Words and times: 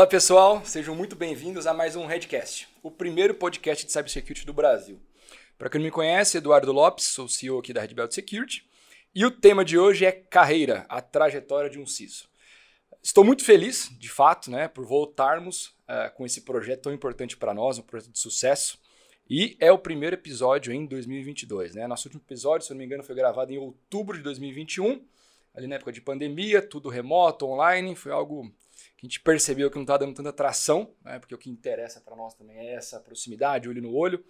Olá 0.00 0.06
pessoal, 0.06 0.64
sejam 0.64 0.94
muito 0.94 1.14
bem-vindos 1.14 1.66
a 1.66 1.74
mais 1.74 1.94
um 1.94 2.06
Redcast, 2.06 2.66
o 2.82 2.90
primeiro 2.90 3.34
podcast 3.34 3.84
de 3.84 3.92
cybersecurity 3.92 4.46
do 4.46 4.52
Brasil. 4.54 4.98
Para 5.58 5.68
quem 5.68 5.78
não 5.78 5.84
me 5.84 5.90
conhece, 5.90 6.38
Eduardo 6.38 6.72
Lopes, 6.72 7.04
sou 7.04 7.28
CEO 7.28 7.58
aqui 7.58 7.74
da 7.74 7.82
Red 7.82 7.92
Belt 7.92 8.10
Security, 8.10 8.66
e 9.14 9.26
o 9.26 9.30
tema 9.30 9.62
de 9.62 9.78
hoje 9.78 10.06
é 10.06 10.10
carreira, 10.10 10.86
a 10.88 11.02
trajetória 11.02 11.68
de 11.68 11.78
um 11.78 11.84
CISO. 11.84 12.30
Estou 13.02 13.22
muito 13.22 13.44
feliz, 13.44 13.90
de 13.98 14.08
fato, 14.08 14.50
né, 14.50 14.68
por 14.68 14.86
voltarmos 14.86 15.66
uh, 15.66 16.10
com 16.16 16.24
esse 16.24 16.40
projeto 16.46 16.84
tão 16.84 16.94
importante 16.94 17.36
para 17.36 17.52
nós, 17.52 17.76
um 17.76 17.82
projeto 17.82 18.10
de 18.10 18.18
sucesso, 18.18 18.78
e 19.28 19.54
é 19.60 19.70
o 19.70 19.76
primeiro 19.76 20.16
episódio 20.16 20.72
em 20.72 20.86
2022. 20.86 21.74
Né? 21.74 21.86
Nosso 21.86 22.08
último 22.08 22.22
episódio, 22.26 22.66
se 22.66 22.72
não 22.72 22.78
me 22.78 22.86
engano, 22.86 23.04
foi 23.04 23.14
gravado 23.14 23.52
em 23.52 23.58
outubro 23.58 24.16
de 24.16 24.22
2021, 24.22 25.04
ali 25.54 25.66
na 25.66 25.74
época 25.74 25.92
de 25.92 26.00
pandemia, 26.00 26.62
tudo 26.62 26.88
remoto, 26.88 27.44
online, 27.44 27.94
foi 27.94 28.12
algo 28.12 28.50
que 29.00 29.06
a 29.06 29.08
gente 29.08 29.20
percebeu 29.20 29.70
que 29.70 29.76
não 29.76 29.82
está 29.82 29.96
dando 29.96 30.14
tanta 30.14 30.28
atração, 30.28 30.94
né, 31.02 31.18
porque 31.18 31.34
o 31.34 31.38
que 31.38 31.48
interessa 31.48 32.02
para 32.02 32.14
nós 32.14 32.34
também 32.34 32.58
é 32.58 32.74
essa 32.74 33.00
proximidade, 33.00 33.66
olho 33.66 33.80
no 33.80 33.94
olho. 33.94 34.22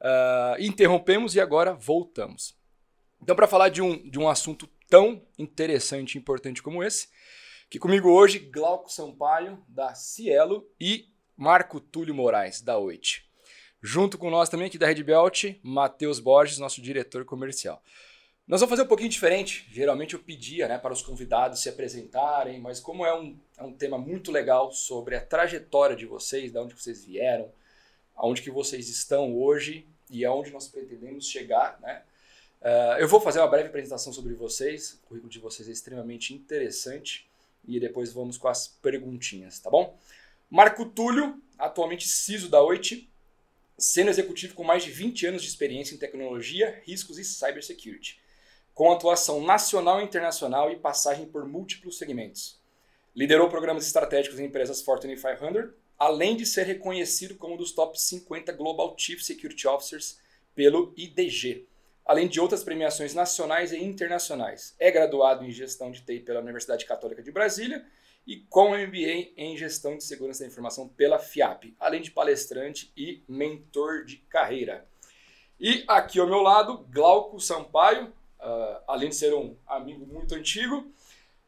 Uh, 0.00 0.60
interrompemos 0.60 1.34
e 1.34 1.40
agora 1.40 1.74
voltamos. 1.74 2.56
Então, 3.20 3.36
para 3.36 3.46
falar 3.46 3.68
de 3.68 3.82
um, 3.82 4.08
de 4.08 4.18
um 4.18 4.26
assunto 4.26 4.66
tão 4.88 5.22
interessante 5.38 6.14
e 6.14 6.18
importante 6.18 6.62
como 6.62 6.82
esse, 6.82 7.08
que 7.68 7.78
comigo 7.78 8.08
hoje, 8.08 8.38
Glauco 8.38 8.90
Sampaio, 8.90 9.62
da 9.68 9.94
Cielo, 9.94 10.66
e 10.80 11.10
Marco 11.36 11.78
Túlio 11.78 12.14
Moraes, 12.14 12.62
da 12.62 12.78
Oit. 12.78 13.28
Junto 13.82 14.16
com 14.16 14.30
nós 14.30 14.48
também 14.48 14.68
aqui 14.68 14.78
da 14.78 14.86
Red 14.86 15.02
Belt, 15.02 15.44
Matheus 15.62 16.18
Borges, 16.18 16.56
nosso 16.56 16.80
diretor 16.80 17.26
comercial. 17.26 17.82
Nós 18.48 18.62
vamos 18.62 18.70
fazer 18.70 18.82
um 18.84 18.88
pouquinho 18.88 19.10
diferente. 19.10 19.68
Geralmente 19.70 20.14
eu 20.14 20.20
pedia 20.20 20.66
né, 20.66 20.78
para 20.78 20.94
os 20.94 21.02
convidados 21.02 21.60
se 21.60 21.68
apresentarem, 21.68 22.58
mas 22.58 22.80
como 22.80 23.04
é 23.04 23.14
um, 23.14 23.36
é 23.58 23.62
um 23.62 23.74
tema 23.74 23.98
muito 23.98 24.32
legal 24.32 24.72
sobre 24.72 25.14
a 25.14 25.20
trajetória 25.20 25.94
de 25.94 26.06
vocês, 26.06 26.50
de 26.50 26.56
onde 26.56 26.74
vocês 26.74 27.04
vieram, 27.04 27.52
aonde 28.16 28.40
que 28.40 28.50
vocês 28.50 28.88
estão 28.88 29.36
hoje 29.36 29.86
e 30.10 30.24
aonde 30.24 30.50
nós 30.50 30.66
pretendemos 30.66 31.28
chegar, 31.28 31.78
né? 31.82 32.02
Uh, 32.62 32.98
eu 32.98 33.06
vou 33.06 33.20
fazer 33.20 33.38
uma 33.38 33.46
breve 33.46 33.68
apresentação 33.68 34.14
sobre 34.14 34.32
vocês, 34.32 34.94
o 34.94 35.08
currículo 35.08 35.30
de 35.30 35.38
vocês 35.38 35.68
é 35.68 35.72
extremamente 35.72 36.32
interessante 36.32 37.28
e 37.66 37.78
depois 37.78 38.12
vamos 38.14 38.38
com 38.38 38.48
as 38.48 38.66
perguntinhas, 38.66 39.60
tá 39.60 39.68
bom? 39.68 39.96
Marco 40.50 40.86
Túlio, 40.86 41.40
atualmente 41.58 42.08
CISO 42.08 42.48
da 42.48 42.62
Oit, 42.62 43.08
sendo 43.76 44.08
executivo 44.08 44.54
com 44.54 44.64
mais 44.64 44.82
de 44.82 44.90
20 44.90 45.26
anos 45.26 45.42
de 45.42 45.48
experiência 45.48 45.94
em 45.94 45.98
tecnologia, 45.98 46.82
riscos 46.86 47.18
e 47.18 47.24
cybersecurity 47.24 48.18
com 48.78 48.92
atuação 48.92 49.42
nacional 49.42 50.00
e 50.00 50.04
internacional 50.04 50.70
e 50.70 50.76
passagem 50.76 51.26
por 51.26 51.44
múltiplos 51.44 51.98
segmentos. 51.98 52.60
Liderou 53.12 53.48
programas 53.48 53.84
estratégicos 53.84 54.38
em 54.38 54.44
empresas 54.44 54.82
Fortune 54.82 55.16
500, 55.16 55.74
além 55.98 56.36
de 56.36 56.46
ser 56.46 56.62
reconhecido 56.62 57.34
como 57.34 57.54
um 57.54 57.56
dos 57.56 57.72
top 57.72 58.00
50 58.00 58.52
Global 58.52 58.94
Chief 58.96 59.20
Security 59.20 59.66
Officers 59.66 60.20
pelo 60.54 60.94
IDG, 60.96 61.66
além 62.06 62.28
de 62.28 62.40
outras 62.40 62.62
premiações 62.62 63.14
nacionais 63.14 63.72
e 63.72 63.82
internacionais. 63.82 64.76
É 64.78 64.92
graduado 64.92 65.44
em 65.44 65.50
Gestão 65.50 65.90
de 65.90 66.02
TI 66.02 66.20
pela 66.20 66.38
Universidade 66.38 66.86
Católica 66.86 67.20
de 67.20 67.32
Brasília 67.32 67.84
e 68.24 68.36
com 68.48 68.76
MBA 68.76 69.32
em 69.36 69.56
Gestão 69.56 69.96
de 69.96 70.04
Segurança 70.04 70.44
da 70.44 70.46
Informação 70.46 70.86
pela 70.86 71.18
FIAP, 71.18 71.74
além 71.80 72.00
de 72.00 72.12
palestrante 72.12 72.92
e 72.96 73.24
mentor 73.26 74.04
de 74.04 74.18
carreira. 74.18 74.86
E 75.58 75.82
aqui 75.88 76.20
ao 76.20 76.28
meu 76.28 76.42
lado, 76.42 76.86
Glauco 76.92 77.40
Sampaio, 77.40 78.16
uh, 78.40 78.82
além 78.86 79.08
de 79.10 79.16
ser 79.16 79.34
um 79.34 79.56
amigo 79.66 80.06
muito 80.06 80.34
antigo. 80.34 80.90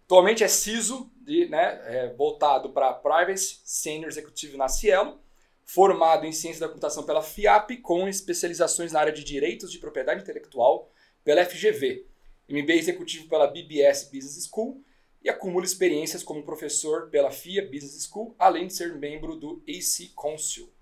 Atualmente 0.05 0.43
é 0.43 0.49
CISO, 0.49 1.11
de, 1.21 1.47
né, 1.47 1.81
é, 1.85 2.15
voltado 2.15 2.71
para 2.71 2.93
Privacy, 2.93 3.61
Senior 3.65 4.09
Executivo 4.09 4.57
na 4.57 4.69
Cielo, 4.69 5.21
formado 5.65 6.27
em 6.27 6.33
Ciência 6.33 6.61
da 6.61 6.69
Computação 6.69 7.05
pela 7.05 7.23
FIAP, 7.23 7.77
com 7.77 8.09
especializações 8.09 8.91
na 8.91 8.99
área 8.99 9.13
de 9.13 9.23
Direitos 9.23 9.71
de 9.71 9.79
Propriedade 9.79 10.21
Intelectual 10.21 10.91
pela 11.23 11.45
FGV, 11.45 12.05
MBA 12.49 12.73
Executivo 12.73 13.29
pela 13.29 13.47
BBS 13.47 14.11
Business 14.13 14.49
School 14.53 14.83
e 15.23 15.29
acumula 15.29 15.65
experiências 15.65 16.25
como 16.25 16.43
professor 16.43 17.09
pela 17.09 17.31
FIA 17.31 17.63
Business 17.63 18.09
School, 18.11 18.35
além 18.37 18.67
de 18.67 18.75
ser 18.75 18.97
membro 18.97 19.37
do 19.37 19.63
AC 19.69 20.13
Council. 20.17 20.73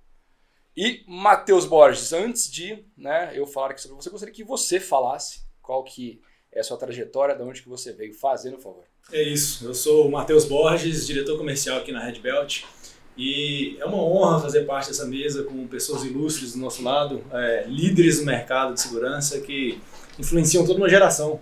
E 0.77 1.05
Matheus 1.07 1.67
Borges, 1.67 2.13
antes 2.13 2.51
de 2.51 2.85
né, 2.97 3.33
eu 3.35 3.47
falar 3.47 3.73
aqui 3.73 3.81
sobre 3.83 3.97
você, 3.97 4.09
gostaria 4.09 4.35
que 4.35 4.45
você 4.45 4.79
falasse 4.79 5.48
qual 5.69 5.85
que 5.85 6.19
é 6.51 6.61
a 6.61 6.65
sua 6.65 6.79
trajetória, 6.79 7.35
de 7.35 7.43
onde 7.43 7.61
que 7.61 7.69
você 7.69 7.93
veio, 7.93 8.15
fazendo 8.15 8.55
por 8.55 8.63
favor. 8.63 8.85
É 9.13 9.23
isso, 9.23 9.67
eu 9.67 9.75
sou 9.75 10.09
o 10.09 10.11
Matheus 10.11 10.47
Borges, 10.47 11.07
diretor 11.07 11.37
comercial 11.37 11.77
aqui 11.77 11.93
na 11.93 12.03
Red 12.03 12.21
Belt, 12.21 12.63
e 13.19 13.77
é 13.79 13.85
uma 13.85 14.03
honra 14.03 14.41
fazer 14.41 14.65
parte 14.65 14.89
dessa 14.89 15.05
mesa 15.05 15.43
com 15.43 15.67
pessoas 15.67 16.05
ilustres 16.05 16.55
do 16.55 16.59
nosso 16.59 16.83
lado, 16.83 17.23
é, 17.31 17.67
líderes 17.69 18.19
no 18.19 18.25
mercado 18.25 18.73
de 18.73 18.81
segurança 18.81 19.41
que 19.41 19.79
influenciam 20.19 20.65
toda 20.65 20.79
uma 20.79 20.89
geração. 20.89 21.39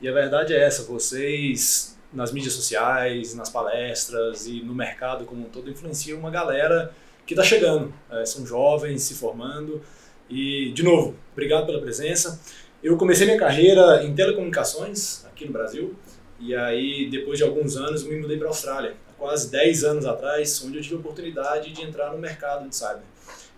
E 0.00 0.08
a 0.08 0.12
verdade 0.12 0.52
é 0.52 0.60
essa, 0.60 0.82
vocês 0.82 1.96
nas 2.12 2.32
mídias 2.32 2.54
sociais, 2.54 3.34
nas 3.34 3.50
palestras 3.50 4.46
e 4.46 4.60
no 4.62 4.74
mercado 4.74 5.24
como 5.24 5.42
um 5.42 5.50
todo 5.50 5.70
influenciam 5.70 6.18
uma 6.18 6.30
galera 6.30 6.92
que 7.24 7.34
está 7.34 7.44
chegando, 7.44 7.94
é, 8.10 8.26
são 8.26 8.44
jovens 8.44 9.02
se 9.02 9.14
formando. 9.14 9.80
E, 10.28 10.72
de 10.72 10.82
novo, 10.82 11.14
obrigado 11.32 11.66
pela 11.66 11.80
presença. 11.80 12.40
Eu 12.80 12.96
comecei 12.96 13.26
minha 13.26 13.38
carreira 13.38 14.04
em 14.04 14.14
telecomunicações 14.14 15.24
aqui 15.24 15.44
no 15.44 15.52
Brasil 15.52 15.96
e 16.38 16.54
aí 16.54 17.10
depois 17.10 17.36
de 17.36 17.42
alguns 17.42 17.76
anos 17.76 18.04
me 18.04 18.16
mudei 18.20 18.36
para 18.36 18.46
a 18.46 18.50
Austrália, 18.50 18.94
quase 19.18 19.50
10 19.50 19.82
anos 19.82 20.06
atrás, 20.06 20.62
onde 20.64 20.78
eu 20.78 20.82
tive 20.82 20.94
a 20.94 20.98
oportunidade 20.98 21.72
de 21.72 21.82
entrar 21.82 22.12
no 22.12 22.18
mercado 22.18 22.68
de 22.68 22.76
cyber. 22.76 23.02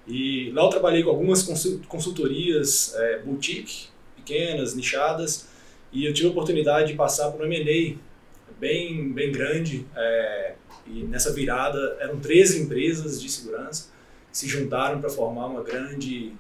E 0.08 0.50
lá 0.52 0.62
eu 0.64 0.70
trabalhei 0.70 1.02
com 1.02 1.10
algumas 1.10 1.42
consultorias 1.86 2.94
é, 2.96 3.18
boutique, 3.18 3.88
pequenas, 4.16 4.74
nichadas, 4.74 5.48
e 5.92 6.06
eu 6.06 6.14
tive 6.14 6.28
a 6.28 6.30
oportunidade 6.30 6.92
de 6.92 6.94
passar 6.94 7.30
por 7.30 7.42
um 7.42 7.44
M&A 7.44 7.98
bem, 8.58 9.12
bem 9.12 9.30
grande, 9.30 9.86
é, 9.96 10.54
e 10.86 11.02
nessa 11.02 11.30
virada 11.30 11.98
eram 12.00 12.18
13 12.18 12.62
empresas 12.62 13.20
de 13.20 13.28
segurança 13.28 13.90
que 14.30 14.38
se 14.38 14.48
juntaram 14.48 14.98
para 14.98 15.10
formar 15.10 15.46
uma 15.46 15.62
grande 15.62 16.32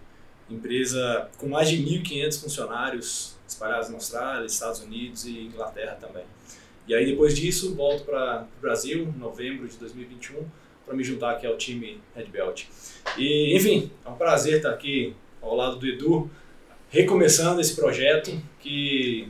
empresa 0.54 1.28
com 1.36 1.48
mais 1.48 1.68
de 1.68 1.76
1.500 1.78 2.42
funcionários 2.42 3.36
espalhados 3.46 3.88
na 3.88 3.96
Austrália, 3.96 4.46
Estados 4.46 4.80
Unidos 4.80 5.24
e 5.24 5.46
Inglaterra 5.46 5.96
também. 6.00 6.24
E 6.86 6.94
aí 6.94 7.06
depois 7.06 7.36
disso 7.36 7.74
volto 7.74 8.04
para 8.04 8.46
o 8.58 8.60
Brasil, 8.60 9.12
em 9.14 9.18
novembro 9.18 9.68
de 9.68 9.76
2021, 9.76 10.44
para 10.84 10.94
me 10.94 11.04
juntar 11.04 11.32
aqui 11.32 11.46
ao 11.46 11.56
time 11.56 12.00
Red 12.16 12.26
Belt. 12.26 12.64
E 13.16 13.56
enfim, 13.56 13.90
é 14.04 14.08
um 14.08 14.16
prazer 14.16 14.56
estar 14.56 14.70
aqui 14.70 15.14
ao 15.40 15.54
lado 15.54 15.76
do 15.76 15.86
Edu, 15.86 16.30
recomeçando 16.88 17.60
esse 17.60 17.74
projeto 17.76 18.40
que 18.58 19.28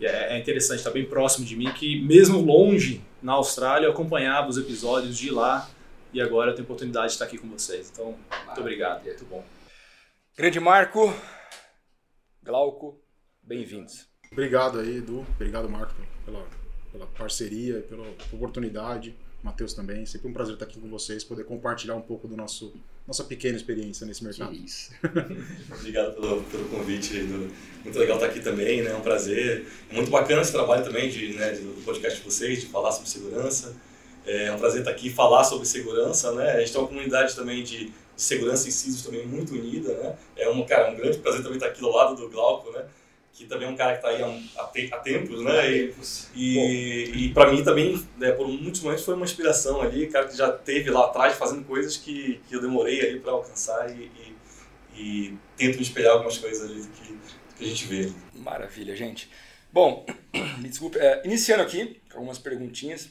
é, 0.00 0.36
é 0.36 0.38
interessante, 0.38 0.78
está 0.78 0.90
bem 0.90 1.04
próximo 1.04 1.44
de 1.44 1.56
mim, 1.56 1.70
que 1.72 2.00
mesmo 2.00 2.40
longe 2.40 3.02
na 3.22 3.32
Austrália 3.32 3.86
eu 3.86 3.92
acompanhava 3.92 4.48
os 4.48 4.58
episódios 4.58 5.16
de 5.16 5.30
lá 5.30 5.68
e 6.12 6.20
agora 6.20 6.50
eu 6.50 6.54
tenho 6.54 6.64
a 6.64 6.66
oportunidade 6.66 7.08
de 7.08 7.12
estar 7.14 7.24
aqui 7.24 7.38
com 7.38 7.48
vocês. 7.48 7.90
Então, 7.92 8.14
muito 8.46 8.60
obrigado, 8.60 9.04
muito 9.04 9.24
bom. 9.24 9.44
Grande 10.38 10.60
Marco, 10.60 11.14
Glauco, 12.44 13.00
bem-vindos. 13.42 14.06
Obrigado 14.30 14.78
aí, 14.78 14.98
Edu. 14.98 15.26
Obrigado, 15.34 15.66
Marco, 15.66 15.94
pela, 16.26 16.46
pela 16.92 17.06
parceria, 17.06 17.80
pela 17.80 18.06
oportunidade. 18.30 19.16
Matheus 19.42 19.72
também. 19.72 20.04
Sempre 20.04 20.28
um 20.28 20.34
prazer 20.34 20.52
estar 20.52 20.66
aqui 20.66 20.78
com 20.78 20.90
vocês, 20.90 21.24
poder 21.24 21.44
compartilhar 21.44 21.94
um 21.94 22.02
pouco 22.02 22.28
do 22.28 22.36
nosso 22.36 22.74
nossa 23.06 23.24
pequena 23.24 23.56
experiência 23.56 24.06
nesse 24.06 24.22
mercado. 24.22 24.50
Que 24.50 24.62
isso. 24.66 24.92
Obrigado 25.72 26.12
pelo, 26.12 26.42
pelo 26.42 26.68
convite. 26.68 27.14
Muito 27.82 27.98
legal 27.98 28.18
estar 28.18 28.26
aqui 28.26 28.40
também, 28.40 28.82
né? 28.82 28.90
É 28.90 28.94
um 28.94 29.00
prazer. 29.00 29.66
É 29.90 29.94
muito 29.94 30.10
bacana 30.10 30.42
esse 30.42 30.52
trabalho 30.52 30.84
também 30.84 31.08
de, 31.08 31.32
né, 31.32 31.52
do 31.52 31.82
podcast 31.82 32.18
de 32.18 32.24
vocês, 32.26 32.60
de 32.60 32.66
falar 32.66 32.92
sobre 32.92 33.08
segurança. 33.08 33.74
É 34.26 34.52
um 34.52 34.58
prazer 34.58 34.80
estar 34.80 34.90
aqui 34.90 35.06
e 35.06 35.10
falar 35.10 35.44
sobre 35.44 35.66
segurança, 35.66 36.30
né? 36.32 36.56
A 36.56 36.58
gente 36.58 36.72
tem 36.72 36.80
uma 36.82 36.88
comunidade 36.88 37.34
também 37.34 37.64
de 37.64 37.90
segurança 38.16 38.68
e 38.68 38.72
CISOs 38.72 39.02
também 39.02 39.26
muito 39.26 39.52
unida, 39.54 39.92
né? 39.94 40.16
É 40.36 40.48
um, 40.48 40.64
cara, 40.64 40.90
um 40.90 40.96
grande 40.96 41.18
prazer 41.18 41.42
também 41.42 41.58
estar 41.58 41.68
aqui 41.68 41.80
do 41.80 41.90
lado 41.90 42.16
do 42.16 42.28
Glauco, 42.30 42.70
né? 42.72 42.84
Que 43.32 43.44
também 43.44 43.68
é 43.68 43.70
um 43.70 43.76
cara 43.76 43.92
que 43.92 43.98
está 43.98 44.08
aí 44.08 44.22
há, 44.22 44.62
há, 44.62 44.98
tempos, 45.00 45.42
né? 45.42 45.70
E, 45.70 45.94
e, 46.34 47.26
e 47.26 47.34
para 47.34 47.52
mim 47.52 47.62
também, 47.62 48.02
né, 48.16 48.32
por 48.32 48.48
muitos 48.48 48.80
momentos, 48.80 49.04
foi 49.04 49.14
uma 49.14 49.26
inspiração 49.26 49.82
ali, 49.82 50.06
cara 50.06 50.26
que 50.26 50.36
já 50.36 50.50
teve 50.50 50.90
lá 50.90 51.04
atrás 51.04 51.36
fazendo 51.36 51.62
coisas 51.64 51.98
que, 51.98 52.40
que 52.48 52.56
eu 52.56 52.62
demorei 52.62 53.06
ali 53.06 53.20
para 53.20 53.32
alcançar 53.32 53.90
e, 53.90 54.10
e, 54.14 54.36
e, 54.96 55.38
tento 55.54 55.76
me 55.76 55.82
espelhar 55.82 56.12
algumas 56.12 56.38
coisas 56.38 56.70
ali 56.70 56.82
que, 56.86 57.18
que 57.58 57.64
a 57.64 57.68
gente 57.68 57.84
vê. 57.86 58.10
Maravilha, 58.34 58.96
gente. 58.96 59.30
Bom, 59.70 60.06
me 60.58 60.70
desculpe, 60.70 60.98
é, 60.98 61.20
iniciando 61.26 61.62
aqui 61.62 62.00
com 62.10 62.16
algumas 62.16 62.38
perguntinhas. 62.38 63.10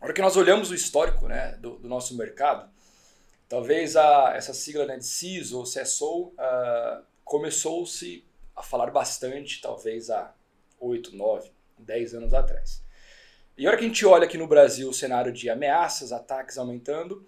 Na 0.00 0.06
hora 0.06 0.14
que 0.14 0.22
nós 0.22 0.36
olhamos 0.36 0.70
o 0.70 0.74
histórico 0.74 1.28
né, 1.28 1.58
do, 1.60 1.76
do 1.76 1.88
nosso 1.88 2.16
mercado, 2.16 2.66
Talvez 3.54 3.94
a, 3.94 4.32
essa 4.34 4.52
sigla 4.52 4.84
né, 4.84 4.96
de 4.96 5.06
CISO 5.06 5.58
ou 5.58 5.62
CSO 5.62 6.32
uh, 6.32 7.04
começou-se 7.24 8.24
a 8.56 8.64
falar 8.64 8.90
bastante, 8.90 9.60
talvez 9.62 10.10
há 10.10 10.34
8, 10.80 11.14
9, 11.14 11.52
10 11.78 12.14
anos 12.14 12.34
atrás. 12.34 12.82
E 13.56 13.64
a 13.64 13.68
hora 13.68 13.78
que 13.78 13.84
a 13.84 13.86
gente 13.86 14.04
olha 14.04 14.24
aqui 14.24 14.36
no 14.36 14.48
Brasil 14.48 14.88
o 14.88 14.92
cenário 14.92 15.32
de 15.32 15.48
ameaças, 15.48 16.10
ataques 16.10 16.58
aumentando, 16.58 17.24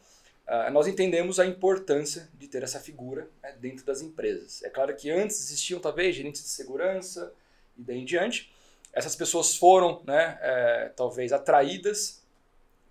uh, 0.49 0.69
nós 0.73 0.89
entendemos 0.89 1.39
a 1.39 1.47
importância 1.47 2.29
de 2.35 2.49
ter 2.49 2.65
essa 2.65 2.81
figura 2.81 3.31
né, 3.41 3.55
dentro 3.61 3.87
das 3.87 4.03
empresas. 4.03 4.65
É 4.65 4.69
claro 4.69 4.97
que 4.97 5.09
antes 5.09 5.41
existiam 5.41 5.79
talvez 5.79 6.17
gerentes 6.17 6.43
de 6.43 6.49
segurança 6.49 7.33
e 7.79 7.83
daí 7.85 8.01
em 8.01 8.05
diante. 8.05 8.53
Essas 8.93 9.15
pessoas 9.15 9.55
foram, 9.55 10.03
né, 10.05 10.37
é, 10.41 10.93
talvez, 10.97 11.33
atraídas 11.33 12.21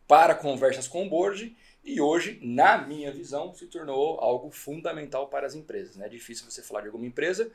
para 0.07 0.33
conversas 0.33 0.87
com 0.87 1.05
o 1.05 1.09
board 1.09 1.53
e 1.85 2.01
hoje, 2.01 2.39
na 2.41 2.79
minha 2.79 3.11
visão, 3.11 3.53
se 3.53 3.67
tornou 3.67 4.19
algo 4.19 4.49
fundamental 4.49 5.27
para 5.27 5.45
as 5.45 5.53
empresas. 5.53 5.95
Né? 5.95 6.07
É 6.07 6.09
difícil 6.09 6.49
você 6.49 6.63
falar 6.63 6.81
de 6.81 6.87
alguma 6.87 7.05
empresa 7.05 7.51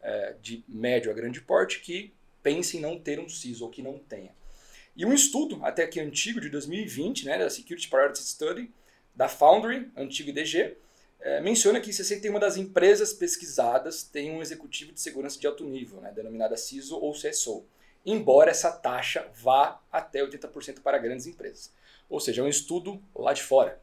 é, 0.00 0.34
de 0.40 0.64
médio 0.66 1.10
a 1.10 1.14
grande 1.14 1.42
porte 1.42 1.80
que 1.80 2.10
pense 2.42 2.78
em 2.78 2.80
não 2.80 2.98
ter 2.98 3.20
um 3.20 3.28
CISO 3.28 3.64
ou 3.64 3.70
que 3.70 3.82
não 3.82 3.98
tenha. 3.98 4.34
E 4.96 5.04
um 5.04 5.12
estudo, 5.12 5.60
até 5.62 5.82
aqui 5.82 6.00
antigo, 6.00 6.40
de 6.40 6.48
2020, 6.48 7.26
né, 7.26 7.38
da 7.38 7.50
Security 7.50 7.88
Priority 7.88 8.22
Study, 8.22 8.72
da 9.14 9.28
Foundry, 9.28 9.90
antigo 9.96 10.30
IDG, 10.30 10.76
é, 11.20 11.40
menciona 11.42 11.80
que 11.80 11.92
61 11.92 12.38
das 12.38 12.56
empresas 12.56 13.12
pesquisadas 13.12 14.02
têm 14.02 14.30
um 14.30 14.40
executivo 14.40 14.92
de 14.92 15.00
segurança 15.00 15.38
de 15.38 15.46
alto 15.46 15.64
nível, 15.64 16.00
né, 16.00 16.10
denominada 16.10 16.56
CISO 16.56 16.96
ou 16.96 17.12
CSO, 17.12 17.66
embora 18.04 18.50
essa 18.50 18.72
taxa 18.72 19.28
vá 19.34 19.80
até 19.92 20.20
80% 20.20 20.80
para 20.80 20.98
grandes 20.98 21.26
empresas. 21.26 21.72
Ou 22.14 22.20
seja, 22.20 22.42
é 22.42 22.44
um 22.44 22.48
estudo 22.48 23.02
lá 23.14 23.32
de 23.32 23.42
fora. 23.42 23.80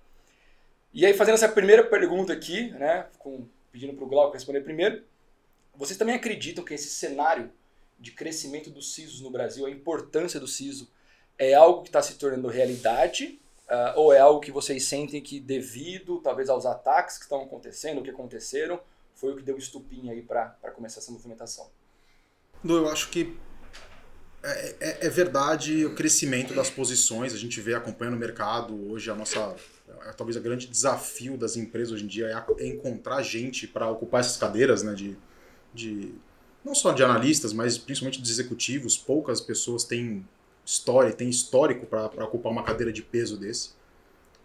E 0.94 1.06
aí, 1.06 1.13
fazendo 1.13 1.36
essa 1.36 1.50
primeira 1.50 1.83
pergunta 1.83 2.31
aqui, 2.31 2.72
né, 2.72 3.07
com, 3.19 3.45
pedindo 3.72 3.94
para 3.94 4.06
o 4.06 4.07
Glauco 4.07 4.33
responder 4.33 4.62
primeiro, 4.62 5.04
vocês 5.75 5.98
também 5.98 6.16
acreditam 6.16 6.63
que 6.63 6.74
esse 6.74 6.89
cenário 6.89 7.51
de 8.00 8.12
crescimento 8.12 8.69
dos 8.69 8.94
CISOs 8.94 9.19
no 9.19 9.30
Brasil, 9.30 9.66
a 9.66 9.69
importância 9.69 10.39
do 10.39 10.48
CISO, 10.48 10.89
é 11.38 11.54
algo 11.54 11.81
que 11.81 11.89
está 11.89 12.01
se 12.01 12.16
tornando 12.16 12.48
realidade? 12.48 13.39
Uh, 13.68 14.00
ou 14.00 14.13
é 14.13 14.19
algo 14.19 14.39
que 14.39 14.51
vocês 14.51 14.86
sentem 14.86 15.22
que, 15.22 15.39
devido 15.39 16.19
talvez 16.22 16.50
aos 16.50 16.66
ataques 16.66 17.18
que 17.18 17.24
estão 17.24 17.42
acontecendo, 17.42 18.00
o 18.00 18.04
que 18.04 18.10
aconteceram, 18.10 18.80
foi 19.13 19.34
o 19.34 19.36
que 19.36 19.44
deu 19.44 19.57
estupim 19.57 20.10
aí 20.10 20.22
para 20.22 20.72
começar 20.74 21.00
essa 21.00 21.12
movimentação? 21.12 21.69
Eu 22.63 22.88
acho 22.89 23.10
que 23.10 23.38
é, 24.43 24.75
é, 24.79 24.97
é, 25.05 25.09
verdade 25.09 25.85
o 25.85 25.93
crescimento 25.93 26.53
das 26.53 26.69
posições, 26.69 27.33
a 27.33 27.38
gente 27.38 27.61
vê 27.61 27.75
acompanhando 27.75 28.15
o 28.15 28.19
mercado 28.19 28.91
hoje, 28.91 29.09
a 29.11 29.15
nossa. 29.15 29.55
É, 29.88 30.13
talvez 30.13 30.35
o 30.35 30.41
grande 30.41 30.67
desafio 30.67 31.38
das 31.38 31.55
empresas 31.55 31.93
hoje 31.93 32.05
em 32.05 32.07
dia 32.07 32.27
é, 32.27 32.63
é 32.63 32.67
encontrar 32.67 33.21
gente 33.21 33.67
para 33.67 33.88
ocupar 33.89 34.21
essas 34.21 34.38
cadeiras, 34.38 34.81
né? 34.81 34.93
De, 34.95 35.15
de, 35.73 36.13
não 36.65 36.73
só 36.73 36.91
de 36.91 37.03
analistas, 37.03 37.53
mas 37.53 37.77
principalmente 37.77 38.19
dos 38.19 38.31
executivos. 38.31 38.97
Poucas 38.97 39.39
pessoas 39.39 39.83
têm 39.83 40.25
história, 40.65 41.13
têm 41.13 41.29
histórico 41.29 41.85
para 41.85 42.25
ocupar 42.25 42.51
uma 42.51 42.63
cadeira 42.63 42.91
de 42.91 43.03
peso 43.03 43.38
desse. 43.38 43.71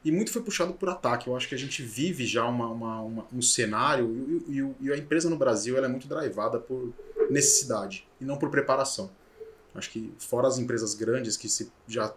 E 0.04 0.12
muito 0.12 0.31
foi 0.31 0.43
puxado 0.43 0.75
por 0.75 0.88
ataque. 0.90 1.28
Eu 1.28 1.37
acho 1.37 1.48
que 1.48 1.54
a 1.54 1.58
gente 1.58 1.82
vive 1.82 2.26
já 2.26 2.46
uma, 2.46 2.69
uma, 2.69 3.00
uma 3.00 3.26
um 3.32 3.40
cenário 3.40 4.44
e, 4.46 4.60
e, 4.60 4.87
e, 4.87 4.93
a 4.93 4.96
empresa 4.96 5.28
no 5.31 5.37
Brasil 5.37 5.76
ela 5.76 5.87
é 5.87 5.88
muito 5.88 6.06
drivada 6.06 6.60
por 6.60 6.93
necessidade 7.31 8.06
e 8.20 8.25
não 8.25 8.37
por 8.37 8.50
preparação. 8.50 9.10
Acho 9.76 9.90
que 9.90 10.12
fora 10.19 10.49
as 10.49 10.58
empresas 10.58 10.94
grandes 10.94 11.37
que 11.37 11.49
se, 11.49 11.70
já 11.87 12.12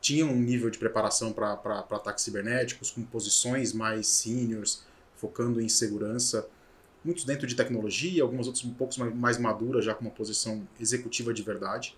tinham 0.00 0.28
um 0.28 0.40
nível 0.40 0.70
de 0.70 0.78
preparação 0.78 1.32
para 1.32 1.54
ataques 1.54 2.24
cibernéticos, 2.24 2.90
com 2.90 3.02
posições 3.02 3.72
mais 3.72 4.06
seniors, 4.06 4.84
focando 5.16 5.60
em 5.60 5.68
segurança, 5.68 6.48
muitos 7.04 7.24
dentro 7.24 7.46
de 7.46 7.54
tecnologia, 7.54 8.22
algumas 8.22 8.46
outras 8.46 8.64
um 8.64 8.74
pouco 8.74 8.94
mais, 9.14 9.38
maduras, 9.38 9.84
já 9.84 9.94
com 9.94 10.02
uma 10.02 10.10
posição 10.10 10.66
executiva 10.78 11.32
de 11.32 11.42
verdade. 11.42 11.96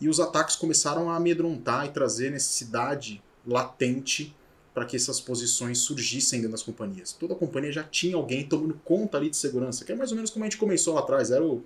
E 0.00 0.08
os 0.08 0.20
ataques 0.20 0.56
começaram 0.56 1.10
a 1.10 1.16
amedrontar 1.16 1.86
e 1.86 1.90
trazer 1.90 2.30
necessidade 2.30 3.22
latente 3.46 4.34
para 4.74 4.84
que 4.84 4.94
essas 4.94 5.20
posições 5.20 5.78
surgissem 5.78 6.40
dentro 6.40 6.52
das 6.52 6.62
companhias. 6.62 7.12
Toda 7.12 7.34
companhia 7.34 7.72
já 7.72 7.82
tinha 7.82 8.14
alguém 8.14 8.46
tomando 8.46 8.74
conta 8.84 9.16
ali 9.16 9.30
de 9.30 9.36
segurança, 9.36 9.84
que 9.84 9.90
é 9.90 9.94
mais 9.94 10.12
ou 10.12 10.16
menos 10.16 10.30
como 10.30 10.44
a 10.44 10.48
gente 10.48 10.58
começou 10.58 10.94
lá 10.94 11.00
atrás. 11.00 11.32
Era 11.32 11.42
o, 11.42 11.64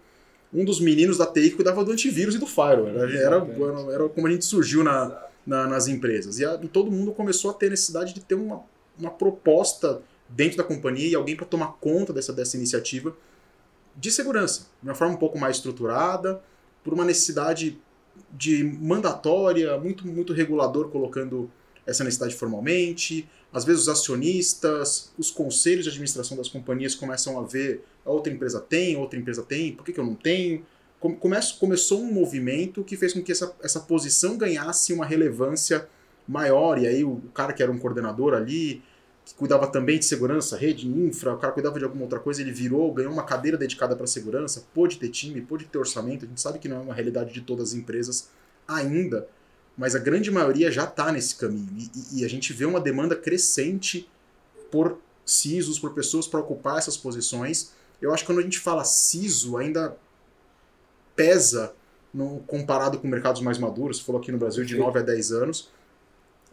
um 0.52 0.64
dos 0.64 0.80
meninos 0.80 1.18
da 1.18 1.26
TI 1.26 1.50
que 1.50 1.56
cuidava 1.56 1.84
do 1.84 1.92
antivírus 1.92 2.34
e 2.34 2.38
do 2.38 2.46
firewall. 2.46 2.88
Era, 2.88 3.16
era, 3.16 3.92
era 3.92 4.08
como 4.08 4.26
a 4.26 4.30
gente 4.30 4.44
surgiu 4.44 4.84
na, 4.84 5.26
na, 5.46 5.66
nas 5.66 5.88
empresas. 5.88 6.38
E, 6.38 6.44
a, 6.44 6.58
e, 6.62 6.68
todo 6.68 6.90
mundo 6.90 7.12
começou 7.12 7.50
a 7.50 7.54
ter 7.54 7.70
necessidade 7.70 8.12
de 8.12 8.20
ter 8.20 8.34
uma, 8.34 8.62
uma 8.98 9.10
proposta 9.10 10.02
dentro 10.28 10.58
da 10.58 10.64
companhia 10.64 11.08
e 11.08 11.14
alguém 11.14 11.36
para 11.36 11.46
tomar 11.46 11.74
conta 11.80 12.12
dessa, 12.12 12.32
dessa 12.32 12.56
iniciativa 12.56 13.14
de 13.96 14.10
segurança, 14.10 14.66
de 14.82 14.88
uma 14.88 14.94
forma 14.94 15.14
um 15.14 15.18
pouco 15.18 15.38
mais 15.38 15.56
estruturada, 15.56 16.40
por 16.82 16.94
uma 16.94 17.04
necessidade 17.04 17.78
de 18.30 18.64
mandatória, 18.64 19.78
muito, 19.78 20.06
muito 20.06 20.32
regulador 20.32 20.88
colocando 20.88 21.50
essa 21.86 22.04
necessidade 22.04 22.34
formalmente. 22.34 23.28
Às 23.52 23.64
vezes 23.64 23.82
os 23.82 23.88
acionistas, 23.88 25.12
os 25.18 25.30
conselhos 25.30 25.84
de 25.84 25.90
administração 25.90 26.36
das 26.36 26.48
companhias 26.48 26.94
começam 26.94 27.38
a 27.38 27.42
ver 27.42 27.84
a 28.04 28.10
outra 28.10 28.32
empresa 28.32 28.60
tem, 28.60 28.96
outra 28.96 29.18
empresa 29.18 29.42
tem, 29.42 29.72
por 29.72 29.84
que, 29.84 29.92
que 29.92 30.00
eu 30.00 30.04
não 30.04 30.14
tenho? 30.14 30.64
Come, 30.98 31.18
começou 31.58 32.00
um 32.00 32.12
movimento 32.12 32.82
que 32.84 32.96
fez 32.96 33.12
com 33.12 33.22
que 33.22 33.32
essa, 33.32 33.54
essa 33.62 33.80
posição 33.80 34.38
ganhasse 34.38 34.92
uma 34.92 35.04
relevância 35.04 35.88
maior, 36.26 36.78
e 36.78 36.86
aí 36.86 37.04
o, 37.04 37.14
o 37.14 37.30
cara 37.34 37.52
que 37.52 37.62
era 37.62 37.70
um 37.70 37.78
coordenador 37.78 38.34
ali, 38.34 38.82
que 39.24 39.34
cuidava 39.34 39.66
também 39.66 39.98
de 39.98 40.04
segurança, 40.04 40.56
rede, 40.56 40.88
infra, 40.88 41.34
o 41.34 41.38
cara 41.38 41.52
cuidava 41.52 41.78
de 41.78 41.84
alguma 41.84 42.02
outra 42.02 42.18
coisa, 42.18 42.40
ele 42.40 42.52
virou, 42.52 42.92
ganhou 42.92 43.12
uma 43.12 43.24
cadeira 43.24 43.56
dedicada 43.56 43.94
para 43.94 44.06
segurança, 44.06 44.64
pôde 44.72 44.98
ter 44.98 45.08
time, 45.08 45.40
pôde 45.40 45.64
ter 45.64 45.78
orçamento, 45.78 46.24
a 46.24 46.28
gente 46.28 46.40
sabe 46.40 46.58
que 46.58 46.68
não 46.68 46.78
é 46.78 46.80
uma 46.80 46.94
realidade 46.94 47.32
de 47.32 47.40
todas 47.40 47.70
as 47.70 47.74
empresas 47.74 48.30
ainda, 48.66 49.28
mas 49.76 49.94
a 49.94 49.98
grande 49.98 50.30
maioria 50.30 50.70
já 50.70 50.84
está 50.84 51.10
nesse 51.10 51.36
caminho, 51.36 51.68
e, 52.12 52.20
e 52.20 52.24
a 52.24 52.28
gente 52.28 52.52
vê 52.52 52.64
uma 52.64 52.80
demanda 52.80 53.16
crescente 53.16 54.08
por 54.70 54.98
CISOs, 55.24 55.78
por 55.78 55.94
pessoas 55.94 56.26
para 56.26 56.40
ocupar 56.40 56.78
essas 56.78 56.96
posições, 56.96 57.72
eu 58.00 58.12
acho 58.12 58.24
que 58.24 58.26
quando 58.26 58.40
a 58.40 58.42
gente 58.42 58.58
fala 58.58 58.84
CISO, 58.84 59.56
ainda 59.56 59.96
pesa 61.14 61.72
no, 62.12 62.40
comparado 62.40 62.98
com 62.98 63.06
mercados 63.06 63.40
mais 63.40 63.58
maduros. 63.58 63.98
Você 63.98 64.04
falou 64.04 64.20
aqui 64.20 64.32
no 64.32 64.38
Brasil 64.38 64.64
de 64.64 64.76
9 64.76 64.98
a 64.98 65.02
10 65.02 65.32
anos. 65.32 65.70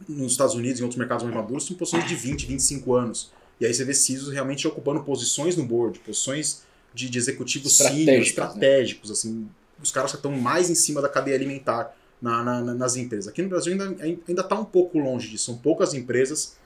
Nos 0.08 0.32
Estados 0.32 0.56
Unidos 0.56 0.80
e 0.80 0.82
em 0.82 0.84
outros 0.84 0.98
mercados 0.98 1.24
mais 1.24 1.36
maduros, 1.36 1.66
são 1.66 1.76
posições 1.76 2.08
de 2.08 2.16
20, 2.16 2.46
25 2.46 2.94
anos. 2.94 3.32
E 3.60 3.66
aí 3.66 3.74
você 3.74 3.84
vê 3.84 3.94
CISOs 3.94 4.32
realmente 4.32 4.66
ocupando 4.68 5.04
posições 5.04 5.58
no 5.58 5.66
board, 5.66 6.00
posições 6.00 6.62
de, 6.94 7.10
de 7.10 7.18
executivos 7.18 7.76
senior, 7.76 8.22
estratégicos, 8.22 9.10
né? 9.10 9.14
assim, 9.14 9.50
os 9.82 9.92
caras 9.92 10.12
que 10.12 10.18
estão 10.18 10.32
mais 10.32 10.70
em 10.70 10.76
cima 10.76 11.02
da 11.02 11.10
cadeia 11.10 11.36
alimentar 11.36 11.94
na, 12.22 12.44
na, 12.44 12.62
nas 12.74 12.96
empresas. 12.96 13.28
Aqui 13.28 13.42
no 13.42 13.50
Brasil 13.50 13.74
ainda 13.74 14.42
está 14.42 14.60
um 14.60 14.66
pouco 14.66 15.00
longe 15.00 15.30
disso. 15.30 15.46
São 15.46 15.58
poucas 15.58 15.94
empresas 15.94 16.58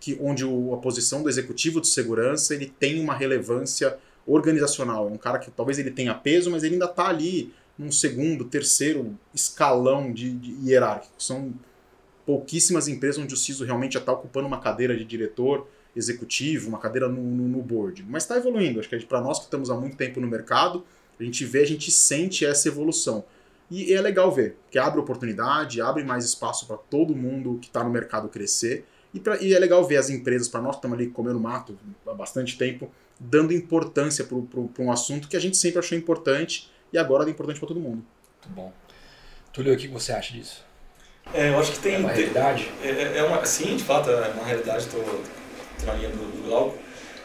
que 0.00 0.18
onde 0.20 0.44
o, 0.44 0.74
a 0.74 0.78
posição 0.78 1.22
do 1.22 1.28
executivo 1.28 1.80
de 1.80 1.88
segurança 1.88 2.54
ele 2.54 2.66
tem 2.66 3.00
uma 3.00 3.14
relevância 3.14 3.98
organizacional. 4.26 5.08
É 5.08 5.12
um 5.12 5.18
cara 5.18 5.38
que 5.38 5.50
talvez 5.50 5.78
ele 5.78 5.90
tenha 5.90 6.14
peso, 6.14 6.50
mas 6.50 6.64
ele 6.64 6.74
ainda 6.74 6.86
está 6.86 7.08
ali 7.08 7.52
num 7.78 7.90
segundo, 7.90 8.44
terceiro 8.44 9.16
escalão 9.34 10.12
de, 10.12 10.32
de 10.32 10.70
hierárquico. 10.70 11.14
São 11.18 11.52
pouquíssimas 12.24 12.88
empresas 12.88 13.22
onde 13.22 13.34
o 13.34 13.36
CISO 13.36 13.64
realmente 13.64 13.94
já 13.94 14.00
está 14.00 14.12
ocupando 14.12 14.46
uma 14.46 14.60
cadeira 14.60 14.96
de 14.96 15.04
diretor 15.04 15.66
executivo, 15.94 16.68
uma 16.68 16.78
cadeira 16.78 17.08
no, 17.08 17.22
no, 17.22 17.48
no 17.48 17.62
board. 17.62 18.04
Mas 18.08 18.22
está 18.22 18.36
evoluindo. 18.36 18.80
Acho 18.80 18.88
que 18.88 19.06
para 19.06 19.20
nós 19.20 19.38
que 19.38 19.44
estamos 19.44 19.70
há 19.70 19.74
muito 19.74 19.96
tempo 19.96 20.20
no 20.20 20.26
mercado, 20.26 20.84
a 21.18 21.22
gente 21.22 21.44
vê, 21.44 21.60
a 21.60 21.66
gente 21.66 21.90
sente 21.90 22.44
essa 22.44 22.68
evolução. 22.68 23.24
E 23.72 23.94
é 23.94 24.02
legal 24.02 24.30
ver, 24.30 24.58
que 24.70 24.78
abre 24.78 25.00
oportunidade, 25.00 25.80
abre 25.80 26.04
mais 26.04 26.26
espaço 26.26 26.66
para 26.66 26.76
todo 26.76 27.16
mundo 27.16 27.58
que 27.58 27.68
está 27.68 27.82
no 27.82 27.88
mercado 27.88 28.28
crescer. 28.28 28.84
E, 29.14 29.18
pra, 29.18 29.42
e, 29.42 29.54
é 29.54 29.58
legal 29.58 29.82
ver 29.82 29.96
as 29.96 30.10
empresas, 30.10 30.46
para 30.46 30.60
nós 30.60 30.72
que 30.72 30.80
estamos 30.80 30.98
ali 30.98 31.08
comendo 31.08 31.40
mato 31.40 31.78
há 32.06 32.12
bastante 32.12 32.58
tempo, 32.58 32.90
dando 33.18 33.50
importância 33.50 34.26
para 34.26 34.84
um 34.84 34.92
assunto 34.92 35.26
que 35.26 35.38
a 35.38 35.40
gente 35.40 35.56
sempre 35.56 35.78
achou 35.78 35.96
importante 35.96 36.70
e 36.92 36.98
agora 36.98 37.26
é 37.26 37.30
importante 37.30 37.58
para 37.58 37.68
todo 37.68 37.80
mundo. 37.80 38.04
Muito 38.44 38.54
bom. 38.54 38.70
Túlio, 39.54 39.72
o 39.72 39.76
que 39.78 39.88
você 39.88 40.12
acha 40.12 40.34
disso? 40.34 40.62
É, 41.32 41.48
eu 41.48 41.58
acho 41.58 41.72
que 41.72 41.78
tem. 41.78 41.94
É 41.94 41.98
uma 41.98 42.10
realidade? 42.10 42.70
É, 42.82 42.88
é, 42.88 43.18
é 43.18 43.22
uma, 43.22 43.42
sim, 43.46 43.74
de 43.74 43.84
fato, 43.84 44.10
é 44.10 44.28
uma 44.28 44.44
realidade, 44.44 44.84
estou 44.84 45.02
na 45.86 45.94
linha 45.94 46.10
do, 46.10 46.16
do 46.16 46.46
Glauco. 46.46 46.76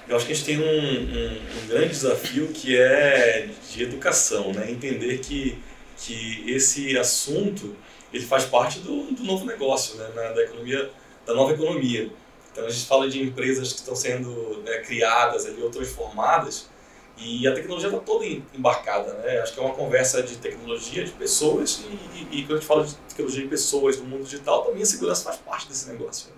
Eu 0.07 0.15
acho 0.15 0.25
que 0.25 0.31
a 0.31 0.35
gente 0.35 0.45
tem 0.45 0.59
um, 0.59 0.63
um, 0.63 1.63
um, 1.63 1.67
grande 1.67 1.89
desafio 1.89 2.47
que 2.47 2.77
é 2.77 3.49
de 3.69 3.83
educação, 3.83 4.53
né? 4.53 4.71
entender 4.71 5.17
que, 5.17 5.61
que 5.97 6.49
esse 6.49 6.97
assunto 6.97 7.75
ele 8.13 8.25
faz 8.25 8.45
parte 8.45 8.79
do, 8.79 9.11
do 9.11 9.23
novo 9.23 9.45
negócio, 9.45 9.97
né? 9.97 10.09
da 10.33 10.41
economia, 10.41 10.89
da 11.25 11.33
nova 11.33 11.53
economia. 11.53 12.11
Então 12.51 12.65
a 12.65 12.69
gente 12.69 12.85
fala 12.85 13.09
de 13.09 13.21
empresas 13.21 13.73
que 13.73 13.79
estão 13.79 13.95
sendo 13.95 14.61
né, 14.63 14.79
criadas 14.79 15.45
ali 15.45 15.61
ou 15.61 15.69
transformadas 15.69 16.69
e 17.17 17.47
a 17.47 17.53
tecnologia 17.53 17.89
está 17.89 17.99
toda 17.99 18.25
embarcada, 18.25 19.13
né? 19.15 19.39
Acho 19.39 19.53
que 19.53 19.59
é 19.59 19.63
uma 19.63 19.73
conversa 19.73 20.21
de 20.21 20.37
tecnologia, 20.37 21.03
de 21.03 21.11
pessoas 21.11 21.83
e, 21.89 22.35
e, 22.35 22.39
e, 22.39 22.41
quando 22.43 22.53
a 22.53 22.55
gente 22.57 22.67
fala 22.67 22.85
de 22.85 22.95
tecnologia 22.95 23.41
de 23.41 23.47
pessoas 23.47 23.97
no 23.97 24.05
mundo 24.05 24.23
digital, 24.23 24.65
também 24.65 24.83
a 24.83 24.85
segurança 24.85 25.23
faz 25.23 25.37
parte 25.37 25.67
desse 25.67 25.89
negócio. 25.89 26.29
Né? 26.29 26.35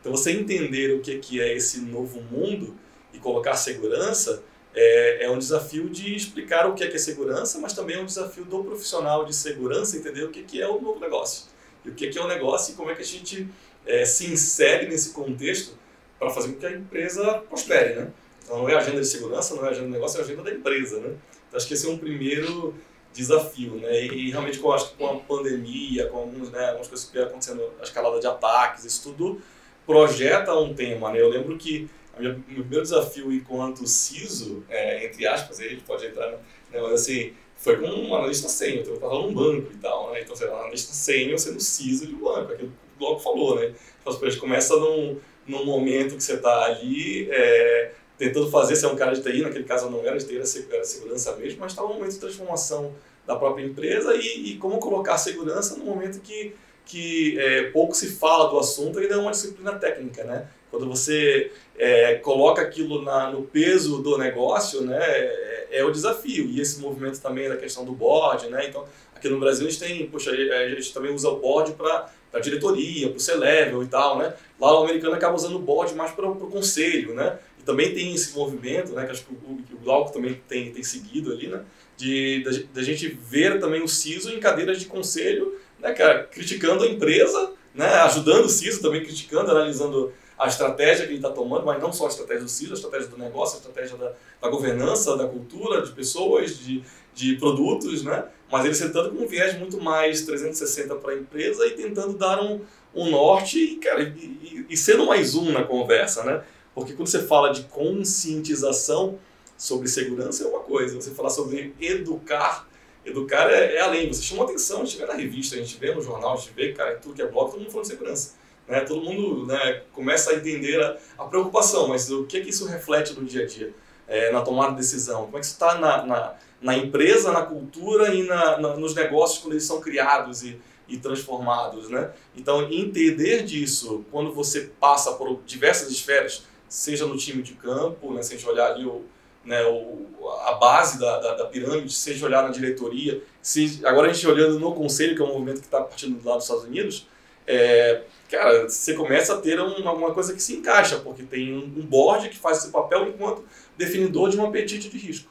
Então 0.00 0.12
você 0.12 0.32
entender 0.32 0.94
o 0.94 1.00
que 1.00 1.40
é 1.40 1.54
esse 1.54 1.80
novo 1.80 2.22
mundo 2.22 2.74
e 3.12 3.18
colocar 3.18 3.54
segurança 3.54 4.42
é, 4.74 5.24
é, 5.24 5.30
um 5.30 5.38
desafio 5.38 5.88
de 5.88 6.14
explicar 6.14 6.66
o 6.66 6.74
que 6.74 6.82
é, 6.82 6.88
que 6.88 6.96
é 6.96 6.98
segurança, 6.98 7.58
mas 7.60 7.72
também 7.72 7.96
é 7.96 8.00
um 8.00 8.06
desafio 8.06 8.44
do 8.44 8.64
profissional 8.64 9.24
de 9.24 9.34
segurança 9.34 9.96
entender 9.96 10.24
o 10.24 10.30
que 10.30 10.60
é 10.60 10.68
o 10.68 10.80
novo 10.80 10.98
negócio. 10.98 11.46
e 11.84 11.90
o 11.90 11.94
que, 11.94 12.08
que 12.08 12.18
é 12.18 12.22
o 12.22 12.26
negócio 12.26 12.72
e 12.72 12.76
como 12.76 12.90
é 12.90 12.94
que 12.94 13.02
a 13.02 13.06
gente 13.06 13.48
é, 13.86 14.04
se 14.04 14.26
insere 14.32 14.88
nesse 14.88 15.12
contexto 15.12 15.76
para 16.18 16.30
fazer 16.30 16.52
com 16.52 16.58
que 16.58 16.66
a 16.66 16.72
empresa 16.72 17.34
prospere, 17.48 17.94
né? 17.94 18.10
Então 18.42 18.58
não 18.58 18.68
é 18.68 18.74
agenda 18.74 19.00
de 19.00 19.06
segurança, 19.06 19.54
não 19.54 19.64
é 19.64 19.70
agenda 19.70 19.86
de 19.86 19.92
negócio, 19.92 20.18
é 20.18 20.22
agenda 20.22 20.42
da 20.42 20.50
empresa, 20.50 20.98
né? 21.00 21.14
Então 21.48 21.56
acho 21.56 21.66
que 21.66 21.74
esse 21.74 21.86
é 21.86 21.90
um 21.90 21.98
primeiro 21.98 22.74
desafio, 23.12 23.76
né? 23.76 24.06
E, 24.06 24.28
e 24.28 24.30
realmente 24.30 24.58
com, 24.58 24.72
acho 24.72 24.90
que 24.90 24.96
com 24.96 25.06
a 25.06 25.20
pandemia, 25.20 26.08
com 26.08 26.18
alguns, 26.18 26.50
né, 26.50 26.66
algumas 26.66 26.88
coisas 26.88 27.06
que 27.06 27.12
vem 27.12 27.22
acontecendo, 27.22 27.62
a 27.80 27.82
escalada 27.82 28.18
de 28.18 28.26
ataques, 28.26 28.84
isso 28.84 29.02
tudo 29.04 29.40
projeta 29.86 30.54
um 30.54 30.74
tema, 30.74 31.12
né? 31.12 31.20
Eu 31.20 31.28
lembro 31.28 31.56
que 31.56 31.88
meu 32.18 32.40
primeiro 32.40 32.82
desafio 32.82 33.32
enquanto 33.32 33.86
CISO, 33.86 34.64
é, 34.68 35.06
entre 35.06 35.26
aspas, 35.26 35.60
aí 35.60 35.66
a 35.66 35.70
gente 35.70 35.84
pode 35.84 36.06
entrar, 36.06 36.30
né? 36.30 36.38
mas 36.72 36.92
assim, 36.92 37.32
foi 37.56 37.76
com 37.78 37.86
um 37.86 38.14
analista 38.14 38.48
sênior, 38.48 38.84
eu 38.86 38.94
estava 38.94 39.14
num 39.14 39.32
banco 39.32 39.72
e 39.72 39.76
tal, 39.78 40.12
né? 40.12 40.20
Então, 40.20 40.36
você 40.36 40.44
era 40.44 40.54
um 40.54 40.60
analista 40.60 40.92
sênior 40.92 41.38
sendo 41.38 41.60
CISO 41.60 42.06
de 42.06 42.14
um 42.14 42.18
banco, 42.18 42.52
aquilo 42.52 42.68
que 42.68 42.96
o 42.96 42.98
Globo 42.98 43.20
falou, 43.20 43.56
né? 43.58 43.72
Então, 44.00 44.12
a 44.12 44.30
gente 44.30 44.38
começa 44.38 44.76
num, 44.76 45.18
num 45.46 45.64
momento 45.64 46.16
que 46.16 46.22
você 46.22 46.34
está 46.34 46.64
ali 46.64 47.28
é, 47.30 47.92
tentando 48.18 48.50
fazer, 48.50 48.76
você 48.76 48.84
é 48.84 48.88
um 48.88 48.96
cara 48.96 49.14
de 49.14 49.22
TI, 49.22 49.42
naquele 49.42 49.64
caso 49.64 49.86
eu 49.86 49.90
não 49.90 50.04
era 50.04 50.18
de 50.18 50.26
TI, 50.26 50.36
era 50.36 50.84
segurança 50.84 51.36
mesmo, 51.36 51.60
mas 51.60 51.72
estava 51.72 51.88
num 51.88 51.94
momento 51.94 52.12
de 52.12 52.20
transformação 52.20 52.94
da 53.26 53.36
própria 53.36 53.64
empresa 53.64 54.14
e, 54.14 54.52
e 54.52 54.58
como 54.58 54.78
colocar 54.78 55.16
segurança 55.16 55.76
no 55.76 55.84
momento 55.84 56.20
que, 56.20 56.54
que 56.84 57.38
é, 57.38 57.70
pouco 57.70 57.94
se 57.94 58.10
fala 58.16 58.50
do 58.50 58.58
assunto 58.58 58.98
ainda 58.98 59.14
é 59.14 59.18
uma 59.18 59.30
disciplina 59.30 59.72
técnica, 59.78 60.24
né? 60.24 60.48
Quando 60.74 60.88
você 60.88 61.52
é, 61.78 62.16
coloca 62.16 62.60
aquilo 62.60 63.00
na, 63.02 63.30
no 63.30 63.42
peso 63.42 64.02
do 64.02 64.18
negócio, 64.18 64.82
né, 64.82 64.98
é, 65.00 65.68
é, 65.70 65.84
o 65.84 65.90
desafio. 65.92 66.46
E 66.46 66.60
esse 66.60 66.80
movimento 66.80 67.20
também 67.20 67.48
da 67.48 67.56
questão 67.56 67.84
do 67.84 67.92
board, 67.92 68.48
né? 68.48 68.66
Então, 68.68 68.84
aqui 69.14 69.28
no 69.28 69.38
Brasil 69.38 69.68
a 69.68 69.70
gente 69.70 69.80
tem, 69.80 70.06
poxa, 70.08 70.32
a 70.32 70.68
gente 70.68 70.92
também 70.92 71.14
usa 71.14 71.28
o 71.28 71.38
board 71.38 71.74
para 71.74 72.10
a 72.32 72.40
diretoria, 72.40 73.08
para 73.08 73.16
o 73.16 73.20
C-level 73.20 73.84
e 73.84 73.86
tal, 73.86 74.18
né? 74.18 74.34
Lá 74.60 74.80
o 74.80 74.82
americano 74.82 75.14
acaba 75.14 75.36
usando 75.36 75.54
o 75.54 75.60
board 75.60 75.94
mais 75.94 76.10
para 76.10 76.28
o 76.28 76.34
conselho, 76.50 77.14
né? 77.14 77.38
E 77.60 77.62
também 77.62 77.94
tem 77.94 78.12
esse 78.12 78.34
movimento, 78.34 78.92
né? 78.92 79.04
Que 79.04 79.12
acho 79.12 79.24
que 79.24 79.32
o, 79.32 79.76
o 79.76 79.78
Glauco 79.78 80.12
também 80.12 80.42
tem, 80.48 80.72
tem 80.72 80.82
seguido 80.82 81.32
ali, 81.32 81.46
né? 81.46 81.62
De 81.96 82.42
da 82.72 82.82
gente 82.82 83.08
ver 83.08 83.60
também 83.60 83.80
o 83.80 83.86
CISO 83.86 84.32
em 84.32 84.40
cadeiras 84.40 84.80
de 84.80 84.86
conselho, 84.86 85.56
né, 85.78 85.92
cara, 85.92 86.24
criticando 86.24 86.82
a 86.82 86.88
empresa, 86.88 87.52
né? 87.72 87.86
Ajudando 88.00 88.46
o 88.46 88.48
CISO 88.48 88.82
também 88.82 89.04
criticando, 89.04 89.52
analisando 89.52 90.12
a 90.38 90.48
estratégia 90.48 91.06
que 91.06 91.12
ele 91.12 91.18
está 91.18 91.30
tomando, 91.30 91.64
mas 91.64 91.80
não 91.80 91.92
só 91.92 92.06
a 92.06 92.08
estratégia 92.08 92.42
do 92.42 92.50
CISO, 92.50 92.72
a 92.72 92.74
estratégia 92.74 93.08
do 93.08 93.18
negócio, 93.18 93.56
a 93.56 93.60
estratégia 93.60 93.96
da, 93.96 94.12
da 94.40 94.48
governança, 94.48 95.16
da 95.16 95.26
cultura, 95.26 95.82
de 95.82 95.92
pessoas, 95.92 96.58
de, 96.58 96.82
de 97.14 97.36
produtos, 97.36 98.02
né? 98.02 98.24
Mas 98.50 98.64
ele 98.64 98.74
sentando 98.74 99.10
com 99.10 99.24
um 99.24 99.26
viés 99.26 99.58
muito 99.58 99.80
mais 99.80 100.22
360 100.22 100.96
para 100.96 101.12
a 101.12 101.16
empresa 101.16 101.66
e 101.66 101.70
tentando 101.72 102.14
dar 102.14 102.42
um, 102.42 102.60
um 102.94 103.10
norte 103.10 103.58
e, 103.58 103.76
cara, 103.76 104.02
e, 104.02 104.66
e 104.68 104.76
sendo 104.76 105.06
mais 105.06 105.34
um 105.34 105.52
na 105.52 105.62
conversa, 105.62 106.24
né? 106.24 106.42
Porque 106.74 106.92
quando 106.92 107.08
você 107.08 107.22
fala 107.22 107.52
de 107.52 107.62
conscientização 107.64 109.18
sobre 109.56 109.88
segurança 109.88 110.44
é 110.44 110.46
uma 110.48 110.60
coisa, 110.60 110.96
você 110.96 111.12
falar 111.12 111.30
sobre 111.30 111.74
educar, 111.80 112.68
educar 113.04 113.48
é, 113.50 113.76
é 113.76 113.80
além. 113.80 114.12
Você 114.12 114.22
chama 114.22 114.44
atenção, 114.44 114.82
a 114.82 114.84
gente 114.84 114.98
vê 114.98 115.06
na 115.06 115.14
revista, 115.14 115.54
a 115.54 115.58
gente 115.58 115.78
vê 115.78 115.94
no 115.94 116.02
jornal, 116.02 116.34
a 116.34 116.36
gente 116.36 116.52
vê, 116.52 116.72
cara, 116.72 116.96
tudo 116.96 117.14
que 117.14 117.22
é 117.22 117.26
blog, 117.26 117.50
todo 117.50 117.60
mundo 117.60 117.70
falando 117.70 117.86
de 117.86 117.92
segurança. 117.92 118.34
Né? 118.68 118.80
Todo 118.80 119.02
mundo 119.02 119.46
né, 119.46 119.82
começa 119.92 120.30
a 120.30 120.34
entender 120.34 120.82
a, 120.82 120.96
a, 121.18 121.26
preocupação, 121.26 121.88
mas 121.88 122.10
o 122.10 122.24
que, 122.24 122.38
é 122.38 122.40
que 122.40 122.50
isso 122.50 122.66
reflete 122.66 123.12
no 123.12 123.24
dia 123.24 123.42
a 123.42 123.46
dia, 123.46 123.72
é, 124.08 124.32
na 124.32 124.40
tomada 124.40 124.70
de 124.70 124.78
decisão? 124.78 125.24
Como 125.24 125.36
é 125.36 125.40
que 125.40 125.46
isso 125.46 125.54
está 125.54 125.78
na, 125.78 126.04
na, 126.04 126.34
na, 126.60 126.76
empresa, 126.76 127.32
na 127.32 127.42
cultura 127.42 128.14
e 128.14 128.22
na, 128.22 128.58
na, 128.58 128.76
nos 128.76 128.94
negócios 128.94 129.40
quando 129.40 129.52
eles 129.52 129.64
são 129.64 129.80
criados 129.80 130.42
e, 130.42 130.58
e 130.88 130.96
transformados? 130.96 131.90
Né? 131.90 132.10
Então, 132.34 132.62
entender 132.70 133.44
disso, 133.44 134.04
quando 134.10 134.32
você 134.32 134.72
passa 134.80 135.12
por 135.12 135.40
diversas 135.44 135.90
esferas, 135.90 136.44
seja 136.68 137.06
no 137.06 137.16
time 137.16 137.42
de 137.42 137.54
campo, 137.54 138.12
né, 138.12 138.22
se 138.22 138.34
a 138.34 138.36
gente 138.36 138.48
olhar 138.48 138.72
ali 138.72 138.84
o, 138.84 139.04
né, 139.44 139.62
o, 139.64 140.06
a 140.46 140.54
base 140.54 140.98
da, 140.98 141.20
da, 141.20 141.34
da, 141.34 141.44
pirâmide, 141.44 141.92
seja 141.92 142.26
olhar 142.26 142.42
na 142.42 142.48
diretoria, 142.48 143.22
se, 143.42 143.80
agora 143.84 144.10
a 144.10 144.12
gente 144.12 144.26
olhando 144.26 144.58
no 144.58 144.74
conselho, 144.74 145.14
que 145.14 145.22
é 145.22 145.24
um 145.24 145.28
movimento 145.28 145.60
que 145.60 145.66
está 145.66 145.80
partindo 145.82 146.18
do 146.18 146.26
lado 146.26 146.38
dos 146.38 146.44
Estados 146.44 146.64
Unidos, 146.64 147.06
é, 147.46 148.02
cara, 148.30 148.68
você 148.68 148.94
começa 148.94 149.34
a 149.34 149.38
ter 149.38 149.60
um, 149.60 149.86
alguma 149.86 150.12
coisa 150.12 150.34
que 150.34 150.42
se 150.42 150.54
encaixa, 150.54 150.98
porque 150.98 151.22
tem 151.22 151.52
um, 151.52 151.64
um 151.64 151.86
board 151.86 152.28
que 152.28 152.36
faz 152.36 152.58
esse 152.58 152.68
papel 152.70 153.08
enquanto 153.08 153.44
definidor 153.76 154.30
de 154.30 154.38
um 154.38 154.46
apetite 154.46 154.88
de 154.88 154.98
risco. 154.98 155.30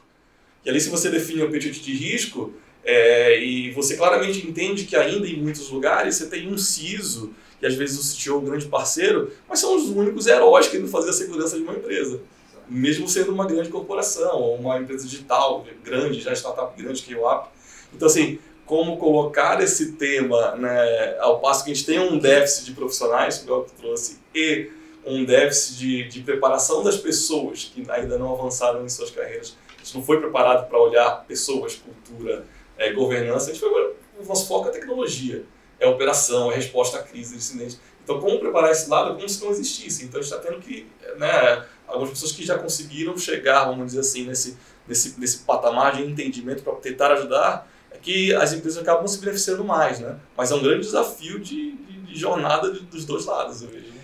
E 0.64 0.70
ali, 0.70 0.80
se 0.80 0.88
você 0.88 1.10
define 1.10 1.42
um 1.42 1.46
apetite 1.46 1.80
de 1.80 1.92
risco, 1.92 2.54
é, 2.84 3.42
e 3.42 3.70
você 3.72 3.96
claramente 3.96 4.46
entende 4.46 4.84
que 4.84 4.94
ainda 4.94 5.26
em 5.26 5.40
muitos 5.40 5.70
lugares 5.70 6.16
você 6.16 6.26
tem 6.26 6.52
um 6.52 6.58
CISO, 6.58 7.34
que 7.58 7.66
às 7.66 7.74
vezes 7.74 7.98
o 7.98 8.16
CTO 8.16 8.34
é 8.34 8.36
um 8.36 8.44
grande 8.44 8.66
parceiro, 8.66 9.32
mas 9.48 9.58
são 9.58 9.74
os 9.74 9.88
únicos 9.88 10.26
heróis 10.26 10.68
que 10.68 10.78
não 10.78 10.88
fazem 10.88 11.10
a 11.10 11.12
segurança 11.12 11.56
de 11.56 11.62
uma 11.62 11.72
empresa. 11.72 12.20
Mesmo 12.68 13.08
sendo 13.08 13.32
uma 13.32 13.46
grande 13.46 13.68
corporação, 13.68 14.40
ou 14.40 14.56
uma 14.56 14.78
empresa 14.78 15.06
digital 15.06 15.66
grande, 15.82 16.20
já 16.20 16.32
startup 16.32 16.80
grande 16.80 17.02
que 17.02 17.14
é 17.14 17.16
o 17.16 17.30
App. 17.30 17.48
Então, 17.94 18.06
assim, 18.06 18.38
como 18.66 18.96
colocar 18.96 19.62
esse 19.62 19.92
tema, 19.92 20.56
né, 20.56 21.18
ao 21.18 21.40
passo 21.40 21.64
que 21.64 21.70
a 21.70 21.74
gente 21.74 21.86
tem 21.86 21.98
um 21.98 22.18
déficit 22.18 22.66
de 22.66 22.72
profissionais, 22.72 23.38
que 23.38 23.50
o 23.50 23.66
trouxe, 23.78 24.20
e 24.34 24.70
um 25.04 25.24
déficit 25.24 25.78
de, 25.78 26.08
de 26.08 26.20
preparação 26.20 26.82
das 26.82 26.96
pessoas 26.96 27.70
que 27.72 27.84
ainda 27.90 28.16
não 28.18 28.32
avançaram 28.32 28.84
em 28.84 28.88
suas 28.88 29.10
carreiras. 29.10 29.56
A 29.76 29.84
gente 29.84 29.96
não 29.96 30.02
foi 30.02 30.18
preparado 30.18 30.66
para 30.68 30.78
olhar 30.78 31.24
pessoas, 31.26 31.74
cultura, 31.76 32.46
é, 32.78 32.90
governança. 32.92 33.50
A 33.50 33.52
gente 33.52 33.60
foi, 33.60 33.70
o 34.18 34.24
nosso 34.26 34.48
foco 34.48 34.68
é 34.68 34.72
tecnologia, 34.72 35.44
é 35.78 35.86
operação, 35.86 36.50
é 36.50 36.54
resposta 36.54 36.98
à 36.98 37.02
crise, 37.02 37.36
incidente. 37.36 37.78
Então, 38.02 38.18
como 38.20 38.38
preparar 38.38 38.70
esse 38.70 38.88
lado 38.88 39.14
como 39.14 39.28
se 39.28 39.42
não 39.44 39.50
existisse? 39.50 40.04
Então, 40.04 40.20
a 40.20 40.22
gente 40.22 40.32
está 40.32 40.46
tendo 40.46 40.60
que, 40.60 40.86
né, 41.18 41.64
algumas 41.86 42.10
pessoas 42.10 42.32
que 42.32 42.44
já 42.44 42.58
conseguiram 42.58 43.16
chegar, 43.18 43.64
vamos 43.66 43.86
dizer 43.86 44.00
assim, 44.00 44.26
nesse, 44.26 44.56
nesse, 44.86 45.18
nesse 45.18 45.38
patamar 45.40 45.96
de 45.96 46.02
entendimento 46.02 46.62
para 46.62 46.74
tentar 46.74 47.12
ajudar, 47.12 47.70
que 48.02 48.34
as 48.34 48.52
empresas 48.52 48.82
acabam 48.82 49.06
se 49.06 49.18
beneficiando 49.18 49.64
mais, 49.64 50.00
né? 50.00 50.18
Mas 50.36 50.50
é 50.50 50.54
um 50.54 50.62
grande 50.62 50.80
desafio 50.80 51.38
de, 51.40 51.72
de, 51.72 52.00
de 52.02 52.18
jornada 52.18 52.72
de, 52.72 52.80
dos 52.80 53.04
dois 53.04 53.24
lados, 53.24 53.62
eu 53.62 53.68
vejo. 53.68 53.94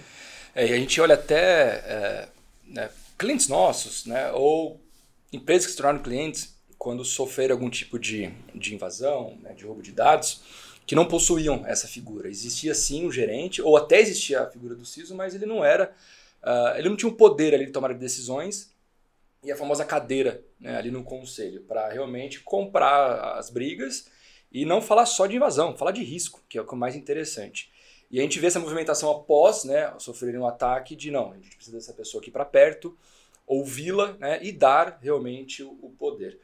É, 0.54 0.66
e 0.66 0.72
a 0.72 0.76
gente 0.76 1.00
olha 1.00 1.14
até 1.14 1.38
é, 1.86 2.28
né, 2.66 2.90
clientes 3.18 3.48
nossos, 3.48 4.06
né? 4.06 4.32
Ou 4.32 4.80
empresas 5.32 5.66
que 5.66 5.72
se 5.72 5.76
tornaram 5.76 6.00
clientes 6.00 6.54
quando 6.76 7.04
sofreram 7.04 7.54
algum 7.54 7.68
tipo 7.68 7.98
de, 7.98 8.32
de 8.54 8.74
invasão, 8.74 9.36
né, 9.42 9.52
de 9.52 9.64
roubo 9.64 9.82
de 9.82 9.92
dados, 9.92 10.40
que 10.86 10.94
não 10.94 11.04
possuíam 11.06 11.62
essa 11.66 11.86
figura. 11.86 12.28
Existia 12.28 12.74
sim 12.74 13.06
o 13.06 13.12
gerente, 13.12 13.60
ou 13.60 13.76
até 13.76 14.00
existia 14.00 14.40
a 14.40 14.50
figura 14.50 14.74
do 14.74 14.84
CISO, 14.86 15.14
mas 15.14 15.34
ele 15.34 15.44
não 15.44 15.64
era, 15.64 15.92
uh, 16.42 16.78
ele 16.78 16.88
não 16.88 16.96
tinha 16.96 17.08
o 17.08 17.14
poder 17.14 17.54
ali 17.54 17.66
de 17.66 17.72
tomar 17.72 17.92
decisões 17.94 18.69
e 19.42 19.50
a 19.50 19.56
famosa 19.56 19.84
cadeira 19.84 20.44
né, 20.58 20.76
ali 20.76 20.90
no 20.90 21.02
conselho, 21.02 21.62
para 21.62 21.88
realmente 21.88 22.40
comprar 22.40 23.38
as 23.38 23.50
brigas 23.50 24.10
e 24.52 24.64
não 24.64 24.82
falar 24.82 25.06
só 25.06 25.26
de 25.26 25.36
invasão, 25.36 25.76
falar 25.76 25.92
de 25.92 26.02
risco, 26.02 26.42
que 26.48 26.58
é 26.58 26.62
o 26.62 26.76
mais 26.76 26.94
interessante. 26.94 27.70
E 28.10 28.18
a 28.18 28.22
gente 28.22 28.38
vê 28.40 28.48
essa 28.48 28.58
movimentação 28.58 29.10
após 29.10 29.64
né, 29.64 29.94
sofrerem 29.98 30.40
um 30.40 30.46
ataque 30.46 30.96
de 30.96 31.10
não, 31.10 31.32
a 31.32 31.36
gente 31.36 31.54
precisa 31.56 31.76
dessa 31.76 31.92
pessoa 31.92 32.20
aqui 32.20 32.30
para 32.30 32.44
perto, 32.44 32.98
ouvi-la 33.46 34.16
né, 34.18 34.40
e 34.42 34.52
dar 34.52 34.98
realmente 35.00 35.62
o, 35.62 35.94
poder. 35.98 36.38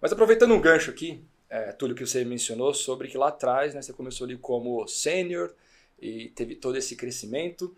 Mas 0.00 0.12
aproveitando 0.12 0.52
um 0.52 0.60
gancho 0.60 0.90
aqui, 0.90 1.24
é, 1.48 1.72
Túlio, 1.72 1.94
que 1.94 2.04
você 2.04 2.24
mencionou 2.24 2.74
sobre 2.74 3.08
que 3.08 3.16
lá 3.16 3.28
atrás 3.28 3.74
né, 3.74 3.80
você 3.80 3.92
começou 3.92 4.24
ali 4.24 4.36
como 4.36 4.86
sênior 4.88 5.54
e 6.00 6.30
teve 6.30 6.56
todo 6.56 6.76
esse 6.76 6.96
crescimento. 6.96 7.76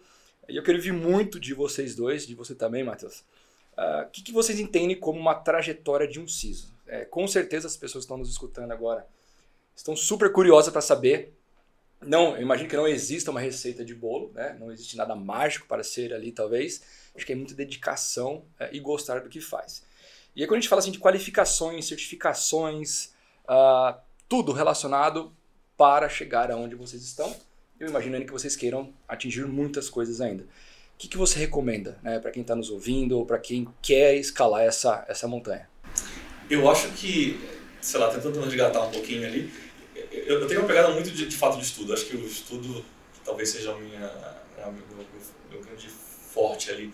E 0.48 0.56
eu 0.56 0.62
queria 0.62 0.78
ouvir 0.78 0.92
muito 0.92 1.38
de 1.38 1.52
vocês 1.52 1.94
dois, 1.94 2.26
de 2.26 2.34
você 2.34 2.54
também, 2.54 2.82
Matheus, 2.82 3.24
o 3.76 4.02
uh, 4.02 4.10
que, 4.10 4.22
que, 4.22 4.32
vocês 4.32 4.60
entendem 4.60 4.98
como 4.98 5.18
uma 5.18 5.34
trajetória 5.34 6.06
de 6.06 6.20
um 6.20 6.28
CISO? 6.28 6.72
É, 6.86 7.04
com 7.04 7.26
certeza 7.26 7.66
as 7.66 7.76
pessoas 7.76 8.04
que 8.04 8.06
estão 8.06 8.18
nos 8.18 8.30
escutando 8.30 8.70
agora 8.72 9.06
estão 9.74 9.96
super 9.96 10.30
curiosas 10.32 10.72
para 10.72 10.80
saber. 10.80 11.34
Não, 12.00 12.36
eu 12.36 12.42
imagino 12.42 12.68
que 12.68 12.76
não 12.76 12.86
exista 12.86 13.30
uma 13.30 13.40
receita 13.40 13.84
de 13.84 13.94
bolo, 13.94 14.30
né? 14.34 14.56
não 14.60 14.70
existe 14.70 14.96
nada 14.96 15.16
mágico 15.16 15.66
para 15.66 15.82
ser 15.82 16.12
ali, 16.12 16.30
talvez. 16.30 16.82
Acho 17.14 17.24
que 17.24 17.32
é 17.32 17.36
muita 17.36 17.54
dedicação 17.54 18.44
é, 18.58 18.70
e 18.72 18.80
gostar 18.80 19.20
do 19.20 19.28
que 19.28 19.40
faz. 19.40 19.82
E 20.36 20.42
aí, 20.42 20.48
quando 20.48 20.58
a 20.58 20.60
gente 20.60 20.68
fala 20.68 20.80
assim, 20.80 20.90
de 20.90 20.98
qualificações, 20.98 21.86
certificações, 21.86 23.12
uh, 23.44 23.98
tudo 24.28 24.52
relacionado 24.52 25.32
para 25.76 26.08
chegar 26.08 26.50
aonde 26.50 26.74
vocês 26.74 27.02
estão, 27.02 27.34
eu 27.78 27.88
imagino 27.88 28.24
que 28.24 28.32
vocês 28.32 28.56
queiram 28.56 28.92
atingir 29.06 29.46
muitas 29.46 29.88
coisas 29.88 30.20
ainda. 30.20 30.44
O 30.94 30.96
que, 30.96 31.08
que 31.08 31.16
você 31.16 31.38
recomenda 31.38 31.98
né, 32.02 32.18
para 32.18 32.30
quem 32.30 32.42
está 32.42 32.54
nos 32.54 32.70
ouvindo 32.70 33.18
ou 33.18 33.26
para 33.26 33.38
quem 33.38 33.68
quer 33.82 34.14
escalar 34.14 34.62
essa, 34.62 35.04
essa 35.08 35.26
montanha? 35.26 35.68
Eu 36.48 36.70
acho 36.70 36.88
que, 36.92 37.40
sei 37.80 37.98
lá, 37.98 38.10
tentando 38.10 38.40
resgatar 38.40 38.82
um 38.82 38.90
pouquinho 38.90 39.26
ali, 39.26 39.52
eu, 40.12 40.40
eu 40.40 40.46
tenho 40.46 40.60
uma 40.60 40.68
pegada 40.68 40.90
muito 40.90 41.10
de, 41.10 41.26
de, 41.26 41.36
fato 41.36 41.58
de 41.58 41.64
estudo. 41.64 41.92
Acho 41.92 42.06
que 42.06 42.16
o 42.16 42.24
estudo 42.24 42.84
talvez 43.24 43.48
seja 43.50 43.72
a 43.72 43.76
minha, 43.76 44.06
a 44.58 44.70
meu, 44.70 44.82
meu, 44.96 45.06
meu 45.50 45.60
grande 45.62 45.88
forte 45.88 46.70
ali. 46.70 46.92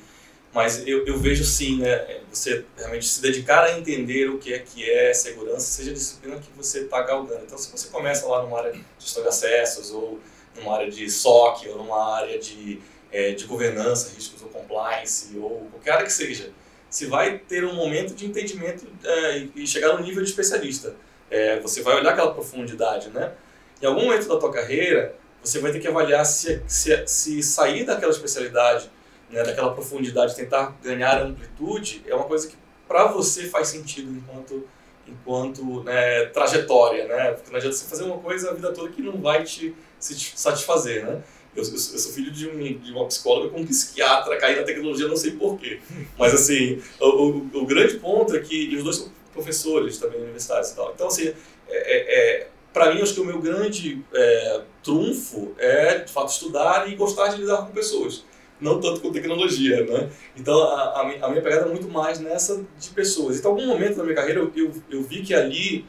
Mas 0.52 0.86
eu, 0.86 1.06
eu 1.06 1.16
vejo 1.16 1.44
sim, 1.44 1.78
né, 1.78 2.22
você 2.32 2.64
realmente 2.76 3.06
se 3.06 3.22
dedicar 3.22 3.64
a 3.64 3.78
entender 3.78 4.28
o 4.28 4.38
que 4.38 4.52
é 4.52 4.58
que 4.58 4.88
é 4.88 5.14
segurança, 5.14 5.60
seja 5.60 5.90
a 5.90 5.94
disciplina 5.94 6.40
que 6.40 6.50
você 6.56 6.80
está 6.80 7.02
galgando. 7.02 7.44
Então, 7.44 7.56
se 7.56 7.70
você 7.70 7.88
começa 7.88 8.26
lá 8.26 8.42
numa 8.42 8.58
área 8.58 8.72
de 8.72 8.84
gestão 8.98 9.22
de 9.22 9.28
acessos 9.28 9.92
ou 9.92 10.18
numa 10.56 10.74
área 10.74 10.90
de 10.90 11.08
SOC 11.08 11.68
ou 11.68 11.78
numa 11.78 12.16
área 12.16 12.36
de, 12.36 12.80
é, 13.12 13.32
de 13.32 13.44
governança, 13.44 14.12
riscos 14.14 14.42
ou 14.42 14.48
compliance 14.48 15.36
ou 15.38 15.68
qualquer 15.70 15.92
área 15.92 16.06
que 16.06 16.12
seja. 16.12 16.50
Você 16.88 17.06
vai 17.06 17.38
ter 17.38 17.64
um 17.64 17.74
momento 17.74 18.14
de 18.14 18.26
entendimento 18.26 18.86
é, 19.04 19.46
e 19.54 19.66
chegar 19.66 19.96
no 19.96 20.04
nível 20.04 20.22
de 20.22 20.30
especialista. 20.30 20.94
É, 21.30 21.60
você 21.60 21.82
vai 21.82 21.96
olhar 21.96 22.12
aquela 22.12 22.34
profundidade, 22.34 23.10
né? 23.10 23.32
Em 23.80 23.86
algum 23.86 24.02
momento 24.06 24.28
da 24.28 24.36
tua 24.36 24.52
carreira, 24.52 25.14
você 25.42 25.60
vai 25.60 25.72
ter 25.72 25.78
que 25.78 25.88
avaliar 25.88 26.26
se, 26.26 26.62
se, 26.66 27.06
se 27.06 27.42
sair 27.42 27.84
daquela 27.84 28.12
especialidade, 28.12 28.90
né, 29.30 29.42
daquela 29.42 29.72
profundidade, 29.72 30.34
tentar 30.34 30.76
ganhar 30.82 31.22
amplitude, 31.22 32.02
é 32.06 32.14
uma 32.14 32.24
coisa 32.24 32.48
que 32.48 32.56
para 32.86 33.06
você 33.06 33.44
faz 33.48 33.68
sentido 33.68 34.10
enquanto 34.10 34.66
enquanto 35.06 35.82
né, 35.82 36.26
trajetória, 36.26 37.06
né? 37.06 37.32
Porque 37.32 37.50
não 37.50 37.56
adianta 37.56 37.76
você 37.76 37.88
fazer 37.88 38.04
uma 38.04 38.18
coisa 38.18 38.50
a 38.50 38.54
vida 38.54 38.72
toda 38.72 38.90
que 38.90 39.02
não 39.02 39.20
vai 39.20 39.42
te 39.42 39.74
satisfazer, 39.98 41.04
né? 41.04 41.20
Eu, 41.54 41.64
eu, 41.64 41.72
eu 41.72 41.78
sou 41.78 42.12
filho 42.12 42.30
de, 42.30 42.48
um, 42.48 42.78
de, 42.78 42.92
uma 42.92 43.06
psicóloga 43.06 43.50
com 43.50 43.60
um 43.60 43.66
psiquiatra, 43.66 44.36
caí 44.36 44.56
na 44.56 44.62
tecnologia, 44.62 45.08
não 45.08 45.16
sei 45.16 45.32
porquê. 45.32 45.80
Mas, 46.18 46.32
assim, 46.34 46.80
o, 47.00 47.06
o, 47.06 47.50
o, 47.54 47.66
grande 47.66 47.94
ponto 47.98 48.34
é 48.34 48.40
que, 48.40 48.76
os 48.76 48.84
dois 48.84 48.96
são 48.96 49.10
professores 49.32 49.98
também 49.98 50.20
universitários 50.20 50.70
e 50.70 50.76
tal. 50.76 50.92
Então, 50.94 51.08
assim, 51.08 51.28
é, 51.28 51.34
é, 51.68 52.42
é 52.42 52.48
para 52.72 52.94
mim, 52.94 53.02
acho 53.02 53.14
que 53.14 53.20
o 53.20 53.24
meu 53.24 53.40
grande 53.40 54.00
é, 54.14 54.62
trunfo 54.82 55.52
é, 55.58 55.98
de 55.98 56.12
fato, 56.12 56.30
estudar 56.30 56.90
e 56.90 56.94
gostar 56.94 57.28
de 57.28 57.40
lidar 57.40 57.66
com 57.66 57.72
pessoas 57.72 58.24
não 58.60 58.78
tanto 58.78 59.00
com 59.00 59.10
tecnologia, 59.10 59.84
né? 59.84 60.10
Então, 60.36 60.62
a, 60.62 61.00
a, 61.00 61.28
minha 61.28 61.42
pegada 61.42 61.66
é 61.66 61.68
muito 61.68 61.88
mais 61.88 62.20
nessa 62.20 62.62
de 62.78 62.90
pessoas. 62.90 63.38
Então, 63.38 63.52
em 63.52 63.62
algum 63.62 63.72
momento 63.72 63.96
da 63.96 64.02
minha 64.02 64.14
carreira, 64.14 64.40
eu, 64.40 64.52
eu, 64.54 64.72
eu 64.90 65.02
vi 65.02 65.22
que 65.22 65.34
ali, 65.34 65.86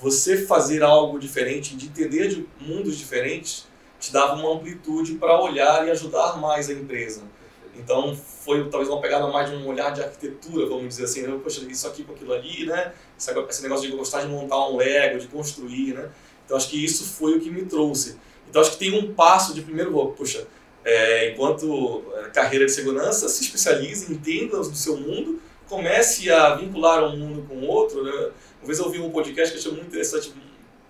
você 0.00 0.46
fazer 0.46 0.82
algo 0.82 1.18
diferente, 1.18 1.74
de 1.76 1.86
entender 1.86 2.28
de 2.28 2.46
mundos 2.60 2.96
diferentes, 2.96 3.66
te 4.04 4.12
dava 4.12 4.34
uma 4.34 4.54
amplitude 4.54 5.14
para 5.14 5.40
olhar 5.40 5.86
e 5.86 5.90
ajudar 5.90 6.38
mais 6.38 6.68
a 6.68 6.72
empresa. 6.74 7.22
Então, 7.76 8.14
foi 8.14 8.68
talvez 8.68 8.88
uma 8.88 9.00
pegada 9.00 9.26
mais 9.28 9.50
de 9.50 9.56
um 9.56 9.66
olhar 9.66 9.90
de 9.92 10.02
arquitetura, 10.02 10.66
vamos 10.66 10.88
dizer 10.88 11.04
assim, 11.04 11.22
né? 11.22 11.40
Poxa, 11.42 11.64
isso 11.68 11.88
aqui 11.88 12.04
com 12.04 12.12
aquilo 12.12 12.32
ali, 12.32 12.66
né? 12.66 12.92
Esse 13.18 13.62
negócio 13.62 13.90
de 13.90 13.96
gostar 13.96 14.20
de 14.20 14.28
montar 14.28 14.68
um 14.68 14.76
Lego, 14.76 15.18
de 15.18 15.26
construir, 15.26 15.94
né? 15.94 16.10
Então, 16.44 16.56
acho 16.56 16.68
que 16.68 16.84
isso 16.84 17.04
foi 17.04 17.36
o 17.36 17.40
que 17.40 17.50
me 17.50 17.64
trouxe. 17.64 18.18
Então, 18.48 18.60
acho 18.60 18.72
que 18.72 18.78
tem 18.78 18.96
um 18.96 19.14
passo 19.14 19.54
de 19.54 19.62
primeiro, 19.62 19.90
poxa, 20.16 20.46
é, 20.84 21.30
enquanto 21.32 22.04
é, 22.16 22.28
carreira 22.28 22.66
de 22.66 22.72
segurança, 22.72 23.28
se 23.28 23.42
especialize, 23.42 24.12
entenda 24.12 24.58
do 24.58 24.76
seu 24.76 24.96
mundo, 24.98 25.40
comece 25.66 26.30
a 26.30 26.54
vincular 26.54 27.02
um 27.02 27.16
mundo 27.16 27.46
com 27.48 27.56
o 27.56 27.66
outro. 27.66 28.04
Né? 28.04 28.12
Uma 28.60 28.66
vez 28.66 28.78
eu 28.78 28.84
ouvi 28.84 29.00
um 29.00 29.10
podcast 29.10 29.50
que 29.50 29.56
eu 29.56 29.60
achei 29.60 29.72
muito 29.72 29.88
interessante, 29.88 30.32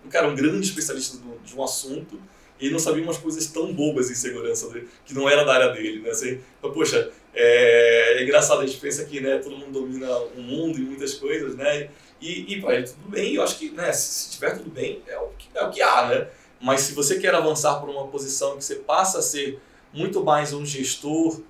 um 0.05 0.09
cara, 0.09 0.29
um 0.29 0.35
grande 0.35 0.67
especialista 0.67 1.17
do, 1.19 1.39
de 1.43 1.57
um 1.57 1.63
assunto, 1.63 2.21
e 2.65 2.69
ele 2.69 2.73
não 2.73 2.79
sabia 2.79 3.03
umas 3.03 3.19
coisas 3.19 3.47
tão 3.49 3.75
bobas 3.75 4.11
em 4.11 4.15
segurança, 4.15 4.69
né? 4.69 4.85
que 5.05 5.13
não 5.13 5.29
era 5.29 5.45
da 5.45 5.53
área 5.53 5.69
dele. 5.69 6.01
Né? 6.01 6.09
Assim, 6.09 6.41
então, 6.59 6.73
poxa, 6.73 7.11
é, 7.35 8.17
é, 8.17 8.23
engraçado, 8.23 8.63
a 8.63 8.67
gente 8.67 8.81
pensa 8.81 9.05
que 9.05 9.21
né, 9.21 9.37
todo 9.37 9.55
mundo 9.55 9.71
domina 9.71 10.11
o 10.35 10.41
mundo 10.41 10.79
e 10.79 10.81
muitas 10.81 11.13
coisas, 11.13 11.55
né? 11.57 11.91
e, 12.23 12.55
e 12.55 12.61
para 12.63 12.77
ele 12.77 12.87
tudo 12.87 13.07
bem, 13.11 13.35
eu 13.35 13.43
acho 13.43 13.59
que 13.59 13.71
né, 13.71 13.93
se, 13.93 14.15
se 14.15 14.31
tiver 14.31 14.57
tudo 14.57 14.71
bem, 14.71 15.03
é 15.07 15.19
o, 15.19 15.29
que, 15.37 15.49
é 15.55 15.63
o 15.63 15.71
que 15.71 15.83
há, 15.83 16.09
né? 16.09 16.29
Mas 16.59 16.81
se 16.81 16.95
você 16.95 17.19
quer 17.19 17.35
avançar 17.35 17.79
por 17.81 17.91
uma 17.91 18.07
posição 18.07 18.57
que 18.57 18.65
você 18.65 18.77
passa 18.77 19.19
a 19.19 19.23
ser 19.23 19.61
muito 19.93 20.25
mais 20.25 20.55
um 20.55 20.65
gestor 20.65 21.43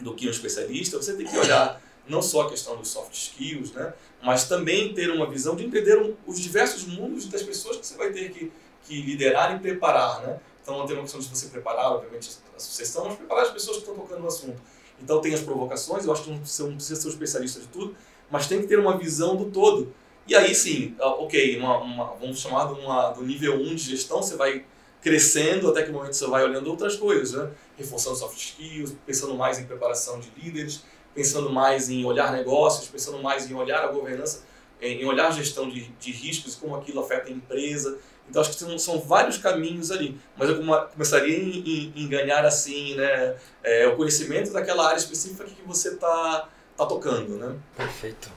do 0.00 0.14
que 0.14 0.28
um 0.28 0.30
especialista, 0.30 0.98
você 0.98 1.14
tem 1.14 1.26
que 1.26 1.38
olhar 1.38 1.80
não 2.06 2.20
só 2.20 2.42
a 2.42 2.50
questão 2.50 2.76
dos 2.76 2.88
soft 2.88 3.14
skills, 3.14 3.72
né, 3.72 3.94
mas 4.22 4.46
também 4.46 4.92
ter 4.92 5.10
uma 5.10 5.30
visão 5.30 5.56
de 5.56 5.64
entender 5.64 6.14
os 6.26 6.38
diversos 6.38 6.84
mundos 6.84 7.26
das 7.26 7.42
pessoas 7.42 7.78
que 7.78 7.86
você 7.86 7.96
vai 7.96 8.12
ter 8.12 8.30
que, 8.32 8.52
que 8.84 9.00
liderar 9.02 9.54
e 9.56 9.58
preparar. 9.58 10.20
Né? 10.22 10.38
Então, 10.62 10.86
tem 10.86 10.96
uma 10.96 11.02
questão 11.02 11.20
de 11.20 11.28
você 11.28 11.46
preparar, 11.48 11.92
obviamente, 11.92 12.30
a 12.54 12.58
sucessão, 12.58 13.06
mas 13.06 13.16
preparar 13.16 13.44
as 13.44 13.50
pessoas 13.50 13.78
que 13.78 13.82
estão 13.82 13.96
tocando 13.96 14.20
no 14.20 14.28
assunto. 14.28 14.60
Então, 15.02 15.20
tem 15.20 15.34
as 15.34 15.40
provocações, 15.40 16.04
eu 16.04 16.12
acho 16.12 16.24
que 16.24 16.30
não 16.30 16.38
precisa, 16.38 16.68
não 16.68 16.76
precisa 16.76 17.00
ser 17.00 17.08
um 17.08 17.10
especialista 17.10 17.60
de 17.60 17.66
tudo, 17.66 17.96
mas 18.30 18.46
tem 18.46 18.60
que 18.60 18.66
ter 18.66 18.78
uma 18.78 18.96
visão 18.96 19.36
do 19.36 19.46
todo. 19.46 19.92
E 20.26 20.36
aí 20.36 20.54
sim, 20.54 20.94
ah, 21.00 21.08
ok, 21.08 21.58
uma, 21.58 21.78
uma, 21.78 22.04
vamos 22.14 22.38
chamar 22.38 22.72
de 22.72 22.80
uma, 22.80 23.10
do 23.10 23.22
nível 23.24 23.56
1 23.56 23.74
de 23.74 23.90
gestão, 23.90 24.22
você 24.22 24.36
vai 24.36 24.64
crescendo 25.00 25.68
até 25.68 25.82
que 25.82 25.90
o 25.90 25.92
momento 25.92 26.12
você 26.12 26.26
vai 26.28 26.44
olhando 26.44 26.70
outras 26.70 26.94
coisas, 26.94 27.32
né? 27.32 27.50
reforçando 27.76 28.14
soft 28.14 28.38
skills, 28.38 28.94
pensando 29.04 29.34
mais 29.34 29.58
em 29.58 29.64
preparação 29.64 30.20
de 30.20 30.30
líderes, 30.36 30.84
pensando 31.12 31.50
mais 31.50 31.90
em 31.90 32.04
olhar 32.04 32.32
negócios, 32.32 32.88
pensando 32.88 33.20
mais 33.20 33.50
em 33.50 33.54
olhar 33.54 33.82
a 33.82 33.88
governança, 33.88 34.44
em 34.80 35.04
olhar 35.04 35.28
a 35.28 35.30
gestão 35.32 35.68
de, 35.68 35.88
de 36.00 36.12
riscos, 36.12 36.54
como 36.54 36.76
aquilo 36.76 37.00
afeta 37.00 37.28
a 37.28 37.32
empresa. 37.32 37.98
Então 38.28 38.40
acho 38.40 38.50
que 38.50 38.78
são, 38.78 39.00
vários 39.00 39.36
caminhos 39.36 39.90
ali, 39.90 40.18
mas 40.36 40.48
eu 40.48 40.62
começaria 40.88 41.36
em, 41.36 41.58
em, 41.58 41.92
em 41.96 42.08
ganhar 42.08 42.44
assim, 42.44 42.94
né, 42.94 43.36
é, 43.62 43.86
o 43.86 43.96
conhecimento 43.96 44.52
daquela 44.52 44.86
área 44.86 44.98
específica 44.98 45.44
que 45.44 45.62
você 45.66 45.90
está 45.90 46.48
tá 46.76 46.86
tocando, 46.86 47.36
né? 47.36 47.58
Perfeito. 47.76 48.30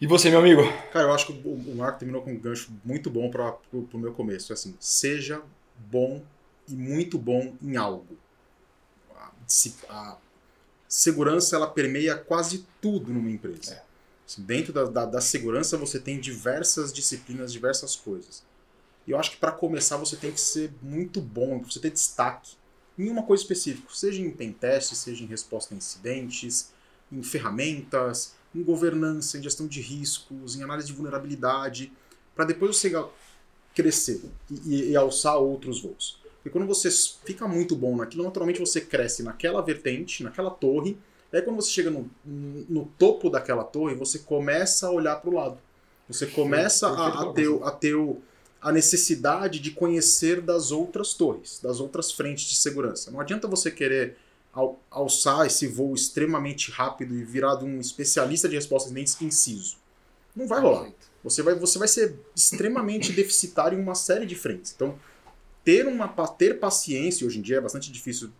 E 0.00 0.06
você, 0.06 0.30
meu 0.30 0.38
amigo? 0.38 0.62
Cara, 0.92 1.06
eu 1.06 1.12
acho 1.12 1.26
que 1.26 1.32
o 1.44 1.74
Marco 1.74 1.98
terminou 1.98 2.22
com 2.22 2.32
um 2.32 2.38
gancho 2.38 2.70
muito 2.84 3.10
bom 3.10 3.30
para 3.30 3.56
o 3.72 3.98
meu 3.98 4.12
começo. 4.12 4.52
Assim, 4.52 4.76
seja 4.78 5.42
bom 5.76 6.22
e 6.68 6.74
muito 6.74 7.18
bom 7.18 7.54
em 7.60 7.76
algo. 7.76 8.16
A, 9.16 9.32
a 9.88 10.16
segurança 10.88 11.56
ela 11.56 11.66
permeia 11.66 12.16
quase 12.16 12.64
tudo 12.80 13.12
numa 13.12 13.30
empresa. 13.30 13.74
É. 13.74 13.82
Assim, 14.24 14.42
dentro 14.42 14.72
da, 14.72 14.84
da, 14.84 15.04
da, 15.04 15.20
segurança 15.20 15.76
você 15.76 15.98
tem 15.98 16.20
diversas 16.20 16.92
disciplinas, 16.92 17.52
diversas 17.52 17.96
coisas. 17.96 18.44
E 19.08 19.10
eu 19.10 19.18
acho 19.18 19.30
que 19.30 19.36
para 19.38 19.50
começar 19.50 19.96
você 19.96 20.16
tem 20.16 20.30
que 20.30 20.40
ser 20.40 20.70
muito 20.82 21.18
bom, 21.18 21.62
você 21.62 21.80
ter 21.80 21.90
destaque 21.90 22.52
em 22.98 23.08
uma 23.08 23.22
coisa 23.22 23.42
específica, 23.42 23.88
seja 23.90 24.20
em 24.20 24.30
pentest, 24.30 24.94
seja 24.94 25.24
em 25.24 25.26
resposta 25.26 25.72
a 25.72 25.78
incidentes, 25.78 26.74
em 27.10 27.22
ferramentas, 27.22 28.34
em 28.54 28.62
governança, 28.62 29.38
em 29.38 29.42
gestão 29.42 29.66
de 29.66 29.80
riscos, 29.80 30.56
em 30.56 30.62
análise 30.62 30.88
de 30.88 30.92
vulnerabilidade, 30.92 31.90
para 32.36 32.44
depois 32.44 32.76
você 32.76 32.92
crescer 33.74 34.22
e, 34.50 34.74
e, 34.74 34.90
e, 34.90 34.96
alçar 34.96 35.38
outros 35.38 35.80
voos. 35.80 36.20
Porque 36.34 36.50
quando 36.50 36.66
você 36.66 36.90
fica 37.24 37.48
muito 37.48 37.74
bom 37.74 37.96
naquilo, 37.96 38.24
naturalmente 38.24 38.60
você 38.60 38.78
cresce 38.78 39.22
naquela 39.22 39.62
vertente, 39.62 40.22
naquela 40.22 40.50
torre, 40.50 40.98
e 41.32 41.36
aí 41.36 41.42
quando 41.42 41.56
você 41.56 41.70
chega 41.70 41.90
no, 41.90 42.10
no 42.26 42.84
topo 42.98 43.30
daquela 43.30 43.64
torre, 43.64 43.94
você 43.94 44.18
começa 44.18 44.86
a 44.86 44.90
olhar 44.90 45.16
para 45.16 45.30
o 45.30 45.34
lado. 45.34 45.58
Você 46.08 46.26
começa 46.26 46.88
a, 46.88 47.22
a, 47.22 47.32
ter, 47.32 47.48
a 47.62 47.70
ter 47.70 47.94
a 48.60 48.72
necessidade 48.72 49.60
de 49.60 49.70
conhecer 49.70 50.40
das 50.40 50.70
outras 50.70 51.14
torres, 51.14 51.60
das 51.62 51.80
outras 51.80 52.10
frentes 52.10 52.48
de 52.48 52.56
segurança. 52.56 53.10
Não 53.10 53.20
adianta 53.20 53.46
você 53.46 53.70
querer 53.70 54.16
alçar 54.90 55.46
esse 55.46 55.66
voo 55.66 55.94
extremamente 55.94 56.70
rápido 56.70 57.14
e 57.14 57.22
virar 57.22 57.62
um 57.62 57.78
especialista 57.78 58.48
de 58.48 58.56
respostas 58.56 58.90
de 58.90 58.96
dentes 58.96 59.20
inciso. 59.22 59.76
Não 60.34 60.46
vai 60.46 60.60
rolar. 60.60 60.90
Você 61.22 61.42
vai, 61.42 61.54
você 61.54 61.78
vai 61.78 61.88
ser 61.88 62.18
extremamente 62.34 63.12
deficitário 63.12 63.78
em 63.78 63.82
uma 63.82 63.94
série 63.94 64.26
de 64.26 64.34
frentes. 64.34 64.72
Então, 64.74 64.98
ter, 65.64 65.86
uma, 65.86 66.08
ter 66.08 66.58
paciência, 66.58 67.26
hoje 67.26 67.38
em 67.38 67.42
dia 67.42 67.58
é 67.58 67.60
bastante 67.60 67.92
difícil 67.92 68.30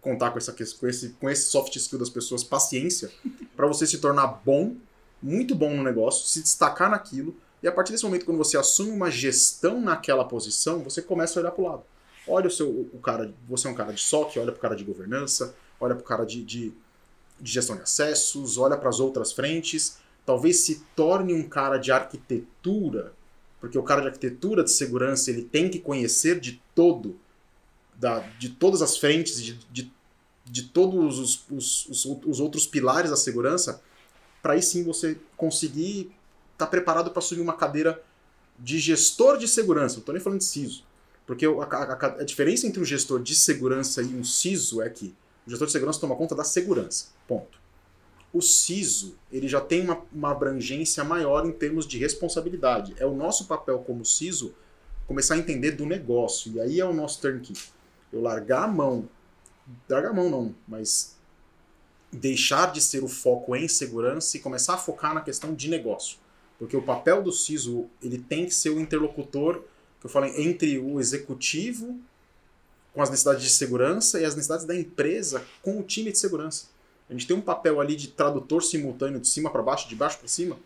contar 0.00 0.30
com, 0.30 0.38
essa, 0.38 0.52
com, 0.52 0.86
esse, 0.86 1.08
com 1.20 1.28
esse 1.28 1.42
soft 1.42 1.74
skill 1.76 1.98
das 1.98 2.08
pessoas, 2.08 2.42
paciência, 2.42 3.10
para 3.56 3.66
você 3.66 3.86
se 3.86 3.98
tornar 3.98 4.26
bom, 4.44 4.76
muito 5.22 5.54
bom 5.54 5.74
no 5.76 5.82
negócio, 5.82 6.26
se 6.26 6.42
destacar 6.42 6.90
naquilo, 6.90 7.36
e 7.62 7.66
a 7.66 7.72
partir 7.72 7.92
desse 7.92 8.04
momento, 8.04 8.24
quando 8.24 8.38
você 8.38 8.56
assume 8.56 8.90
uma 8.90 9.10
gestão 9.10 9.80
naquela 9.80 10.24
posição, 10.24 10.82
você 10.82 11.02
começa 11.02 11.38
a 11.38 11.42
olhar 11.42 11.50
para 11.50 11.62
o 11.62 11.68
lado. 11.68 11.82
Olha 12.26 12.46
o 12.46 12.50
seu 12.50 12.68
o 12.68 12.98
cara, 12.98 13.32
você 13.48 13.66
é 13.66 13.70
um 13.70 13.74
cara 13.74 13.92
de 13.92 14.00
SOC, 14.00 14.38
olha 14.38 14.52
para 14.52 14.58
o 14.58 14.62
cara 14.62 14.76
de 14.76 14.84
governança, 14.84 15.54
olha 15.80 15.94
para 15.94 16.02
o 16.02 16.06
cara 16.06 16.24
de, 16.24 16.44
de, 16.44 16.72
de, 17.40 17.50
gestão 17.50 17.74
de 17.74 17.82
acessos, 17.82 18.58
olha 18.58 18.76
para 18.76 18.88
as 18.88 19.00
outras 19.00 19.32
frentes, 19.32 19.98
talvez 20.24 20.60
se 20.60 20.82
torne 20.94 21.32
um 21.32 21.48
cara 21.48 21.78
de 21.78 21.90
arquitetura, 21.90 23.12
porque 23.60 23.78
o 23.78 23.82
cara 23.82 24.02
de 24.02 24.08
arquitetura 24.08 24.62
de 24.62 24.70
segurança 24.70 25.30
ele 25.30 25.42
tem 25.42 25.68
que 25.68 25.80
conhecer 25.80 26.38
de 26.38 26.62
todo, 26.74 27.18
da, 27.96 28.20
de 28.38 28.50
todas 28.50 28.82
as 28.82 28.96
frentes, 28.98 29.42
de, 29.42 29.54
de, 29.72 29.90
de 30.44 30.62
todos 30.64 31.18
os, 31.18 31.44
os, 31.50 31.86
os, 31.86 32.04
os 32.04 32.40
outros 32.40 32.66
pilares 32.66 33.10
da 33.10 33.16
segurança, 33.16 33.82
para 34.42 34.52
aí 34.52 34.62
sim 34.62 34.84
você 34.84 35.18
conseguir 35.36 36.12
estar 36.58 36.66
tá 36.66 36.70
preparado 36.70 37.10
para 37.10 37.20
assumir 37.20 37.40
uma 37.40 37.54
cadeira 37.54 38.02
de 38.58 38.78
gestor 38.80 39.38
de 39.38 39.46
segurança. 39.46 39.94
Não 39.94 40.00
estou 40.00 40.12
nem 40.12 40.22
falando 40.22 40.40
de 40.40 40.44
CISO. 40.44 40.84
Porque 41.24 41.46
a, 41.46 41.50
a, 41.50 42.06
a, 42.20 42.24
diferença 42.24 42.66
entre 42.66 42.80
um 42.80 42.84
gestor 42.84 43.22
de 43.22 43.34
segurança 43.34 44.02
e 44.02 44.06
um 44.06 44.24
CISO 44.24 44.82
é 44.82 44.90
que 44.90 45.14
o 45.46 45.50
gestor 45.50 45.66
de 45.66 45.72
segurança 45.72 46.00
toma 46.00 46.16
conta 46.16 46.34
da 46.34 46.42
segurança. 46.42 47.08
Ponto. 47.28 47.58
O 48.32 48.42
CISO 48.42 49.16
ele 49.30 49.46
já 49.46 49.60
tem 49.60 49.82
uma, 49.82 50.02
uma 50.12 50.32
abrangência 50.32 51.04
maior 51.04 51.46
em 51.46 51.52
termos 51.52 51.86
de 51.86 51.96
responsabilidade. 51.98 52.94
É 52.98 53.06
o 53.06 53.14
nosso 53.14 53.46
papel 53.46 53.78
como 53.80 54.04
CISO 54.04 54.54
começar 55.06 55.34
a 55.34 55.38
entender 55.38 55.72
do 55.72 55.86
negócio. 55.86 56.52
E 56.52 56.60
aí 56.60 56.80
é 56.80 56.84
o 56.84 56.92
nosso 56.92 57.20
turnkey. 57.20 57.54
Eu 58.12 58.20
largar 58.20 58.64
a 58.64 58.68
mão, 58.68 59.08
largar 59.88 60.10
a 60.10 60.14
mão 60.14 60.28
não, 60.28 60.54
mas 60.66 61.16
deixar 62.10 62.72
de 62.72 62.80
ser 62.80 63.04
o 63.04 63.08
foco 63.08 63.54
em 63.54 63.68
segurança 63.68 64.36
e 64.36 64.40
começar 64.40 64.74
a 64.74 64.78
focar 64.78 65.14
na 65.14 65.20
questão 65.20 65.54
de 65.54 65.68
negócio. 65.68 66.18
Porque 66.58 66.76
o 66.76 66.82
papel 66.82 67.22
do 67.22 67.32
CISO 67.32 67.88
ele 68.02 68.18
tem 68.18 68.46
que 68.46 68.54
ser 68.54 68.70
o 68.70 68.80
interlocutor 68.80 69.62
que 70.00 70.06
eu 70.06 70.10
falei, 70.10 70.32
entre 70.42 70.78
o 70.78 71.00
executivo 71.00 71.98
com 72.92 73.02
as 73.02 73.10
necessidades 73.10 73.42
de 73.42 73.50
segurança 73.50 74.20
e 74.20 74.24
as 74.24 74.34
necessidades 74.34 74.64
da 74.64 74.74
empresa 74.74 75.44
com 75.62 75.78
o 75.78 75.82
time 75.82 76.10
de 76.10 76.18
segurança. 76.18 76.66
A 77.08 77.12
gente 77.12 77.26
tem 77.26 77.36
um 77.36 77.40
papel 77.40 77.80
ali 77.80 77.96
de 77.96 78.08
tradutor 78.08 78.62
simultâneo 78.62 79.20
de 79.20 79.28
cima 79.28 79.50
para 79.50 79.62
baixo, 79.62 79.88
de 79.88 79.94
baixo 79.94 80.18
para 80.18 80.28
cima, 80.28 80.58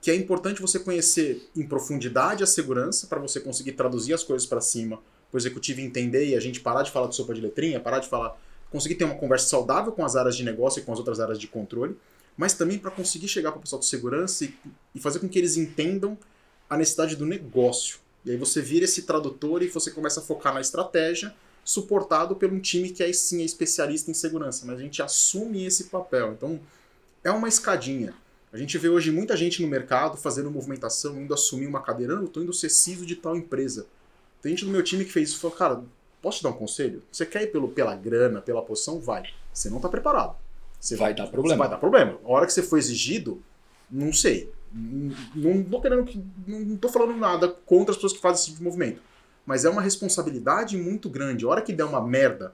que 0.00 0.10
é 0.10 0.14
importante 0.14 0.60
você 0.60 0.78
conhecer 0.78 1.48
em 1.56 1.66
profundidade 1.66 2.42
a 2.42 2.46
segurança 2.46 3.06
para 3.06 3.18
você 3.18 3.40
conseguir 3.40 3.72
traduzir 3.72 4.12
as 4.12 4.22
coisas 4.22 4.46
para 4.46 4.60
cima, 4.60 4.98
para 5.30 5.36
o 5.36 5.38
executivo 5.38 5.80
entender 5.80 6.26
e 6.26 6.36
a 6.36 6.40
gente 6.40 6.60
parar 6.60 6.82
de 6.82 6.90
falar 6.90 7.08
de 7.08 7.16
sopa 7.16 7.34
de 7.34 7.40
letrinha, 7.40 7.80
parar 7.80 7.98
de 7.98 8.08
falar, 8.08 8.38
conseguir 8.70 8.96
ter 8.96 9.04
uma 9.04 9.16
conversa 9.16 9.48
saudável 9.48 9.92
com 9.92 10.04
as 10.04 10.14
áreas 10.14 10.36
de 10.36 10.44
negócio 10.44 10.80
e 10.80 10.82
com 10.82 10.92
as 10.92 10.98
outras 10.98 11.20
áreas 11.20 11.38
de 11.38 11.48
controle, 11.48 11.96
mas 12.36 12.52
também 12.52 12.78
para 12.78 12.90
conseguir 12.90 13.28
chegar 13.28 13.50
para 13.52 13.58
o 13.58 13.62
pessoal 13.62 13.80
de 13.80 13.86
segurança 13.86 14.44
e, 14.44 14.54
e 14.94 15.00
fazer 15.00 15.18
com 15.18 15.28
que 15.28 15.38
eles 15.38 15.56
entendam 15.56 16.18
a 16.68 16.76
necessidade 16.76 17.16
do 17.16 17.24
negócio. 17.24 17.98
E 18.24 18.30
aí 18.32 18.36
você 18.36 18.60
vira 18.60 18.84
esse 18.84 19.02
tradutor 19.02 19.62
e 19.62 19.68
você 19.68 19.90
começa 19.90 20.20
a 20.20 20.22
focar 20.22 20.52
na 20.52 20.60
estratégia, 20.60 21.34
suportado 21.64 22.36
por 22.36 22.52
um 22.52 22.60
time 22.60 22.90
que 22.90 23.02
aí 23.02 23.14
sim 23.14 23.40
é 23.40 23.44
especialista 23.44 24.10
em 24.10 24.14
segurança, 24.14 24.66
mas 24.66 24.78
a 24.78 24.82
gente 24.82 25.00
assume 25.02 25.64
esse 25.64 25.84
papel. 25.84 26.32
Então, 26.32 26.60
é 27.24 27.30
uma 27.30 27.48
escadinha. 27.48 28.14
A 28.52 28.56
gente 28.56 28.78
vê 28.78 28.88
hoje 28.88 29.10
muita 29.10 29.36
gente 29.36 29.60
no 29.62 29.68
mercado 29.68 30.16
fazendo 30.16 30.50
movimentação, 30.50 31.20
indo 31.20 31.34
assumir 31.34 31.66
uma 31.66 31.82
cadeira, 31.82 32.14
não, 32.14 32.22
eu 32.22 32.28
tô 32.28 32.40
indo 32.40 32.52
ser 32.52 32.68
CISO 32.68 33.04
de 33.04 33.16
tal 33.16 33.36
empresa. 33.36 33.86
Tem 34.40 34.50
gente 34.50 34.64
do 34.64 34.70
meu 34.70 34.82
time 34.82 35.04
que 35.04 35.12
fez 35.12 35.28
isso 35.28 35.38
e 35.38 35.40
falou, 35.40 35.56
cara, 35.56 35.84
posso 36.22 36.38
te 36.38 36.44
dar 36.44 36.50
um 36.50 36.54
conselho? 36.54 37.02
Você 37.10 37.26
quer 37.26 37.42
ir 37.42 37.48
pelo, 37.48 37.68
pela 37.68 37.94
grana, 37.94 38.40
pela 38.40 38.62
posição? 38.62 39.00
Vai. 39.00 39.24
Você 39.52 39.68
não 39.68 39.80
tá 39.80 39.88
preparado. 39.88 40.36
Você 40.80 40.96
vai, 40.96 41.14
dar 41.14 41.26
problema. 41.26 41.58
vai 41.58 41.70
dar 41.70 41.78
problema. 41.78 42.18
A 42.24 42.28
hora 42.28 42.46
que 42.46 42.52
você 42.52 42.62
for 42.62 42.78
exigido, 42.78 43.42
não 43.90 44.12
sei. 44.12 44.52
Não 44.72 45.62
tô 45.62 45.80
querendo 45.80 46.06
não 46.46 46.76
tô 46.76 46.88
falando 46.88 47.16
nada 47.16 47.48
contra 47.48 47.92
as 47.92 47.96
pessoas 47.96 48.12
que 48.12 48.20
fazem 48.20 48.36
esse 48.36 48.46
tipo 48.46 48.58
de 48.58 48.64
movimento. 48.64 49.00
Mas 49.44 49.64
é 49.64 49.70
uma 49.70 49.80
responsabilidade 49.80 50.76
muito 50.76 51.08
grande. 51.08 51.44
A 51.44 51.48
hora 51.48 51.62
que 51.62 51.72
der 51.72 51.84
uma 51.84 52.00
merda, 52.00 52.52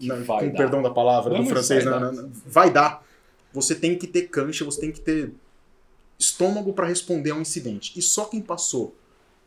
na, 0.00 0.16
com 0.16 0.24
dar. 0.24 0.50
perdão 0.52 0.82
da 0.82 0.90
palavra 0.90 1.30
Vamos 1.30 1.46
do 1.46 1.50
francês, 1.50 1.84
vai, 1.84 2.00
na, 2.00 2.12
na, 2.12 2.28
vai 2.46 2.70
dar 2.70 3.06
você 3.56 3.74
tem 3.74 3.96
que 3.96 4.06
ter 4.06 4.28
cancha, 4.28 4.66
você 4.66 4.80
tem 4.80 4.92
que 4.92 5.00
ter 5.00 5.32
estômago 6.18 6.74
para 6.74 6.86
responder 6.86 7.30
a 7.30 7.34
um 7.34 7.40
incidente. 7.40 7.98
E 7.98 8.02
só 8.02 8.26
quem 8.26 8.42
passou 8.42 8.94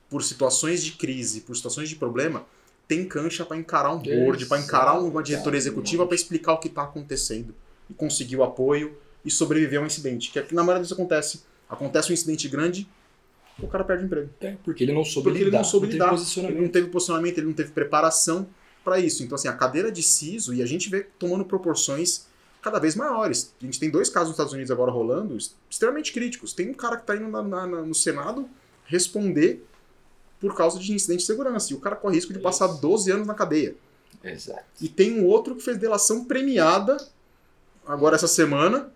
por 0.09 0.23
situações 0.23 0.83
de 0.83 0.93
crise, 0.93 1.41
por 1.41 1.55
situações 1.55 1.89
de 1.89 1.95
problema, 1.95 2.43
tem 2.87 3.07
cancha 3.07 3.45
para 3.45 3.55
encarar 3.55 3.93
um 3.93 3.99
board, 3.99 4.47
para 4.47 4.59
encarar 4.59 4.99
uma 4.99 5.21
diretoria 5.21 5.59
executiva 5.59 6.07
para 6.07 6.15
explicar 6.15 6.53
o 6.53 6.57
que 6.57 6.67
está 6.67 6.83
acontecendo 6.83 7.53
e 7.89 7.93
conseguir 7.93 8.37
o 8.37 8.43
apoio 8.43 8.97
e 9.23 9.31
sobreviver 9.31 9.79
a 9.79 9.83
um 9.83 9.85
incidente. 9.85 10.31
Que, 10.31 10.39
é 10.39 10.47
na 10.51 10.63
maioria 10.63 10.79
vezes 10.79 10.93
acontece. 10.93 11.43
Acontece 11.69 12.11
um 12.11 12.13
incidente 12.13 12.47
grande, 12.47 12.87
o 13.61 13.67
cara 13.67 13.83
perde 13.83 14.03
o 14.03 14.05
emprego. 14.05 14.29
É, 14.41 14.55
porque 14.63 14.83
ele 14.83 14.93
não 14.93 15.03
soube 15.03 15.29
porque 15.29 15.43
lidar. 15.43 15.57
Ele 15.57 15.57
não 15.57 15.63
soube 15.63 15.87
não 15.87 15.93
lidar. 15.93 16.13
Ele 16.37 16.61
não 16.61 16.69
teve 16.69 16.87
posicionamento, 16.87 17.37
ele 17.37 17.47
não 17.47 17.53
teve 17.53 17.71
preparação 17.71 18.47
para 18.83 18.99
isso. 18.99 19.23
Então, 19.23 19.35
assim, 19.35 19.47
a 19.47 19.53
cadeira 19.53 19.91
de 19.91 20.01
CISO, 20.01 20.53
e 20.53 20.63
a 20.63 20.65
gente 20.65 20.89
vê 20.89 21.05
tomando 21.19 21.45
proporções 21.45 22.27
cada 22.61 22.79
vez 22.79 22.95
maiores. 22.95 23.53
A 23.61 23.65
gente 23.65 23.79
tem 23.79 23.89
dois 23.89 24.09
casos 24.09 24.29
nos 24.29 24.35
Estados 24.35 24.53
Unidos 24.53 24.71
agora 24.71 24.91
rolando, 24.91 25.37
extremamente 25.69 26.11
críticos. 26.11 26.53
Tem 26.53 26.69
um 26.69 26.73
cara 26.73 26.95
que 26.95 27.03
está 27.03 27.15
indo 27.15 27.27
na, 27.27 27.41
na, 27.43 27.67
no 27.67 27.95
Senado 27.95 28.49
responder 28.85 29.65
por 30.39 30.55
causa 30.55 30.79
de 30.79 30.93
incidente 30.93 31.19
de 31.19 31.25
segurança. 31.25 31.71
E 31.71 31.75
o 31.75 31.79
cara 31.79 31.95
corre 31.95 32.15
risco 32.15 32.33
de 32.33 32.39
passar 32.39 32.67
12 32.67 33.11
anos 33.11 33.27
na 33.27 33.33
cadeia. 33.33 33.75
Exato. 34.23 34.63
E 34.81 34.89
tem 34.89 35.19
um 35.19 35.25
outro 35.25 35.55
que 35.55 35.61
fez 35.61 35.77
delação 35.77 36.25
premiada 36.25 36.97
agora 37.85 38.15
essa 38.15 38.27
semana 38.27 38.91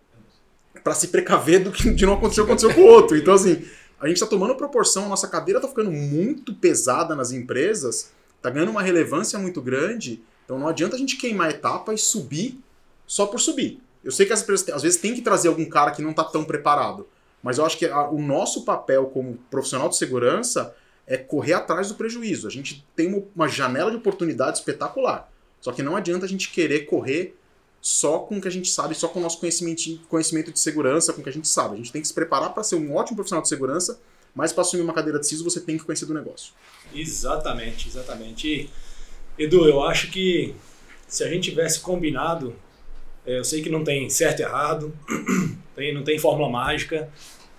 para 0.84 0.93
se 0.93 1.08
precaver 1.08 1.63
do 1.63 1.72
que 1.72 1.89
de 1.91 2.06
não 2.06 2.13
acontecer 2.13 2.41
aconteceu 2.41 2.74
com 2.74 2.82
o 2.82 2.86
outro. 2.86 3.15
Então, 3.15 3.34
assim, 3.34 3.65
a 4.00 4.08
gente 4.08 4.17
está 4.17 4.28
tomando 4.28 4.56
proporção, 4.56 5.06
a 5.06 5.10
nossa 5.10 5.30
cadeira 5.30 5.60
está 5.60 5.69
ficando 5.69 5.89
muito 5.89 6.54
pesada 6.54 7.15
nas 7.15 7.32
empresas, 7.32 8.12
está 8.36 8.50
ganhando 8.50 8.69
uma 8.69 8.82
relevância 8.82 9.39
muito 9.39 9.62
grande. 9.62 10.22
Então 10.43 10.60
não 10.60 10.67
adianta 10.67 10.98
a 10.98 11.00
gente 11.00 11.15
queimar 11.15 11.50
etapa 11.50 11.93
e 11.93 11.98
subir 11.98 12.60
só 13.08 13.26
por 13.26 13.39
subir. 13.39 13.82
Eu 14.04 14.12
sei 14.12 14.26
que 14.26 14.34
as 14.34 14.41
empresas 14.41 14.67
às 14.69 14.82
vezes 14.82 15.00
tem 15.00 15.13
que 15.13 15.22
trazer 15.22 15.48
algum 15.48 15.63
cara 15.65 15.91
que 15.91 16.02
não 16.02 16.12
está 16.12 16.24
tão 16.26 16.43
preparado, 16.43 17.08
mas 17.41 17.58
eu 17.58 17.65
acho 17.65 17.78
que 17.78 17.86
a, 17.86 18.10
o 18.10 18.22
nosso 18.22 18.65
papel 18.65 19.06
como 19.06 19.39
profissional 19.50 19.88
de 19.88 19.96
segurança 19.96 20.76
é 21.08 21.15
correr 21.15 21.54
atrás 21.54 21.88
do 21.88 21.96
prejuízo. 21.96 22.46
A 22.46 22.52
gente 22.52 22.86
tem 22.96 23.26
uma 23.34 23.48
janela 23.48 23.89
de 23.89 23.98
oportunidade 23.98 24.58
espetacular. 24.58 25.32
Só 25.62 25.72
que 25.72 25.82
não 25.82 25.96
adianta 25.96 26.26
a 26.26 26.30
gente 26.30 26.50
querer 26.50 26.82
correr 26.82 27.38
só 27.84 28.19
com 28.19 28.38
o 28.38 28.41
que 28.41 28.48
a 28.48 28.52
gente 28.52 28.69
sabe, 28.69 28.96
só 28.96 29.10
com 29.10 29.19
o 29.19 29.22
nosso 29.22 29.39
conhecimento, 29.39 30.00
conhecimento 30.08 30.54
de 30.54 30.60
segurança, 30.60 31.12
com 31.12 31.19
o 31.19 31.24
que 31.24 31.30
a 31.30 31.34
gente 31.34 31.50
sabe. 31.50 31.74
A 31.74 31.78
gente 31.78 31.91
tem 31.91 32.02
que 32.02 32.08
se 32.08 32.13
preparar 32.13 32.54
para 32.54 32.63
ser 32.63 32.78
um 32.78 32.96
ótimo 32.96 33.17
profissional 33.17 33.43
de 33.43 33.50
segurança, 33.50 34.00
mas 34.34 34.54
para 34.54 34.62
assumir 34.62 34.82
uma 34.82 34.93
cadeira 34.93 35.19
de 35.19 35.28
CISO 35.28 35.43
você 35.43 35.60
tem 35.60 35.78
que 35.78 35.84
conhecer 35.84 36.06
do 36.06 36.13
negócio. 36.13 36.54
Exatamente, 36.96 37.89
exatamente. 37.89 38.48
E, 38.48 39.43
Edu, 39.43 39.67
eu 39.67 39.84
acho 39.84 40.10
que 40.10 40.56
se 41.08 41.26
a 41.26 41.28
gente 41.28 41.50
tivesse 41.50 41.82
combinado 41.82 42.56
é, 43.26 43.39
eu 43.39 43.43
sei 43.43 43.62
que 43.62 43.69
não 43.69 43.84
tem 43.84 44.10
certo 44.10 44.41
e 44.41 44.43
errado, 44.43 44.93
não 45.93 46.04
tem 46.04 46.19
fórmula 46.19 46.50
mágica 46.50 47.10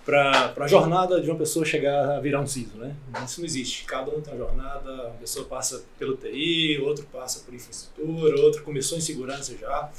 para 0.05 0.53
a 0.59 0.67
jornada 0.67 1.19
de 1.19 1.27
uma 1.29 1.37
pessoa 1.37 1.65
chegar 1.65 2.17
a 2.17 2.19
virar 2.19 2.39
um 2.39 2.45
CISO, 2.45 2.77
né? 2.77 2.95
Isso 3.25 3.39
não 3.39 3.45
existe. 3.45 3.85
Cada 3.85 4.11
um 4.11 4.21
tem 4.21 4.35
uma 4.35 4.45
jornada, 4.45 4.91
uma 4.91 5.15
pessoa 5.19 5.47
passa 5.47 5.83
pelo 5.97 6.15
TI, 6.15 6.79
outro 6.83 7.07
passa 7.11 7.39
por 7.39 7.53
infraestrutura, 7.53 8.39
outro 8.39 8.61
começou 8.61 8.97
em 8.97 9.01
segurança 9.01 9.57
já. 9.57 9.89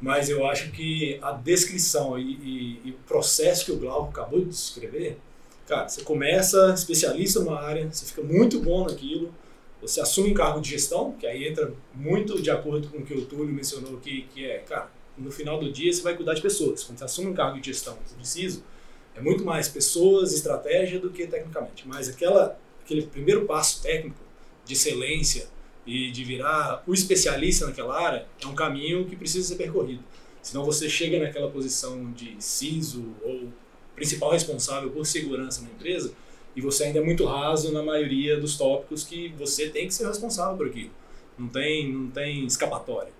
Mas 0.00 0.30
eu 0.30 0.46
acho 0.46 0.70
que 0.70 1.18
a 1.20 1.32
descrição 1.32 2.18
e, 2.18 2.22
e, 2.22 2.80
e 2.86 2.90
o 2.90 3.06
processo 3.06 3.66
que 3.66 3.72
o 3.72 3.76
Glauco 3.76 4.10
acabou 4.10 4.40
de 4.40 4.46
descrever, 4.46 5.18
cara, 5.66 5.88
você 5.88 6.02
começa 6.02 6.72
especialista 6.74 7.40
numa 7.40 7.60
área, 7.60 7.90
você 7.90 8.06
fica 8.06 8.22
muito 8.22 8.60
bom 8.60 8.86
naquilo, 8.86 9.32
você 9.80 10.00
assume 10.00 10.30
um 10.30 10.34
cargo 10.34 10.60
de 10.60 10.70
gestão, 10.70 11.12
que 11.12 11.26
aí 11.26 11.46
entra 11.46 11.72
muito 11.94 12.40
de 12.40 12.50
acordo 12.50 12.88
com 12.88 12.98
o 12.98 13.04
que 13.04 13.14
o 13.14 13.24
Túlio 13.26 13.52
mencionou 13.52 13.96
aqui, 13.96 14.26
que 14.34 14.44
é, 14.44 14.58
cara, 14.58 14.90
no 15.16 15.30
final 15.30 15.58
do 15.58 15.70
dia 15.70 15.92
você 15.92 16.02
vai 16.02 16.16
cuidar 16.16 16.34
de 16.34 16.42
pessoas. 16.42 16.82
Quando 16.84 16.98
você 16.98 17.04
assume 17.04 17.28
um 17.28 17.34
cargo 17.34 17.60
de 17.60 17.66
gestão, 17.66 17.96
você 18.04 18.14
precisa, 18.14 18.62
é 19.14 19.20
muito 19.20 19.44
mais 19.44 19.68
pessoas, 19.68 20.32
estratégia 20.32 20.98
do 20.98 21.10
que 21.10 21.26
tecnicamente. 21.26 21.86
Mas 21.86 22.08
aquela, 22.08 22.58
aquele 22.82 23.02
primeiro 23.02 23.44
passo 23.44 23.82
técnico 23.82 24.20
de 24.64 24.74
excelência 24.74 25.48
e 25.90 26.08
de 26.12 26.22
virar 26.22 26.84
o 26.86 26.94
especialista 26.94 27.66
naquela 27.66 28.00
área 28.00 28.24
é 28.40 28.46
um 28.46 28.54
caminho 28.54 29.04
que 29.06 29.16
precisa 29.16 29.48
ser 29.48 29.56
percorrido. 29.56 30.04
Senão 30.40 30.64
você 30.64 30.88
chega 30.88 31.18
naquela 31.18 31.50
posição 31.50 32.12
de 32.12 32.36
CISO 32.38 33.12
ou 33.24 33.48
principal 33.96 34.30
responsável 34.30 34.88
por 34.90 35.04
segurança 35.04 35.62
na 35.62 35.68
empresa, 35.68 36.12
e 36.54 36.60
você 36.60 36.84
ainda 36.84 37.00
é 37.00 37.02
muito 37.02 37.24
raso 37.26 37.72
na 37.72 37.82
maioria 37.82 38.38
dos 38.38 38.56
tópicos 38.56 39.02
que 39.02 39.34
você 39.36 39.68
tem 39.68 39.88
que 39.88 39.94
ser 39.94 40.06
responsável 40.06 40.56
por 40.56 40.68
aquilo. 40.68 40.90
Não 41.36 41.48
tem, 41.48 41.92
não 41.92 42.08
tem 42.08 42.46
escapatória. 42.46 43.12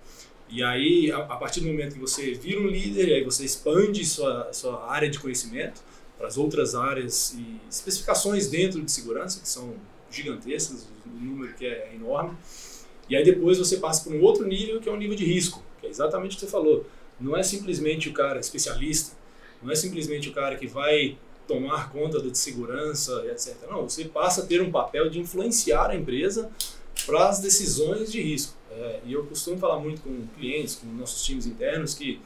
E 0.49 0.63
aí, 0.63 1.11
a, 1.11 1.17
a 1.17 1.35
partir 1.35 1.59
do 1.59 1.67
momento 1.67 1.93
que 1.93 1.99
você 1.99 2.33
vira 2.33 2.59
um 2.59 2.67
líder, 2.67 3.09
e 3.09 3.13
aí 3.15 3.23
você 3.23 3.43
expande 3.43 4.05
sua, 4.05 4.51
sua 4.53 4.89
área 4.89 5.09
de 5.09 5.19
conhecimento 5.19 5.81
para 6.17 6.27
as 6.27 6.37
outras 6.37 6.73
áreas 6.73 7.33
e 7.37 7.59
especificações 7.69 8.47
dentro 8.47 8.81
de 8.81 8.91
segurança, 8.91 9.41
que 9.41 9.47
são 9.47 9.75
gigantescas, 10.09 10.87
o 11.05 11.23
número 11.23 11.53
que 11.53 11.65
é 11.65 11.93
enorme. 11.95 12.37
E 13.11 13.15
aí 13.17 13.25
depois 13.25 13.57
você 13.57 13.75
passa 13.75 14.05
para 14.05 14.17
um 14.17 14.21
outro 14.21 14.47
nível, 14.47 14.79
que 14.79 14.87
é 14.87 14.91
um 14.91 14.95
nível 14.95 15.17
de 15.17 15.25
risco, 15.25 15.61
que 15.81 15.85
é 15.85 15.89
exatamente 15.89 16.31
o 16.31 16.35
que 16.35 16.45
você 16.45 16.47
falou. 16.49 16.85
Não 17.19 17.35
é 17.35 17.43
simplesmente 17.43 18.07
o 18.07 18.13
cara 18.13 18.39
especialista, 18.39 19.17
não 19.61 19.69
é 19.69 19.75
simplesmente 19.75 20.29
o 20.29 20.31
cara 20.31 20.55
que 20.55 20.65
vai 20.65 21.17
tomar 21.45 21.91
conta 21.91 22.21
de 22.21 22.35
segurança, 22.37 23.21
etc. 23.29 23.69
Não, 23.69 23.89
você 23.89 24.05
passa 24.05 24.43
a 24.43 24.45
ter 24.45 24.61
um 24.61 24.71
papel 24.71 25.09
de 25.09 25.19
influenciar 25.19 25.89
a 25.89 25.95
empresa 25.95 26.49
para 27.05 27.27
as 27.27 27.41
decisões 27.41 28.09
de 28.09 28.21
risco. 28.21 28.55
É, 28.71 29.01
e 29.05 29.11
eu 29.11 29.25
costumo 29.25 29.57
falar 29.57 29.77
muito 29.77 30.01
com 30.03 30.25
clientes, 30.39 30.75
com 30.75 30.87
nossos 30.87 31.21
times 31.21 31.45
internos, 31.45 31.93
que 31.93 32.21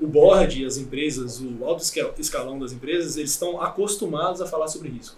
o 0.00 0.06
board, 0.08 0.66
as 0.66 0.78
empresas, 0.78 1.40
o 1.40 1.64
alto 1.64 1.84
escalão 2.18 2.58
das 2.58 2.72
empresas, 2.72 3.16
eles 3.16 3.30
estão 3.30 3.62
acostumados 3.62 4.42
a 4.42 4.48
falar 4.48 4.66
sobre 4.66 4.88
risco. 4.88 5.16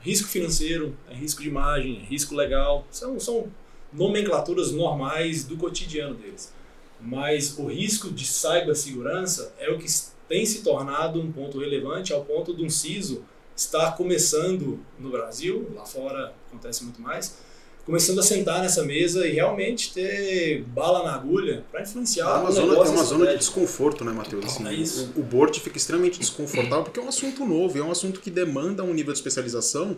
Risco 0.00 0.28
financeiro, 0.28 0.96
é 1.10 1.14
risco 1.14 1.42
de 1.42 1.48
imagem, 1.48 1.98
é 1.98 2.04
risco 2.04 2.36
legal, 2.36 2.86
são, 2.88 3.18
são 3.18 3.50
nomenclaturas 3.92 4.72
normais 4.72 5.44
do 5.44 5.56
cotidiano 5.56 6.14
deles. 6.14 6.52
Mas 7.00 7.58
o 7.58 7.66
risco 7.66 8.10
de 8.10 8.24
cibersegurança 8.24 9.52
é 9.58 9.70
o 9.70 9.78
que 9.78 9.86
tem 10.28 10.46
se 10.46 10.62
tornado 10.62 11.20
um 11.20 11.32
ponto 11.32 11.58
relevante 11.58 12.12
ao 12.12 12.24
ponto 12.24 12.54
de 12.54 12.64
um 12.64 12.70
CISO 12.70 13.24
estar 13.56 13.96
começando 13.96 14.80
no 14.98 15.10
Brasil, 15.10 15.70
lá 15.74 15.84
fora 15.84 16.32
acontece 16.48 16.84
muito 16.84 17.02
mais, 17.02 17.36
começando 17.84 18.20
a 18.20 18.22
sentar 18.22 18.62
nessa 18.62 18.84
mesa 18.84 19.26
e 19.26 19.32
realmente 19.32 19.92
ter 19.92 20.62
bala 20.68 21.04
na 21.04 21.14
agulha 21.14 21.64
para 21.70 21.82
influenciar 21.82 22.28
é 22.28 22.40
uma 22.40 22.48
o 22.48 22.52
zona, 22.52 22.74
É 22.74 22.88
uma 22.88 23.04
zona 23.04 23.26
de 23.32 23.38
desconforto, 23.38 24.04
né, 24.04 24.12
Matheus? 24.12 24.44
Assim, 24.44 24.66
é 24.66 24.72
isso. 24.72 25.12
O, 25.16 25.20
o 25.20 25.22
board 25.22 25.58
fica 25.60 25.76
extremamente 25.76 26.18
desconfortável 26.18 26.84
porque 26.84 27.00
é 27.00 27.02
um 27.02 27.08
assunto 27.08 27.44
novo, 27.44 27.76
é 27.78 27.82
um 27.82 27.90
assunto 27.90 28.20
que 28.20 28.30
demanda 28.30 28.82
um 28.82 28.94
nível 28.94 29.12
de 29.12 29.18
especialização 29.18 29.96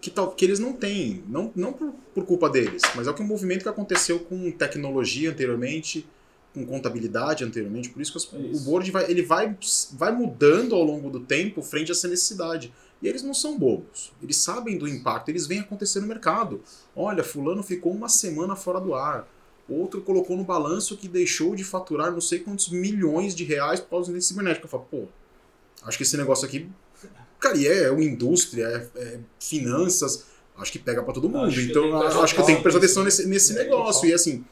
que, 0.00 0.10
tal, 0.10 0.30
que 0.30 0.44
eles 0.44 0.58
não 0.58 0.72
têm, 0.72 1.22
não, 1.28 1.52
não 1.54 1.72
por, 1.72 1.92
por 2.14 2.24
culpa 2.24 2.48
deles, 2.48 2.82
mas 2.94 3.06
é 3.06 3.10
o 3.10 3.14
que 3.14 3.22
um 3.22 3.26
movimento 3.26 3.62
que 3.62 3.68
aconteceu 3.68 4.20
com 4.20 4.50
tecnologia 4.50 5.30
anteriormente, 5.30 6.06
com 6.54 6.64
contabilidade 6.64 7.44
anteriormente, 7.44 7.90
por 7.90 8.00
isso 8.00 8.28
que 8.28 8.36
é 8.36 8.38
o 8.38 8.60
board 8.60 8.90
vai, 8.90 9.10
ele 9.10 9.22
vai, 9.22 9.56
vai 9.92 10.12
mudando 10.12 10.74
ao 10.74 10.82
longo 10.82 11.10
do 11.10 11.20
tempo 11.20 11.62
frente 11.62 11.90
a 11.90 11.92
essa 11.92 12.08
necessidade. 12.08 12.72
E 13.00 13.06
eles 13.06 13.22
não 13.22 13.32
são 13.32 13.56
bobos. 13.56 14.12
Eles 14.20 14.36
sabem 14.36 14.76
do 14.76 14.88
impacto, 14.88 15.28
eles 15.28 15.46
vêm 15.46 15.60
acontecer 15.60 16.00
no 16.00 16.06
mercado. 16.08 16.60
Olha, 16.96 17.22
fulano 17.22 17.62
ficou 17.62 17.92
uma 17.92 18.08
semana 18.08 18.56
fora 18.56 18.80
do 18.80 18.92
ar. 18.92 19.28
Outro 19.68 20.00
colocou 20.00 20.36
no 20.36 20.42
balanço 20.42 20.96
que 20.96 21.06
deixou 21.06 21.54
de 21.54 21.62
faturar 21.62 22.10
não 22.10 22.20
sei 22.20 22.40
quantos 22.40 22.70
milhões 22.70 23.34
de 23.34 23.44
reais 23.44 23.78
por 23.78 23.90
causa 23.90 24.12
desse 24.12 24.28
cibernético. 24.28 24.66
Eu 24.66 24.70
falo, 24.70 24.86
pô, 24.90 25.04
acho 25.84 25.96
que 25.96 26.02
esse 26.02 26.16
negócio 26.16 26.46
aqui, 26.46 26.68
cara, 27.38 27.56
e 27.56 27.66
é, 27.66 27.84
é 27.84 27.90
uma 27.90 28.02
indústria, 28.04 28.64
é, 28.96 29.00
é 29.02 29.20
finanças, 29.40 30.24
acho 30.56 30.72
que 30.72 30.78
pega 30.78 31.02
para 31.02 31.14
todo 31.14 31.28
mundo. 31.28 31.46
Acho 31.46 31.60
então, 31.60 31.82
que 32.00 32.18
acho 32.18 32.34
que 32.34 32.40
eu 32.40 32.44
tenho 32.44 32.58
que 32.58 32.62
prestar 32.62 32.78
atenção 32.78 33.04
nesse, 33.04 33.26
nesse 33.26 33.52
É, 33.58 33.64
negócio. 33.64 34.00
total. 34.02 34.10
E 34.10 34.14
assim, 34.14 34.44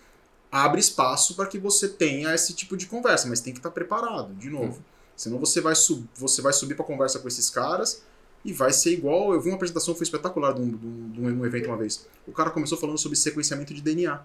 abre 0.51 0.81
espaço 0.81 1.35
para 1.35 1.47
que 1.47 1.59
você 1.59 1.89
tenha 1.89 2.35
esse 2.35 2.53
tipo 2.55 2.77
de 2.77 2.87
conversa, 2.87 3.29
mas 3.29 3.41
tem 3.41 3.53
que 3.53 3.59
estar 3.59 3.71
preparado, 3.71 4.33
de 4.35 4.49
novo. 4.49 4.83
Senão 5.17 5.39
você 5.39 5.61
vai, 5.61 5.75
sub, 5.75 6.07
você 6.17 6.43
vai 6.43 6.53
subir 6.53 6.75
para 6.75 6.85
conversa 6.85 7.19
com 7.19 7.27
esses 7.27 7.49
caras 7.51 8.03
e 8.45 8.53
vai 8.53 8.73
ser 8.73 8.93
igual. 8.93 9.33
Eu 9.33 9.41
vi 9.41 9.49
uma 9.49 9.57
apresentação, 9.57 9.95
foi 9.95 10.05
espetacular, 10.05 10.53
de 10.53 10.61
um, 10.61 10.69
de 11.11 11.21
um- 11.21 11.45
evento 11.47 11.67
uma 11.69 11.77
vez. 11.77 12.07
O 12.27 12.33
cara 12.33 12.51
começou 12.51 12.77
falando 12.79 12.99
sobre 12.99 13.17
sequenciamento 13.17 13.73
de 13.75 13.81
DNA. 13.83 14.21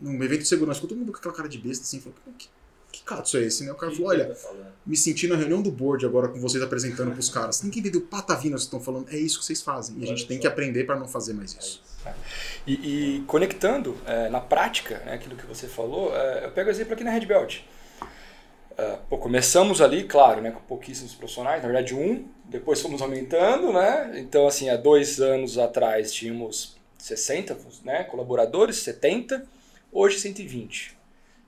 Num 0.00 0.22
evento 0.22 0.42
de 0.42 0.48
segurança. 0.48 0.80
Todo 0.80 0.96
mundo 0.96 1.12
com 1.12 1.18
aquela 1.18 1.34
cara 1.34 1.48
de 1.48 1.58
besta 1.58 1.84
assim, 1.84 2.00
falou, 2.00 2.16
"Pô, 2.24 2.30
que, 2.38 2.48
que 2.92 3.02
cato 3.02 3.36
é 3.38 3.40
esse, 3.40 3.64
né? 3.64 3.72
O 3.72 3.74
cara 3.74 3.90
falou, 3.90 4.08
olha, 4.08 4.36
me 4.84 4.96
senti 4.96 5.26
na 5.26 5.34
reunião 5.34 5.62
do 5.62 5.70
board 5.70 6.04
agora 6.04 6.28
com 6.28 6.38
vocês 6.38 6.62
apresentando 6.62 7.10
pros 7.12 7.30
caras. 7.30 7.62
Ninguém 7.62 7.80
entendeu 7.80 8.02
patavina 8.02 8.54
que 8.54 8.60
vocês 8.60 8.64
estão 8.64 8.80
falando. 8.80 9.08
É 9.10 9.16
isso 9.16 9.38
que 9.38 9.46
vocês 9.46 9.62
fazem. 9.62 9.96
E 9.98 10.04
a 10.04 10.06
gente 10.06 10.26
tem 10.26 10.38
que 10.38 10.46
aprender 10.46 10.84
para 10.84 10.96
não 10.96 11.08
fazer 11.08 11.32
mais 11.32 11.56
isso. 11.58 11.82
E, 12.66 12.72
e 13.16 13.20
conectando 13.22 13.96
é, 14.06 14.28
na 14.28 14.40
prática 14.40 14.98
né, 15.06 15.14
aquilo 15.14 15.36
que 15.36 15.46
você 15.46 15.66
falou, 15.66 16.14
é, 16.14 16.44
eu 16.44 16.50
pego 16.50 16.68
o 16.68 16.70
exemplo 16.70 16.92
aqui 16.92 17.02
na 17.02 17.10
Red 17.10 17.24
Belt. 17.24 17.60
É, 18.76 18.98
pô, 19.08 19.16
começamos 19.16 19.80
ali, 19.80 20.04
claro, 20.04 20.42
né, 20.42 20.50
com 20.50 20.60
pouquíssimos 20.60 21.14
profissionais, 21.14 21.62
na 21.62 21.68
verdade 21.68 21.94
um, 21.94 22.26
depois 22.44 22.80
fomos 22.80 23.00
aumentando, 23.00 23.72
né? 23.72 24.12
Então, 24.16 24.46
assim, 24.46 24.68
há 24.68 24.76
dois 24.76 25.20
anos 25.20 25.58
atrás 25.58 26.12
tínhamos 26.12 26.76
60 26.98 27.56
né, 27.84 28.04
colaboradores, 28.04 28.76
70, 28.76 29.46
hoje 29.92 30.18
120. 30.20 31.01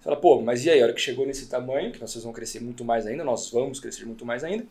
Você 0.05 0.11
fala, 0.11 0.21
pô, 0.21 0.43
mas 0.43 0.67
e 0.67 0.71
aí, 0.71 0.83
a 0.83 0.85
hora 0.85 0.93
que 0.93 1.01
chegou 1.01 1.27
nesse 1.27 1.47
tamanho, 1.47 1.91
que 1.91 1.99
vocês 1.99 2.23
vão 2.23 2.31
crescer 2.31 2.61
muito 2.61 2.85
mais 2.85 3.07
ainda, 3.07 3.25
nós 3.25 3.51
vamos 3.51 3.81
crescer 3.81 4.05
muito 4.05 4.27
mais 4.27 4.45
ainda, 4.45 4.67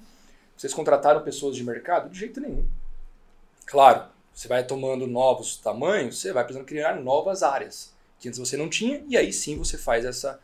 vocês 0.55 0.71
contrataram 0.75 1.23
pessoas 1.23 1.55
de 1.55 1.63
mercado? 1.63 2.07
De 2.07 2.19
jeito 2.19 2.39
nenhum. 2.39 2.67
Claro, 3.65 4.05
você 4.31 4.47
vai 4.47 4.63
tomando 4.63 5.07
novos 5.07 5.57
tamanhos, 5.57 6.19
você 6.19 6.31
vai 6.31 6.43
precisando 6.43 6.67
criar 6.67 7.01
novas 7.01 7.41
áreas 7.41 7.91
que 8.19 8.27
antes 8.27 8.39
você 8.39 8.55
não 8.55 8.69
tinha, 8.69 9.03
e 9.09 9.17
aí 9.17 9.33
sim 9.33 9.57
você 9.57 9.75
faz 9.75 10.05
essa, 10.05 10.39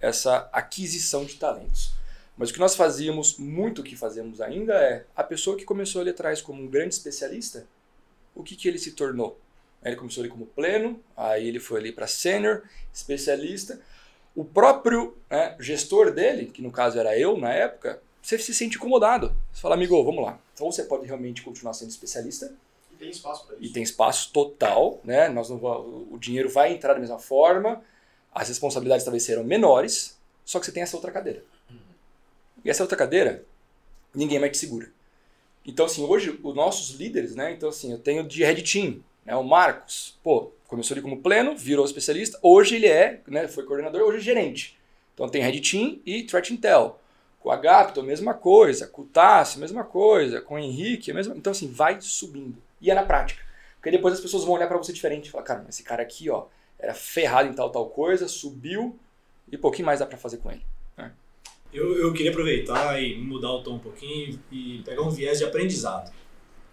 essa 0.00 0.48
aquisição 0.54 1.26
de 1.26 1.34
talentos. 1.34 1.92
Mas 2.34 2.48
o 2.48 2.54
que 2.54 2.60
nós 2.60 2.74
fazíamos, 2.74 3.36
muito 3.36 3.82
o 3.82 3.84
que 3.84 3.94
fazemos 3.94 4.40
ainda 4.40 4.72
é 4.72 5.04
a 5.14 5.22
pessoa 5.22 5.54
que 5.54 5.66
começou 5.66 6.00
ali 6.00 6.08
atrás 6.08 6.40
como 6.40 6.62
um 6.62 6.66
grande 6.66 6.94
especialista, 6.94 7.66
o 8.34 8.42
que, 8.42 8.56
que 8.56 8.66
ele 8.66 8.78
se 8.78 8.92
tornou? 8.92 9.38
Ele 9.84 9.96
começou 9.96 10.22
ali 10.22 10.30
como 10.30 10.46
pleno, 10.46 10.98
aí 11.14 11.46
ele 11.46 11.60
foi 11.60 11.78
ali 11.78 11.92
para 11.92 12.06
sênior, 12.06 12.62
especialista. 12.90 13.78
O 14.34 14.44
próprio 14.44 15.16
né, 15.28 15.56
gestor 15.58 16.12
dele, 16.12 16.46
que 16.46 16.62
no 16.62 16.70
caso 16.70 16.98
era 16.98 17.18
eu 17.18 17.36
na 17.36 17.52
época, 17.52 18.00
você 18.22 18.38
se 18.38 18.54
sente 18.54 18.76
incomodado. 18.76 19.34
Você 19.52 19.60
fala, 19.60 19.74
amigo, 19.74 20.02
vamos 20.04 20.24
lá. 20.24 20.38
Então 20.54 20.70
você 20.70 20.84
pode 20.84 21.06
realmente 21.06 21.42
continuar 21.42 21.72
sendo 21.72 21.90
especialista, 21.90 22.52
E 22.92 22.96
tem 22.96 23.10
espaço 23.10 23.46
para 23.46 23.56
e 23.58 23.68
tem 23.70 23.82
espaço 23.82 24.32
total, 24.32 25.00
né? 25.02 25.28
Nós 25.28 25.48
não 25.48 25.58
o 25.58 26.18
dinheiro 26.18 26.48
vai 26.48 26.72
entrar 26.72 26.94
da 26.94 27.00
mesma 27.00 27.18
forma, 27.18 27.82
as 28.32 28.48
responsabilidades 28.48 29.04
talvez 29.04 29.22
serão 29.22 29.42
menores, 29.42 30.18
só 30.44 30.60
que 30.60 30.66
você 30.66 30.72
tem 30.72 30.82
essa 30.82 30.96
outra 30.96 31.10
cadeira. 31.10 31.42
E 32.64 32.70
essa 32.70 32.82
outra 32.82 32.96
cadeira, 32.96 33.44
ninguém 34.14 34.38
mais 34.38 34.52
te 34.52 34.58
segura. 34.58 34.90
Então, 35.64 35.86
assim, 35.86 36.04
hoje, 36.04 36.38
os 36.42 36.54
nossos 36.54 36.90
líderes, 36.96 37.34
né? 37.34 37.52
Então, 37.52 37.68
assim, 37.68 37.92
eu 37.92 37.98
tenho 37.98 38.26
de 38.26 38.44
Red 38.44 38.62
Team, 38.62 39.02
né? 39.24 39.34
O 39.36 39.42
Marcos, 39.42 40.18
pô, 40.22 40.52
começou 40.70 40.94
ali 40.94 41.02
como 41.02 41.20
pleno, 41.20 41.56
virou 41.56 41.84
especialista, 41.84 42.38
hoje 42.40 42.76
ele 42.76 42.86
é, 42.86 43.20
né? 43.26 43.48
Foi 43.48 43.64
coordenador, 43.64 44.02
hoje 44.02 44.18
é 44.18 44.20
gerente. 44.20 44.78
Então, 45.12 45.28
tem 45.28 45.42
Red 45.42 45.60
Team 45.60 45.98
e 46.06 46.22
Threat 46.22 46.54
Intel. 46.54 46.98
Com 47.40 47.50
a 47.50 48.02
mesma 48.02 48.34
coisa. 48.34 48.86
Com 48.86 49.02
o 49.02 49.04
Tassi, 49.04 49.58
mesma 49.58 49.82
coisa. 49.82 50.40
Com 50.40 50.54
o 50.54 50.58
Henrique, 50.58 51.12
mesma 51.12 51.34
Então, 51.36 51.50
assim, 51.50 51.70
vai 51.70 52.00
subindo. 52.00 52.56
E 52.80 52.90
é 52.90 52.94
na 52.94 53.02
prática. 53.02 53.42
Porque 53.76 53.90
depois 53.90 54.14
as 54.14 54.20
pessoas 54.20 54.44
vão 54.44 54.54
olhar 54.54 54.68
pra 54.68 54.76
você 54.76 54.92
diferente 54.92 55.26
e 55.26 55.30
falar, 55.30 55.44
cara, 55.44 55.66
esse 55.68 55.82
cara 55.82 56.02
aqui, 56.02 56.30
ó, 56.30 56.44
era 56.78 56.94
ferrado 56.94 57.48
em 57.48 57.52
tal, 57.52 57.70
tal 57.70 57.88
coisa, 57.88 58.28
subiu, 58.28 58.98
e 59.50 59.58
pô, 59.58 59.68
o 59.68 59.70
que 59.72 59.82
mais 59.82 59.98
dá 59.98 60.06
pra 60.06 60.16
fazer 60.16 60.36
com 60.36 60.50
ele? 60.50 60.62
Eu, 61.72 61.96
eu 61.96 62.12
queria 62.12 62.32
aproveitar 62.32 63.00
e 63.00 63.16
mudar 63.16 63.52
o 63.52 63.62
tom 63.62 63.76
um 63.76 63.78
pouquinho 63.78 64.40
e 64.50 64.82
pegar 64.84 65.02
um 65.02 65.10
viés 65.10 65.38
de 65.38 65.44
aprendizado. 65.44 66.12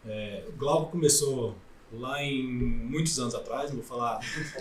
É, 0.08 0.44
o 0.48 0.54
Glauco 0.54 0.92
começou 0.92 1.56
lá 1.94 2.22
em 2.22 2.44
muitos 2.46 3.18
anos 3.20 3.34
atrás, 3.34 3.70
não 3.70 3.78
vou 3.78 3.86
falar, 3.86 4.20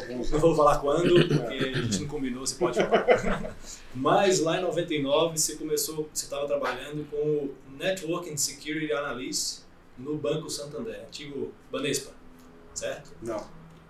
não 0.09 0.23
vou 0.23 0.55
falar 0.55 0.79
quando, 0.79 1.27
porque 1.27 1.55
a 1.55 1.83
gente 1.83 2.01
não 2.03 2.09
combinou, 2.09 2.47
você 2.47 2.55
pode 2.55 2.79
falar. 2.79 3.57
Mas 3.95 4.41
lá 4.41 4.59
em 4.59 4.62
99 4.62 5.37
você 5.39 5.57
começou, 5.57 6.09
você 6.12 6.25
estava 6.25 6.47
trabalhando 6.47 7.05
com 7.11 7.17
o 7.17 7.55
Network 7.77 8.31
and 8.31 8.37
Security 8.37 8.93
Analyst 8.93 9.61
no 9.99 10.17
Banco 10.17 10.49
Santander, 10.49 11.03
antigo 11.07 11.53
Banespa, 11.73 12.12
certo? 12.75 13.11
Não. 13.23 13.43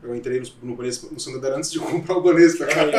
Eu 0.02 0.14
entrei 0.14 0.40
no, 0.40 0.46
no, 0.70 0.76
Banespa- 0.76 1.08
no 1.10 1.18
Santander 1.18 1.52
antes 1.54 1.70
de 1.72 1.78
comprar 1.80 2.16
o 2.16 2.22
Banespa, 2.22 2.64
cara. 2.66 2.92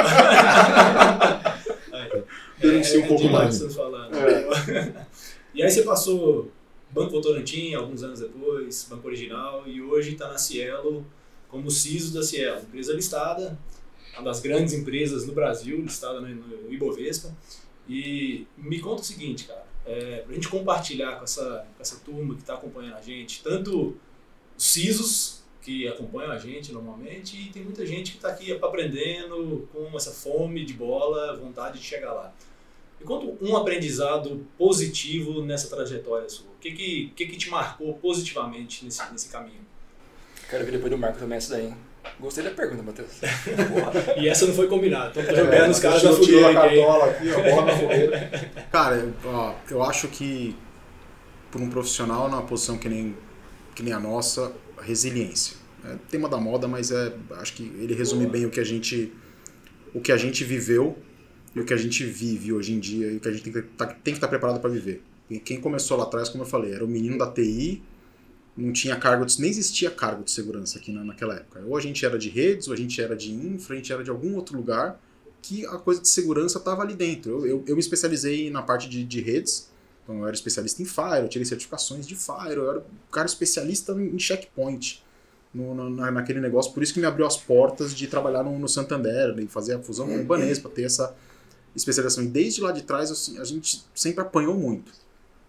Aí. 1.93 2.23
Denuncia 2.60 3.00
um 3.04 3.08
pouco 3.08 3.30
mais. 3.30 3.76
falando. 3.76 4.15
É. 4.17 5.06
E 5.54 5.63
aí 5.63 5.69
você 5.71 5.84
passou 5.84 6.52
Banco 6.91 7.12
Votorantim, 7.12 7.73
alguns 7.73 8.04
anos 8.04 8.19
depois, 8.19 8.88
Banco 8.89 9.08
Original, 9.08 9.67
e 9.67 9.82
hoje 9.82 10.13
está 10.13 10.28
na 10.28 10.38
Cielo 10.38 11.06
como 11.50 11.71
CISO 11.71 12.13
da 12.13 12.23
Cielo, 12.23 12.62
empresa 12.62 12.93
listada, 12.93 13.58
uma 14.13 14.23
das 14.23 14.39
grandes 14.39 14.73
empresas 14.73 15.26
no 15.26 15.34
Brasil, 15.34 15.82
listada 15.82 16.19
no, 16.19 16.73
Ibovespa. 16.73 17.36
E 17.88 18.45
me 18.58 18.80
conta 18.80 19.02
o 19.02 19.06
seguinte, 19.06 19.45
cara, 19.45 19.65
é, 19.86 20.17
para 20.17 20.32
a 20.32 20.34
gente 20.34 20.50
compartilhar 20.50 21.15
com 21.17 21.23
essa, 21.23 21.65
com 21.76 21.82
essa 21.82 21.97
turma 22.00 22.34
que 22.36 22.41
está 22.41 22.56
acompanhando 22.56 22.95
a 22.95 23.02
gente, 23.02 23.41
tanto 23.41 23.95
os 24.58 24.63
CISOs 24.63 25.43
que 25.62 25.88
acompanham 25.88 26.32
a 26.32 26.38
gente 26.38 26.71
normalmente, 26.71 27.38
e 27.38 27.50
tem 27.50 27.63
muita 27.63 27.86
gente 27.86 28.12
que 28.12 28.17
está 28.17 28.30
aqui 28.30 28.52
aprendendo 28.54 29.67
com 29.71 29.95
essa 29.95 30.12
fome 30.12 30.65
de 30.65 30.73
bola, 30.73 31.36
vontade 31.38 31.80
de 31.80 31.86
chegar 31.86 32.13
lá. 32.13 32.34
Me 32.99 33.05
conta 33.05 33.33
um 33.43 33.55
aprendizado 33.55 34.45
positivo 34.57 35.41
nessa 35.43 35.67
trajetória 35.75 36.27
sua. 36.29 36.47
O 36.47 36.60
que 36.60 36.71
que, 36.71 37.13
que, 37.15 37.25
que 37.27 37.38
te 37.38 37.49
marcou 37.49 37.93
positivamente 37.95 38.83
nesse, 38.83 39.01
nesse 39.12 39.29
caminho? 39.29 39.62
Quero 40.49 40.65
ver 40.65 40.71
depois 40.71 40.91
do 40.91 40.97
Marco 40.97 41.19
também 41.19 41.38
essa 41.38 41.55
daí. 41.55 41.67
hein? 41.67 41.75
Gostei 42.19 42.43
da 42.43 42.51
pergunta, 42.51 42.81
Matheus. 42.81 43.10
E 44.17 44.27
essa 44.29 44.47
não 44.47 44.53
foi 44.53 44.67
combinada, 44.67 45.10
então 45.21 45.23
tô 45.25 45.36
jogando 45.43 45.71
os 45.71 45.79
caras 45.79 46.01
na 46.03 46.12
fogueira 46.13 46.47
a 46.47 46.65
aqui. 46.65 46.75
hein? 46.77 46.86
cartola 46.86 47.12
aqui, 47.12 47.31
ó, 47.31 47.43
bola 47.43 47.65
na 47.65 47.75
fogueira. 47.77 48.51
Cara, 48.71 48.95
eu- 48.95 49.13
ó, 49.25 49.53
eu 49.69 49.83
acho 49.83 50.07
que 50.07 50.55
para 51.51 51.62
um 51.62 51.69
profissional 51.69 52.29
numa 52.29 52.43
posição 52.43 52.77
que 52.77 52.88
nem, 52.89 53.15
que 53.75 53.83
nem 53.83 53.93
a 53.93 53.99
nossa, 53.99 54.53
resiliência. 54.81 55.57
É 55.86 55.95
tema 56.10 56.27
da 56.29 56.38
moda, 56.38 56.67
mas 56.67 56.91
é, 56.91 57.13
acho 57.39 57.53
que 57.53 57.63
ele 57.63 57.93
resume 57.93 58.25
bem 58.25 58.45
o 58.45 58.49
que 58.49 58.60
a 58.60 58.63
gente 58.63 59.13
o 59.93 60.01
que 60.01 60.12
a 60.12 60.17
gente 60.17 60.43
viveu 60.43 60.97
e 61.58 61.62
o 61.62 61.65
que 61.65 61.74
a 61.74 61.78
gente 61.78 62.04
vive 62.06 62.54
hoje 62.54 62.74
em 62.74 62.80
dia 62.80 63.12
e 63.12 63.17
o 63.17 63.20
que 63.20 63.28
a 63.28 63.32
gente 63.32 63.43
tem 63.43 63.54
que 63.54 63.62
tá- 63.62 63.96
estar 64.06 64.28
preparado 64.28 64.60
para 64.60 64.70
viver. 64.70 65.02
E 65.30 65.39
quem 65.39 65.60
começou 65.60 65.98
lá 65.98 66.04
atrás, 66.04 66.30
como 66.30 66.43
eu 66.43 66.48
falei, 66.48 66.72
era 66.74 66.84
o 66.86 66.88
menino 66.88 67.17
da 67.17 67.30
TI, 67.32 67.82
não 68.56 68.72
tinha 68.74 68.96
cargo, 68.96 69.26
de, 69.26 69.39
nem 69.41 69.50
existia 69.50 69.91
cargo 69.91 70.24
de 70.24 70.32
segurança 70.32 70.78
aqui 70.80 70.91
na, 70.91 71.04
naquela 71.04 71.36
época. 71.36 71.62
Ou 71.67 71.78
a 71.78 71.82
gente 71.82 72.06
era 72.06 72.17
de 72.17 72.30
redes, 72.30 72.67
ou 72.67 72.74
a 72.74 72.78
gente 72.78 73.00
era 73.02 73.15
de 73.15 73.32
infra, 73.32 73.74
a 73.74 73.78
gente 73.78 73.91
era 73.93 74.04
de 74.04 74.10
algum 74.10 74.36
outro 74.36 74.56
lugar 74.58 75.00
que 75.41 75.65
a 75.65 75.78
coisa 75.78 76.02
de 76.02 76.08
segurança 76.10 76.58
estava 76.58 76.82
ali 76.82 76.96
dentro. 76.96 77.32
Eu, 77.32 77.46
eu, 77.46 77.63
eu 77.67 77.76
me 77.76 77.80
especializei 77.80 78.50
na 78.50 78.62
parte 78.62 78.89
de, 78.89 79.04
de 79.04 79.22
redes, 79.22 79.70
então 80.04 80.20
eu 80.20 80.26
era 80.26 80.34
especialista 80.36 80.82
em 80.82 80.86
Fire, 80.86 81.22
eu 81.22 81.28
tirei 81.28 81.46
certificações 81.46 82.08
de 82.08 82.15
Fire, 82.15 82.56
eu 82.56 82.70
era 82.70 82.80
um 82.80 83.12
cara 83.12 83.28
especialista 83.28 83.91
em 83.93 84.17
checkpoint 84.17 85.04
no- 85.54 85.89
na, 85.89 86.12
naquele 86.12 86.39
negócio, 86.39 86.72
por 86.74 86.82
isso 86.84 86.93
que 86.93 87.00
me 87.00 87.06
abriu 87.06 87.26
as 87.26 87.38
portas 87.38 87.93
de 87.96 88.08
trabalhar 88.08 88.43
no, 88.43 88.58
no 88.58 88.67
Santander, 88.67 89.38
e 89.39 89.48
fazer 89.48 89.74
a 89.76 89.80
fusão 89.80 90.08
com 90.08 90.20
o 90.20 90.24
Banespa, 90.24 90.70
ter 90.70 90.84
essa 90.84 91.15
especialização. 91.75 92.23
E 92.23 92.27
desde 92.27 92.62
lá 92.62 92.71
de 92.71 92.84
trás, 92.84 93.12
assim, 93.12 93.38
a 93.39 93.43
gente 93.43 93.84
sempre 93.93 94.21
apanhou 94.21 94.56
muito, 94.56 94.91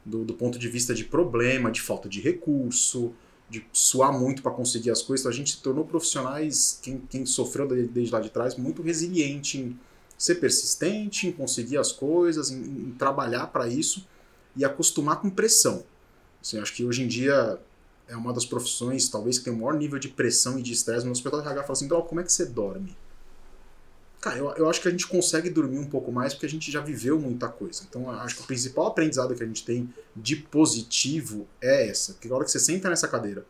do, 0.04 0.24
do 0.24 0.34
ponto 0.34 0.58
de 0.58 0.68
vista 0.68 0.94
de 0.94 1.04
problema, 1.04 1.70
de 1.70 1.80
falta 1.80 2.08
de 2.08 2.20
recurso, 2.20 3.12
de 3.48 3.64
suar 3.72 4.12
muito 4.12 4.42
para 4.42 4.52
conseguir 4.52 4.90
as 4.90 5.02
coisas. 5.02 5.22
Então 5.22 5.32
a 5.32 5.34
gente 5.34 5.52
se 5.52 5.62
tornou 5.62 5.84
profissionais, 5.84 6.78
quem, 6.82 6.98
quem 7.08 7.24
sofreu 7.24 7.66
de- 7.66 7.88
desde 7.88 8.12
lá 8.12 8.20
de 8.20 8.30
trás, 8.30 8.56
muito 8.56 8.82
resiliente 8.82 9.58
em 9.58 9.78
ser 10.18 10.36
persistente, 10.36 11.28
em 11.28 11.32
conseguir 11.32 11.78
as 11.78 11.92
coisas, 11.92 12.50
em, 12.50 12.60
em 12.60 12.94
trabalhar 12.98 13.46
para 13.48 13.68
isso 13.68 14.06
e 14.56 14.64
acostumar 14.64 15.20
com 15.20 15.30
pressão. 15.30 15.84
Assim, 16.42 16.58
acho 16.58 16.74
que 16.74 16.84
hoje 16.84 17.02
em 17.02 17.08
dia 17.08 17.58
é 18.06 18.16
uma 18.16 18.32
das 18.32 18.44
profissões, 18.44 19.08
talvez, 19.08 19.38
que 19.38 19.44
tem 19.44 19.52
o 19.52 19.56
maior 19.56 19.74
nível 19.74 19.98
de 19.98 20.08
pressão 20.08 20.58
e 20.58 20.62
de 20.62 20.72
estresse. 20.72 21.04
O 21.04 21.08
nosso 21.08 21.22
pessoal 21.22 21.42
de 21.42 21.48
RH 21.48 21.62
fala 21.62 21.72
assim, 21.72 21.88
como 21.88 22.20
é 22.20 22.24
que 22.24 22.32
você 22.32 22.46
dorme? 22.46 22.96
Cara, 24.20 24.36
eu, 24.36 24.50
eu 24.56 24.68
acho 24.68 24.80
que 24.80 24.88
a 24.88 24.90
gente 24.90 25.06
consegue 25.06 25.48
dormir 25.48 25.78
um 25.78 25.86
pouco 25.86 26.10
mais 26.10 26.34
porque 26.34 26.46
a 26.46 26.48
gente 26.48 26.72
já 26.72 26.80
viveu 26.80 27.20
muita 27.20 27.48
coisa. 27.48 27.84
Então, 27.88 28.10
acho 28.10 28.36
que 28.36 28.42
o 28.42 28.46
principal 28.46 28.86
aprendizado 28.86 29.34
que 29.34 29.42
a 29.42 29.46
gente 29.46 29.64
tem 29.64 29.88
de 30.14 30.36
positivo 30.36 31.46
é 31.60 31.88
essa. 31.88 32.14
Que 32.14 32.28
a 32.28 32.34
hora 32.34 32.44
que 32.44 32.50
você 32.50 32.58
senta 32.58 32.88
nessa 32.90 33.06
cadeira 33.06 33.46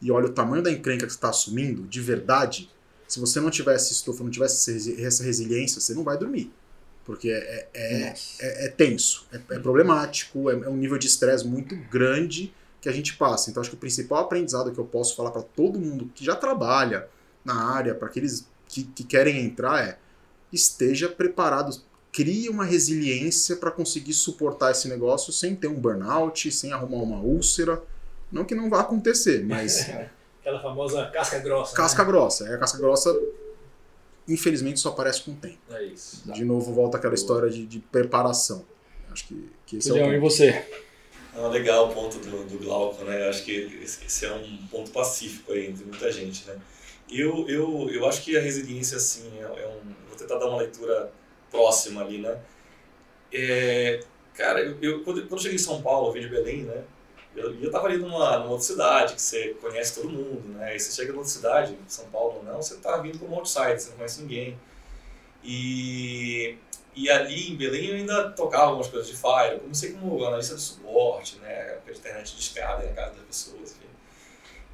e 0.00 0.10
olha 0.10 0.26
o 0.26 0.32
tamanho 0.32 0.62
da 0.62 0.70
encrenca 0.70 1.06
que 1.06 1.12
você 1.12 1.18
está 1.18 1.30
assumindo, 1.30 1.82
de 1.82 2.00
verdade, 2.00 2.70
se 3.06 3.20
você 3.20 3.40
não 3.40 3.50
tivesse 3.50 3.92
estofa, 3.92 4.22
não 4.22 4.30
tivesse 4.30 5.04
essa 5.04 5.22
resiliência, 5.22 5.80
você 5.80 5.94
não 5.94 6.02
vai 6.02 6.18
dormir. 6.18 6.52
Porque 7.04 7.30
é, 7.30 7.68
é, 7.72 8.14
é, 8.40 8.66
é 8.66 8.68
tenso, 8.68 9.26
é, 9.32 9.54
é 9.54 9.58
problemático, 9.58 10.50
é, 10.50 10.54
é 10.54 10.68
um 10.68 10.76
nível 10.76 10.98
de 10.98 11.06
estresse 11.06 11.46
muito 11.46 11.76
grande 11.90 12.52
que 12.80 12.88
a 12.88 12.92
gente 12.92 13.16
passa. 13.16 13.50
Então, 13.50 13.60
acho 13.60 13.70
que 13.70 13.76
o 13.76 13.78
principal 13.78 14.20
aprendizado 14.24 14.72
que 14.72 14.78
eu 14.78 14.84
posso 14.84 15.14
falar 15.14 15.30
para 15.30 15.42
todo 15.42 15.78
mundo 15.78 16.10
que 16.14 16.24
já 16.24 16.34
trabalha 16.34 17.08
na 17.44 17.70
área, 17.70 17.94
para 17.94 18.08
aqueles 18.08 18.46
que, 18.68 18.84
que 18.84 19.04
querem 19.04 19.44
entrar, 19.44 19.86
é 19.86 19.98
esteja 20.56 21.08
preparado, 21.08 21.80
crie 22.12 22.48
uma 22.48 22.64
resiliência 22.64 23.56
para 23.56 23.70
conseguir 23.70 24.14
suportar 24.14 24.72
esse 24.72 24.88
negócio 24.88 25.32
sem 25.32 25.54
ter 25.54 25.68
um 25.68 25.78
burnout, 25.78 26.50
sem 26.50 26.72
arrumar 26.72 27.02
uma 27.02 27.20
úlcera. 27.20 27.82
Não 28.32 28.44
que 28.44 28.54
não 28.54 28.68
vá 28.68 28.80
acontecer, 28.80 29.44
mas. 29.44 29.88
Aquela 30.40 30.60
famosa 30.62 31.06
casca 31.06 31.38
grossa. 31.40 31.72
Né? 31.72 31.76
Casca 31.76 32.02
né? 32.02 32.08
grossa. 32.08 32.48
É 32.48 32.54
a 32.54 32.58
casca 32.58 32.78
grossa, 32.78 33.20
infelizmente, 34.28 34.80
só 34.80 34.90
aparece 34.90 35.22
com 35.22 35.32
o 35.32 35.36
tempo. 35.36 35.58
É 35.70 35.84
isso. 35.84 36.22
De 36.32 36.44
novo, 36.44 36.72
volta 36.72 36.96
aquela 36.96 37.14
história 37.14 37.50
de, 37.50 37.66
de 37.66 37.80
preparação. 37.80 38.64
Acho 39.10 39.26
que, 39.26 39.50
que 39.66 39.76
esse 39.78 39.90
Legal, 39.90 40.12
é 40.12 40.18
o 40.18 40.20
ponto. 40.20 40.26
e 40.26 40.30
você? 40.30 40.66
Ah, 41.34 41.48
legal 41.48 41.90
o 41.90 41.94
ponto 41.94 42.18
do, 42.18 42.44
do 42.44 42.58
Glauco, 42.58 43.04
né? 43.04 43.28
Acho 43.28 43.44
que 43.44 43.80
esse 43.82 44.24
é 44.24 44.32
um 44.32 44.66
ponto 44.70 44.90
pacífico 44.90 45.52
aí 45.52 45.66
entre 45.66 45.84
muita 45.84 46.10
gente, 46.10 46.46
né? 46.46 46.56
Eu, 47.10 47.48
eu, 47.48 47.88
eu 47.90 48.06
acho 48.06 48.22
que 48.22 48.36
a 48.36 48.40
resiliência, 48.40 48.96
assim, 48.96 49.38
é, 49.38 49.42
é 49.42 49.68
um... 49.68 49.94
Vou 50.08 50.16
tentar 50.16 50.38
dar 50.38 50.46
uma 50.46 50.58
leitura 50.58 51.12
próxima 51.50 52.02
ali, 52.02 52.18
né? 52.18 52.38
É, 53.32 54.00
cara, 54.34 54.60
eu, 54.60 54.76
eu, 54.80 55.04
quando, 55.04 55.22
quando 55.22 55.32
eu 55.32 55.38
cheguei 55.38 55.56
em 55.56 55.58
São 55.58 55.82
Paulo, 55.82 56.08
eu 56.08 56.12
vim 56.12 56.20
de 56.20 56.28
Belém, 56.28 56.62
né? 56.62 56.84
Eu, 57.34 57.54
eu 57.60 57.70
tava 57.70 57.86
ali 57.86 57.98
numa, 57.98 58.38
numa 58.38 58.50
outra 58.50 58.66
cidade, 58.66 59.14
que 59.14 59.20
você 59.20 59.54
conhece 59.60 59.94
todo 59.94 60.08
mundo, 60.08 60.48
né? 60.48 60.74
E 60.74 60.80
você 60.80 60.90
chega 60.90 61.12
numa 61.12 61.20
outra 61.20 61.32
cidade, 61.32 61.78
São 61.86 62.06
Paulo 62.06 62.42
não, 62.42 62.56
você 62.62 62.76
tá 62.76 62.96
vindo 62.96 63.18
como 63.18 63.34
outsider, 63.34 63.78
você 63.78 63.90
não 63.90 63.96
conhece 63.96 64.22
ninguém. 64.22 64.58
E, 65.44 66.56
e 66.94 67.10
ali 67.10 67.52
em 67.52 67.56
Belém 67.56 67.88
eu 67.88 67.96
ainda 67.96 68.30
tocava 68.30 68.64
algumas 68.64 68.88
coisas 68.88 69.08
de 69.08 69.16
Fire, 69.16 69.52
eu 69.54 69.60
comecei 69.60 69.92
como 69.92 70.24
analista 70.24 70.54
de 70.54 70.62
suporte, 70.62 71.36
né? 71.38 71.78
A 71.86 71.90
internet 71.90 72.34
de 72.34 72.40
escada 72.40 72.86
na 72.86 72.92
casa 72.94 73.14
das 73.16 73.24
pessoas, 73.24 73.72
enfim. 73.72 73.86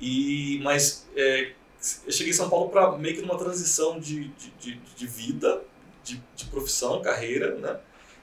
E, 0.00 0.60
mas 0.62 1.06
é, 1.16 1.52
eu 2.06 2.12
cheguei 2.12 2.30
em 2.32 2.36
São 2.36 2.48
Paulo 2.48 2.68
para 2.70 2.92
meio 2.96 3.16
que 3.16 3.22
numa 3.22 3.36
transição 3.36 3.98
de, 3.98 4.28
de, 4.28 4.50
de, 4.60 4.74
de 4.76 5.06
vida, 5.06 5.62
de, 6.04 6.22
de, 6.36 6.44
profissão, 6.46 7.02
carreira, 7.02 7.56
né? 7.56 7.80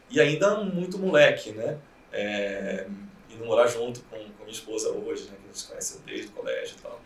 E 0.10 0.20
ainda 0.20 0.62
muito 0.64 0.98
moleque, 0.98 1.52
né? 1.52 1.78
É, 2.12 2.88
indo 3.30 3.46
morar 3.46 3.68
junto 3.68 4.02
com, 4.04 4.18
com 4.18 4.44
minha 4.44 4.52
esposa 4.52 4.90
hoje, 4.90 5.26
né? 5.26 5.32
Que 5.32 5.44
a 5.44 5.48
gente 5.48 5.60
se 5.60 5.68
conhece 5.68 6.00
desde 6.06 6.28
o 6.28 6.32
colégio 6.32 6.76
e 6.78 6.82
tal. 6.82 7.02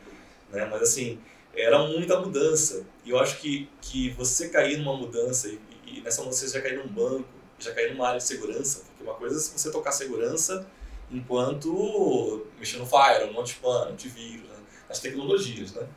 Né? 0.52 0.68
Mas 0.72 0.84
assim, 0.84 1.20
era 1.56 1.80
muita 1.80 2.20
mudança. 2.20 2.86
E 3.04 3.10
eu 3.10 3.20
acho 3.20 3.40
que, 3.40 3.68
que 3.82 4.12
você 4.12 4.50
cair 4.50 4.78
numa 4.78 4.96
mudança, 4.96 5.48
e, 5.48 5.60
e 5.88 6.02
nessa 6.02 6.22
mudança 6.22 6.48
você 6.48 6.54
já 6.54 6.62
cair 6.62 6.78
num 6.78 6.88
banco, 6.88 7.28
já 7.58 7.74
cair 7.74 7.94
numa 7.94 8.08
área 8.08 8.20
de 8.20 8.26
segurança, 8.26 8.84
porque 8.88 9.04
uma 9.04 9.16
coisa 9.16 9.38
é 9.38 9.58
você 9.58 9.72
tocar 9.72 9.92
segurança 9.92 10.68
enquanto 11.12 12.46
mexer 12.60 12.78
no 12.78 12.86
Fire, 12.86 13.26
no 13.26 13.34
no 13.34 13.72
antivírus, 13.90 14.50
né? 14.50 14.56
as 14.90 15.00
tecnologias, 15.00 15.74
né? 15.74 15.88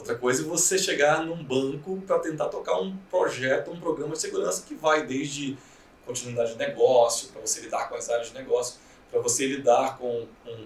Outra 0.00 0.14
coisa 0.14 0.42
é 0.42 0.46
você 0.46 0.78
chegar 0.78 1.26
num 1.26 1.44
banco 1.44 2.02
para 2.06 2.18
tentar 2.20 2.48
tocar 2.48 2.80
um 2.80 2.96
projeto, 3.10 3.70
um 3.70 3.78
programa 3.78 4.14
de 4.14 4.20
segurança 4.22 4.64
que 4.66 4.74
vai 4.74 5.06
desde 5.06 5.58
continuidade 6.06 6.52
de 6.52 6.58
negócio, 6.58 7.28
para 7.28 7.42
você 7.42 7.60
lidar 7.60 7.86
com 7.86 7.96
as 7.96 8.08
áreas 8.08 8.28
de 8.28 8.34
negócio, 8.34 8.80
para 9.10 9.20
você 9.20 9.46
lidar 9.46 9.98
com, 9.98 10.26
com, 10.42 10.56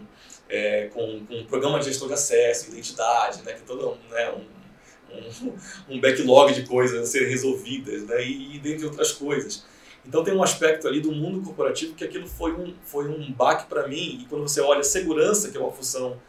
é, 0.48 0.88
com, 0.94 1.26
com 1.26 1.34
um 1.34 1.44
programa 1.46 1.80
de 1.80 1.86
gestão 1.86 2.06
de 2.06 2.14
acesso, 2.14 2.70
identidade, 2.70 3.42
né, 3.42 3.54
que 3.54 3.62
é 3.62 3.64
todo 3.66 3.98
né, 4.08 4.30
um, 4.30 5.16
um, 5.16 5.56
um 5.96 6.00
backlog 6.00 6.54
de 6.54 6.64
coisas 6.64 7.02
a 7.02 7.04
serem 7.04 7.28
resolvidas, 7.28 8.04
né, 8.04 8.24
e, 8.24 8.54
e 8.54 8.58
dentre 8.60 8.86
outras 8.86 9.10
coisas. 9.10 9.64
Então 10.06 10.22
tem 10.22 10.32
um 10.32 10.44
aspecto 10.44 10.86
ali 10.86 11.00
do 11.00 11.10
mundo 11.10 11.42
corporativo 11.42 11.94
que 11.94 12.04
aquilo 12.04 12.28
foi 12.28 12.52
um, 12.52 12.72
foi 12.84 13.08
um 13.08 13.32
baque 13.32 13.66
para 13.66 13.88
mim, 13.88 14.20
e 14.22 14.26
quando 14.26 14.42
você 14.42 14.60
olha 14.60 14.84
segurança, 14.84 15.50
que 15.50 15.56
é 15.56 15.60
uma 15.60 15.72
função 15.72 16.22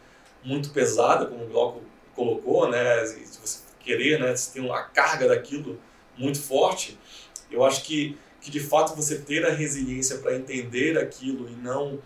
muito 0.43 0.71
pesada, 0.71 1.27
como 1.27 1.43
o 1.43 1.47
Glauco 1.47 1.81
colocou, 2.15 2.69
né, 2.69 3.06
se 3.06 3.39
você 3.39 3.60
querer, 3.80 4.19
né, 4.19 4.36
se 4.36 4.54
tem 4.54 4.71
a 4.71 4.84
carga 4.84 5.28
daquilo 5.28 5.80
muito 6.17 6.41
forte, 6.41 6.97
eu 7.51 7.63
acho 7.63 7.84
que, 7.84 8.17
que 8.41 8.49
de 8.49 8.60
fato 8.60 8.95
você 8.95 9.19
ter 9.19 9.45
a 9.45 9.51
resiliência 9.51 10.17
para 10.17 10.36
entender 10.36 10.97
aquilo 10.97 11.47
e 11.49 11.56
não 11.56 11.99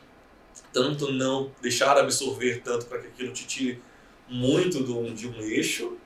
tanto 0.74 1.12
não 1.12 1.52
deixar 1.62 1.98
absorver 1.98 2.62
tanto 2.64 2.86
para 2.86 3.00
que 3.00 3.08
aquilo 3.08 3.32
te 3.32 3.48
tire 3.48 3.82
muito 4.28 4.84
do, 4.84 5.12
de 5.14 5.28
um 5.28 5.40
eixo, 5.42 5.98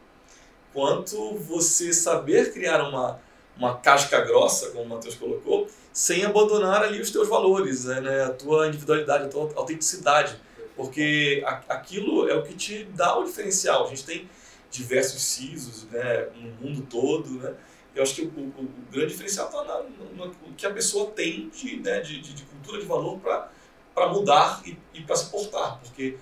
quanto 0.72 1.36
você 1.38 1.92
saber 1.92 2.54
criar 2.54 2.82
uma, 2.88 3.20
uma 3.58 3.78
casca 3.78 4.22
grossa, 4.22 4.70
como 4.72 4.84
o 4.84 4.90
Matheus 4.90 5.16
colocou, 5.16 5.68
sem 5.92 6.24
abandonar 6.24 6.84
ali 6.84 7.02
os 7.02 7.12
teus 7.12 7.28
valores, 7.28 7.86
né, 7.86 8.24
a 8.24 8.30
tua 8.30 8.68
individualidade, 8.68 9.26
a 9.26 9.28
tua 9.28 9.52
autenticidade 9.56 10.36
porque 10.76 11.44
aquilo 11.70 12.28
é 12.28 12.36
o 12.36 12.44
que 12.44 12.54
te 12.54 12.86
dá 12.86 13.18
o 13.18 13.26
diferencial. 13.26 13.86
A 13.86 13.90
gente 13.90 14.06
tem 14.06 14.30
diversos 14.72 15.22
CISOs 15.22 15.86
né, 15.86 16.30
no 16.36 16.52
mundo 16.68 16.88
todo, 16.90 17.30
né? 17.32 17.54
Eu 17.96 18.02
acho 18.02 18.16
que 18.16 18.22
o, 18.24 18.26
o, 18.26 18.64
o 18.64 18.92
grande 18.92 19.12
diferencial 19.12 19.48
está 19.48 19.84
no 20.16 20.34
que 20.56 20.66
a 20.66 20.74
pessoa 20.74 21.12
tem 21.12 21.50
de, 21.50 21.78
né, 21.78 22.00
de, 22.00 22.20
de, 22.22 22.34
de 22.34 22.44
cultura 22.44 22.80
de 22.80 22.88
valor 22.88 23.20
para 23.20 24.10
mudar 24.10 24.64
e, 24.66 24.78
e 24.94 25.02
para 25.02 25.16
se 25.16 25.30
portar, 25.30 25.80
porque 25.80 26.18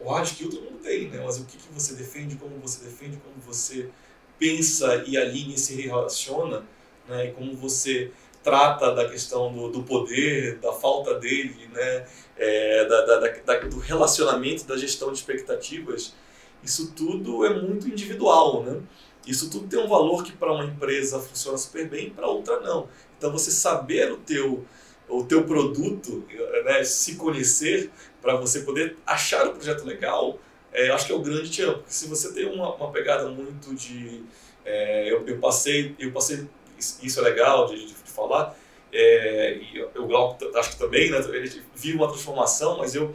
o 0.00 0.10
hard 0.10 0.26
skill 0.26 0.48
todo 0.48 0.62
mundo 0.62 0.78
tem, 0.82 1.08
né? 1.08 1.22
mas 1.24 1.38
o 1.38 1.44
que, 1.44 1.58
que 1.58 1.72
você 1.72 1.94
defende, 1.94 2.36
como 2.36 2.58
você 2.58 2.84
defende, 2.84 3.18
como 3.18 3.34
você 3.44 3.90
pensa 4.38 5.04
e 5.06 5.16
alinha 5.16 5.54
e 5.54 5.58
se 5.58 5.74
relaciona, 5.82 6.64
né? 7.06 7.26
e 7.26 7.32
como 7.32 7.54
você 7.54 8.10
trata 8.42 8.94
da 8.94 9.08
questão 9.08 9.52
do, 9.52 9.68
do 9.70 9.82
poder, 9.82 10.58
da 10.58 10.72
falta 10.72 11.14
dele, 11.14 11.68
né? 11.72 12.06
É, 12.36 12.84
da, 12.86 13.04
da, 13.04 13.28
da, 13.28 13.58
do 13.60 13.78
relacionamento, 13.78 14.64
da 14.64 14.76
gestão 14.76 15.12
de 15.12 15.18
expectativas, 15.18 16.14
isso 16.62 16.92
tudo 16.92 17.44
é 17.44 17.60
muito 17.60 17.86
individual, 17.86 18.62
né? 18.62 18.80
Isso 19.26 19.50
tudo 19.50 19.68
tem 19.68 19.78
um 19.78 19.88
valor 19.88 20.24
que 20.24 20.32
para 20.32 20.52
uma 20.52 20.64
empresa 20.64 21.20
funciona 21.20 21.58
super 21.58 21.88
bem, 21.88 22.10
para 22.10 22.26
outra 22.26 22.60
não. 22.60 22.88
Então 23.16 23.30
você 23.30 23.50
saber 23.50 24.10
o 24.12 24.16
teu 24.16 24.64
o 25.08 25.24
teu 25.24 25.42
produto, 25.42 26.24
né, 26.64 26.84
se 26.84 27.16
conhecer 27.16 27.90
para 28.22 28.36
você 28.36 28.60
poder 28.60 28.96
achar 29.04 29.44
o 29.48 29.52
projeto 29.54 29.84
legal, 29.84 30.38
é, 30.72 30.88
acho 30.90 31.06
que 31.06 31.12
é 31.12 31.16
o 31.16 31.20
grande 31.20 31.50
tchan. 31.50 31.72
Porque 31.72 31.92
se 31.92 32.06
você 32.06 32.32
tem 32.32 32.46
uma, 32.46 32.72
uma 32.76 32.92
pegada 32.92 33.28
muito 33.28 33.74
de 33.74 34.22
é, 34.64 35.12
eu, 35.12 35.26
eu 35.26 35.38
passei 35.38 35.96
eu 35.98 36.12
passei 36.12 36.46
isso 36.78 37.20
é 37.20 37.22
legal 37.22 37.66
de, 37.66 37.86
de 37.86 37.94
falar, 38.28 38.56
é, 38.92 39.58
e 39.72 39.82
o 39.98 40.06
Glauco 40.06 40.44
acho 40.58 40.70
que 40.70 40.78
também, 40.78 41.10
né, 41.10 41.18
ele 41.28 41.62
viu 41.74 41.96
uma 41.96 42.08
transformação, 42.08 42.78
mas 42.78 42.94
eu 42.94 43.14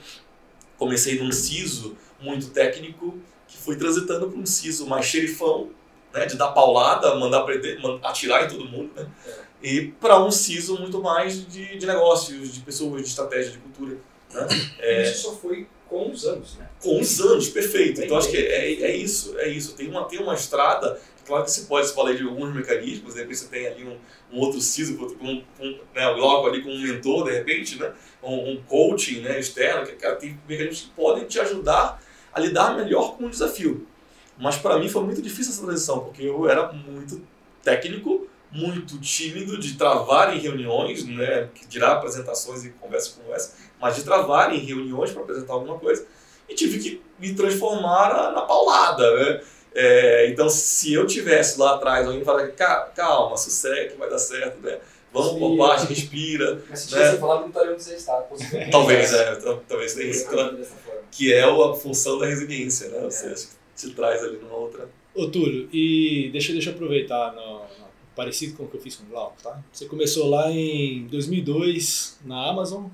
comecei 0.77 1.19
num 1.19 1.31
CISO 1.31 1.95
muito 2.19 2.49
técnico, 2.49 3.17
que 3.47 3.57
foi 3.57 3.75
transitando 3.75 4.29
para 4.29 4.39
um 4.39 4.45
CISO 4.45 4.87
mais 4.87 5.05
xerifão, 5.05 5.69
né, 6.13 6.25
de 6.25 6.37
dar 6.37 6.49
paulada, 6.49 7.15
mandar 7.15 7.41
prender, 7.41 7.79
atirar 8.03 8.45
em 8.45 8.47
todo 8.47 8.65
mundo, 8.65 8.91
né, 8.95 9.07
é. 9.27 9.67
e 9.67 9.87
para 9.91 10.23
um 10.23 10.31
CISO 10.31 10.79
muito 10.79 11.01
mais 11.01 11.45
de, 11.45 11.77
de 11.77 11.85
negócios, 11.85 12.53
de 12.53 12.61
pessoas, 12.61 13.01
de 13.01 13.09
estratégia, 13.09 13.51
de 13.51 13.57
cultura. 13.57 13.97
Né. 14.31 14.47
É, 14.79 15.03
isso 15.03 15.23
só 15.23 15.35
foi 15.35 15.67
com 15.87 16.11
os 16.11 16.25
anos, 16.25 16.55
né? 16.57 16.67
Com 16.81 16.99
os 16.99 17.21
anos, 17.21 17.47
perfeito. 17.49 18.01
Então 18.01 18.17
acho 18.17 18.29
que 18.29 18.37
é, 18.37 18.81
é 18.81 18.95
isso, 18.95 19.37
é 19.37 19.47
isso. 19.47 19.73
Tem 19.73 19.87
uma, 19.87 20.05
tem 20.05 20.19
uma 20.19 20.33
estrada 20.33 20.99
Claro 21.25 21.43
que 21.43 21.51
você 21.51 21.61
pode 21.61 21.91
falar 21.91 22.13
de 22.13 22.23
alguns 22.23 22.53
mecanismos, 22.53 23.15
de 23.15 23.21
repente 23.21 23.39
você 23.39 23.47
tem 23.47 23.67
ali 23.67 23.83
um, 23.83 23.97
um 24.31 24.39
outro 24.39 24.61
CISO, 24.61 24.95
com, 24.95 25.43
um, 25.59 25.79
né, 25.93 26.07
logo 26.09 26.47
ali 26.47 26.61
com 26.61 26.69
um 26.69 26.79
mentor, 26.79 27.25
de 27.25 27.31
repente, 27.31 27.79
né, 27.79 27.91
um, 28.21 28.51
um 28.51 28.63
coaching 28.63 29.21
né, 29.21 29.39
externo, 29.39 29.87
que 29.87 29.93
cara, 29.93 30.15
tem 30.15 30.39
mecanismos 30.47 30.81
que 30.81 30.89
podem 30.91 31.25
te 31.25 31.39
ajudar 31.39 31.99
a 32.31 32.39
lidar 32.39 32.75
melhor 32.75 33.17
com 33.17 33.25
o 33.25 33.29
desafio. 33.29 33.87
Mas 34.37 34.57
para 34.57 34.77
mim 34.77 34.87
foi 34.87 35.01
muito 35.03 35.21
difícil 35.21 35.51
essa 35.51 35.63
transição, 35.63 36.01
porque 36.01 36.21
eu 36.21 36.47
era 36.47 36.71
muito 36.71 37.21
técnico, 37.63 38.27
muito 38.51 38.99
tímido 38.99 39.57
de 39.57 39.75
travar 39.75 40.35
em 40.35 40.39
reuniões, 40.39 41.05
né, 41.05 41.49
que 41.55 41.65
dirá 41.65 41.93
apresentações 41.93 42.63
e 42.63 42.69
conversas 42.69 43.13
como 43.13 43.33
essa, 43.33 43.55
mas 43.81 43.95
de 43.95 44.03
travar 44.03 44.53
em 44.53 44.59
reuniões 44.59 45.11
para 45.11 45.23
apresentar 45.23 45.53
alguma 45.53 45.79
coisa, 45.79 46.05
e 46.47 46.53
tive 46.53 46.77
que 46.77 47.01
me 47.19 47.33
transformar 47.33 48.31
na 48.31 48.41
paulada, 48.41 49.15
né? 49.15 49.41
É, 49.75 50.29
então, 50.29 50.49
se 50.49 50.93
eu 50.93 51.05
tivesse 51.05 51.59
lá 51.59 51.75
atrás, 51.75 52.07
alguém 52.07 52.23
falar, 52.23 52.47
calma, 52.95 53.35
sossega 53.35 53.91
que 53.91 53.97
vai 53.97 54.09
dar 54.09 54.17
certo, 54.17 54.61
né? 54.61 54.79
Vamos 55.11 55.39
por 55.39 55.57
parte, 55.57 55.87
respira. 55.87 56.61
Mas 56.69 56.79
se 56.79 56.87
tivesse 56.89 57.13
né? 57.13 57.19
falado, 57.19 57.41
não 57.41 57.47
estaria 57.47 57.71
onde 57.71 57.83
você 57.83 57.95
está. 57.95 58.25
Talvez, 58.71 59.13
é, 59.13 59.35
talvez 59.67 59.91
seja 59.91 60.09
isso. 60.09 60.27
Que 61.11 61.33
é 61.33 61.43
a 61.43 61.73
função 61.73 62.19
da 62.19 62.25
resiliência, 62.25 62.89
né? 62.89 63.01
Você 63.01 63.27
é. 63.27 63.35
te 63.75 63.93
traz 63.93 64.23
ali 64.23 64.37
numa 64.37 64.55
outra. 64.55 64.89
Ô, 65.13 65.27
Túlio, 65.27 65.69
e 65.71 66.29
deixa, 66.31 66.51
deixa 66.51 66.71
eu 66.71 66.73
aproveitar 66.73 67.33
no, 67.33 67.59
no, 67.59 67.87
parecido 68.13 68.57
com 68.57 68.63
o 68.63 68.67
que 68.67 68.75
eu 68.75 68.81
fiz 68.81 68.97
com 68.97 69.05
o 69.05 69.07
Glauco, 69.07 69.41
tá? 69.41 69.61
Você 69.71 69.85
começou 69.85 70.29
lá 70.29 70.51
em 70.51 71.07
2002 71.07 72.19
na 72.25 72.49
Amazon 72.49 72.87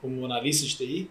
como 0.00 0.24
analista 0.26 0.66
de 0.66 0.76
TI. 0.76 1.10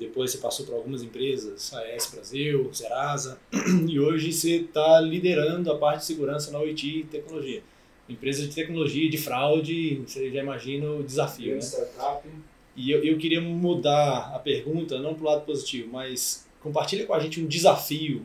Depois 0.00 0.30
você 0.30 0.38
passou 0.38 0.64
por 0.64 0.74
algumas 0.74 1.02
empresas, 1.02 1.74
AES 1.74 2.10
Brasil, 2.10 2.70
Serasa, 2.72 3.38
e 3.86 4.00
hoje 4.00 4.32
você 4.32 4.56
está 4.56 4.98
liderando 4.98 5.70
a 5.70 5.76
parte 5.76 6.00
de 6.00 6.06
segurança 6.06 6.50
na 6.50 6.58
OIT 6.58 7.00
e 7.00 7.04
tecnologia. 7.04 7.62
Empresa 8.08 8.46
de 8.46 8.54
tecnologia, 8.54 9.10
de 9.10 9.18
fraude, 9.18 9.96
você 9.96 10.30
já 10.30 10.40
imagina 10.40 10.90
o 10.90 11.02
desafio, 11.02 11.54
né? 11.54 11.60
Startup. 11.60 12.26
E 12.74 12.90
eu, 12.90 13.04
eu 13.04 13.18
queria 13.18 13.42
mudar 13.42 14.32
a 14.34 14.38
pergunta, 14.38 14.98
não 14.98 15.12
para 15.12 15.22
o 15.22 15.26
lado 15.26 15.44
positivo, 15.44 15.90
mas 15.92 16.48
compartilha 16.62 17.04
com 17.04 17.12
a 17.12 17.20
gente 17.20 17.38
um 17.38 17.46
desafio 17.46 18.24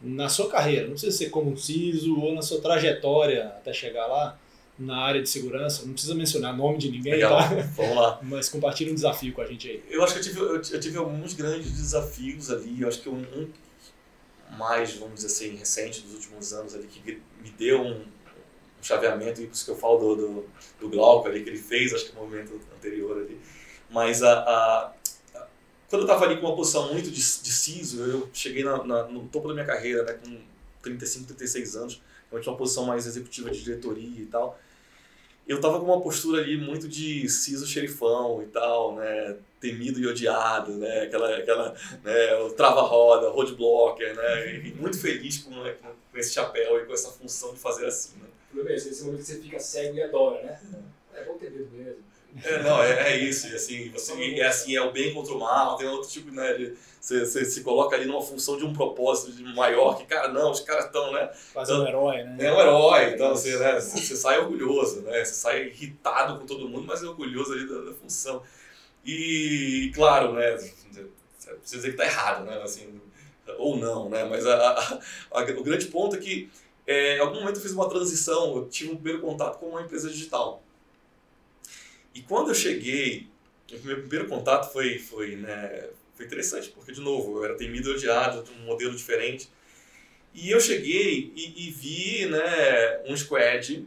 na 0.00 0.28
sua 0.28 0.48
carreira, 0.48 0.84
não 0.84 0.92
precisa 0.92 1.16
ser 1.16 1.30
como 1.30 1.50
um 1.50 1.56
CISO 1.56 2.20
ou 2.20 2.32
na 2.32 2.42
sua 2.42 2.60
trajetória 2.60 3.46
até 3.46 3.72
chegar 3.72 4.06
lá, 4.06 4.38
na 4.78 4.98
área 4.98 5.22
de 5.22 5.28
segurança, 5.28 5.86
não 5.86 5.92
precisa 5.92 6.14
mencionar 6.14 6.54
nome 6.54 6.78
de 6.78 6.90
ninguém, 6.90 7.14
Legal, 7.14 7.38
tá? 7.38 7.48
vamos 7.74 7.96
lá. 7.96 8.20
Mas 8.24 8.48
compartilha 8.48 8.92
um 8.92 8.94
desafio 8.94 9.32
com 9.32 9.40
a 9.40 9.46
gente 9.46 9.68
aí. 9.68 9.82
Eu 9.88 10.04
acho 10.04 10.12
que 10.12 10.18
eu 10.18 10.22
tive, 10.22 10.40
eu, 10.40 10.54
eu 10.56 10.80
tive 10.80 10.98
alguns 10.98 11.32
grandes 11.32 11.72
desafios 11.72 12.50
ali. 12.50 12.82
Eu 12.82 12.88
acho 12.88 13.00
que 13.00 13.08
um, 13.08 13.20
um 13.20 13.48
mais, 14.58 14.94
vamos 14.94 15.16
dizer 15.16 15.28
assim, 15.28 15.56
recente 15.56 16.02
dos 16.02 16.14
últimos 16.14 16.52
anos 16.52 16.74
ali, 16.74 16.86
que 16.86 17.22
me 17.42 17.50
deu 17.58 17.80
um, 17.80 18.00
um 18.00 18.82
chaveamento, 18.82 19.40
e 19.40 19.46
por 19.46 19.54
isso 19.54 19.64
que 19.64 19.70
eu 19.70 19.76
falo 19.76 19.98
do, 19.98 20.16
do, 20.16 20.48
do 20.80 20.88
Glauco 20.90 21.26
ali, 21.26 21.42
que 21.42 21.48
ele 21.48 21.58
fez, 21.58 21.94
acho 21.94 22.06
que 22.06 22.14
no 22.14 22.22
momento 22.22 22.60
anterior 22.76 23.16
ali. 23.16 23.40
Mas 23.90 24.22
a, 24.22 24.32
a, 24.32 24.92
a 25.34 25.46
quando 25.88 26.02
eu 26.02 26.06
estava 26.06 26.26
ali 26.26 26.38
com 26.38 26.46
uma 26.46 26.56
posição 26.56 26.92
muito 26.92 27.10
de, 27.10 27.16
de 27.16 27.22
CISO, 27.52 28.02
eu 28.02 28.28
cheguei 28.32 28.62
na, 28.62 28.84
na, 28.84 29.04
no 29.04 29.26
topo 29.28 29.48
da 29.48 29.54
minha 29.54 29.66
carreira, 29.66 30.02
né, 30.02 30.12
com 30.14 30.38
35, 30.82 31.26
36 31.28 31.76
anos, 31.76 32.02
realmente 32.30 32.48
uma 32.48 32.58
posição 32.58 32.84
mais 32.84 33.06
executiva 33.06 33.50
de 33.50 33.62
diretoria 33.62 34.20
e 34.20 34.26
tal 34.26 34.58
eu 35.46 35.60
tava 35.60 35.78
com 35.78 35.86
uma 35.86 36.00
postura 36.00 36.42
ali 36.42 36.56
muito 36.56 36.88
de 36.88 37.28
ciso 37.28 37.66
xerifão 37.66 38.42
e 38.42 38.46
tal, 38.46 38.96
né? 38.96 39.36
Temido 39.60 40.00
e 40.00 40.06
odiado, 40.06 40.72
né? 40.72 41.02
Aquela, 41.02 41.36
aquela 41.36 41.74
né? 42.02 42.36
o 42.36 42.50
trava-roda, 42.50 43.30
roadblocker, 43.30 44.14
né? 44.16 44.56
E 44.56 44.74
muito 44.74 45.00
feliz 45.00 45.38
com, 45.38 45.50
né? 45.50 45.76
com 45.80 46.18
esse 46.18 46.32
chapéu 46.32 46.80
e 46.80 46.86
com 46.86 46.92
essa 46.92 47.10
função 47.10 47.54
de 47.54 47.60
fazer 47.60 47.86
assim, 47.86 48.16
né? 48.18 48.28
O 48.50 48.54
problema 48.54 48.74
é 48.74 48.76
esse, 48.76 48.88
esse 48.88 49.04
momento 49.04 49.20
que 49.20 49.26
você 49.26 49.40
fica 49.40 49.60
cego 49.60 49.96
e 49.96 50.02
adora, 50.02 50.42
né? 50.42 50.60
É 51.14 51.24
bom 51.24 51.38
ter 51.38 51.50
medo 51.50 51.70
mesmo. 51.72 52.02
É, 52.44 52.62
não, 52.62 52.82
é, 52.82 53.12
é 53.12 53.16
isso, 53.18 53.48
e 53.48 53.54
assim, 53.54 53.90
você, 53.90 54.12
é 54.34 54.46
assim, 54.46 54.76
é 54.76 54.82
o 54.82 54.92
bem 54.92 55.14
contra 55.14 55.32
o 55.32 55.38
mal, 55.40 55.76
tem 55.76 55.88
outro 55.88 56.08
tipo, 56.10 56.30
né, 56.30 56.52
de, 56.54 56.74
você, 57.00 57.24
você 57.24 57.44
se 57.44 57.62
coloca 57.62 57.96
ali 57.96 58.04
numa 58.04 58.20
função 58.20 58.58
de 58.58 58.64
um 58.64 58.72
propósito 58.72 59.32
de 59.32 59.42
maior, 59.54 59.96
que, 59.96 60.04
cara, 60.04 60.28
não, 60.28 60.50
os 60.50 60.60
caras 60.60 60.86
estão, 60.86 61.12
né, 61.12 61.30
Quase 61.52 61.72
um 61.72 61.86
herói, 61.86 62.24
né? 62.24 62.36
é 62.46 62.52
um 62.52 62.60
herói, 62.60 63.14
então 63.14 63.30
você, 63.30 63.56
né, 63.58 63.80
você, 63.80 64.16
sai 64.16 64.38
orgulhoso, 64.38 65.02
né, 65.02 65.24
você 65.24 65.34
sai 65.34 65.66
irritado 65.66 66.38
com 66.38 66.46
todo 66.46 66.68
mundo, 66.68 66.86
mas 66.86 67.02
é 67.02 67.06
orgulhoso 67.06 67.52
ali 67.52 67.68
da, 67.68 67.80
da 67.80 67.92
função. 67.94 68.42
E, 69.04 69.90
claro, 69.94 70.32
né, 70.32 70.52
precisa 70.52 71.08
dizer 71.62 71.90
que 71.92 71.96
tá 71.96 72.04
errado, 72.04 72.44
né, 72.44 72.60
assim, 72.62 73.00
ou 73.58 73.76
não, 73.78 74.08
né, 74.10 74.24
mas 74.24 74.44
a, 74.46 74.56
a, 74.56 75.00
a, 75.32 75.42
o 75.42 75.62
grande 75.62 75.86
ponto 75.86 76.16
é 76.16 76.18
que, 76.18 76.50
é, 76.86 77.16
em 77.16 77.20
algum 77.20 77.40
momento 77.40 77.56
eu 77.56 77.62
fiz 77.62 77.72
uma 77.72 77.88
transição, 77.88 78.56
eu 78.56 78.68
tive 78.68 78.92
um 78.92 78.96
primeiro 78.96 79.20
contato 79.20 79.58
com 79.58 79.66
uma 79.66 79.82
empresa 79.82 80.10
digital. 80.10 80.62
E 82.16 82.22
quando 82.22 82.48
eu 82.48 82.54
cheguei, 82.54 83.28
o 83.70 83.86
meu 83.86 84.00
primeiro 84.00 84.26
contato 84.26 84.72
foi, 84.72 84.98
foi, 84.98 85.36
né, 85.36 85.86
foi 86.14 86.24
interessante, 86.24 86.70
porque, 86.70 86.90
de 86.90 87.02
novo, 87.02 87.36
eu 87.36 87.44
era 87.44 87.58
temido 87.58 87.90
e 87.90 87.92
odiado, 87.92 88.42
um 88.58 88.64
modelo 88.64 88.96
diferente. 88.96 89.50
E 90.32 90.50
eu 90.50 90.58
cheguei 90.58 91.30
e, 91.36 91.68
e 91.68 91.70
vi 91.70 92.24
né, 92.24 93.02
um 93.06 93.14
squad 93.14 93.86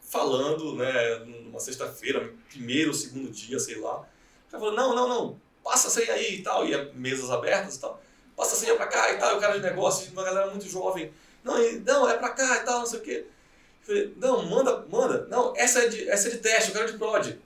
falando, 0.00 0.74
né, 0.74 1.16
numa 1.18 1.60
sexta-feira, 1.60 2.32
primeiro 2.48 2.88
ou 2.88 2.94
segundo 2.94 3.30
dia, 3.30 3.58
sei 3.58 3.78
lá. 3.78 4.00
O 4.00 4.50
cara 4.50 4.64
falou, 4.64 4.72
não, 4.72 4.94
não, 4.94 5.06
não, 5.06 5.40
passa 5.62 5.88
a 5.88 5.90
senha 5.90 6.14
aí 6.14 6.36
e 6.36 6.42
tal, 6.42 6.66
e 6.66 6.92
mesas 6.94 7.28
abertas 7.28 7.76
e 7.76 7.80
tal. 7.80 8.02
Passa 8.34 8.54
a 8.54 8.58
senha 8.58 8.74
pra 8.74 8.86
cá 8.86 9.12
e 9.12 9.18
tal, 9.18 9.34
e 9.34 9.36
o 9.36 9.40
cara 9.40 9.58
de 9.58 9.62
negócio, 9.62 10.10
uma 10.12 10.24
galera 10.24 10.50
muito 10.50 10.66
jovem. 10.66 11.12
Não, 11.44 11.56
não, 11.80 12.08
é 12.08 12.16
pra 12.16 12.30
cá 12.30 12.56
e 12.56 12.64
tal, 12.64 12.78
não 12.78 12.86
sei 12.86 13.00
o 13.00 13.02
quê. 13.02 13.26
Eu 13.26 13.86
falei, 13.86 14.14
não, 14.16 14.46
manda, 14.46 14.86
manda. 14.90 15.26
Não, 15.28 15.54
essa 15.54 15.80
é 15.80 15.88
de, 15.88 16.08
essa 16.08 16.28
é 16.28 16.30
de 16.30 16.38
teste, 16.38 16.70
eu 16.70 16.74
quero 16.74 16.90
de 16.90 16.96
prod. 16.96 17.38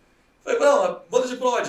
Falei, 0.44 0.58
não, 0.60 1.00
banda 1.10 1.26
de 1.28 1.36
prod. 1.36 1.66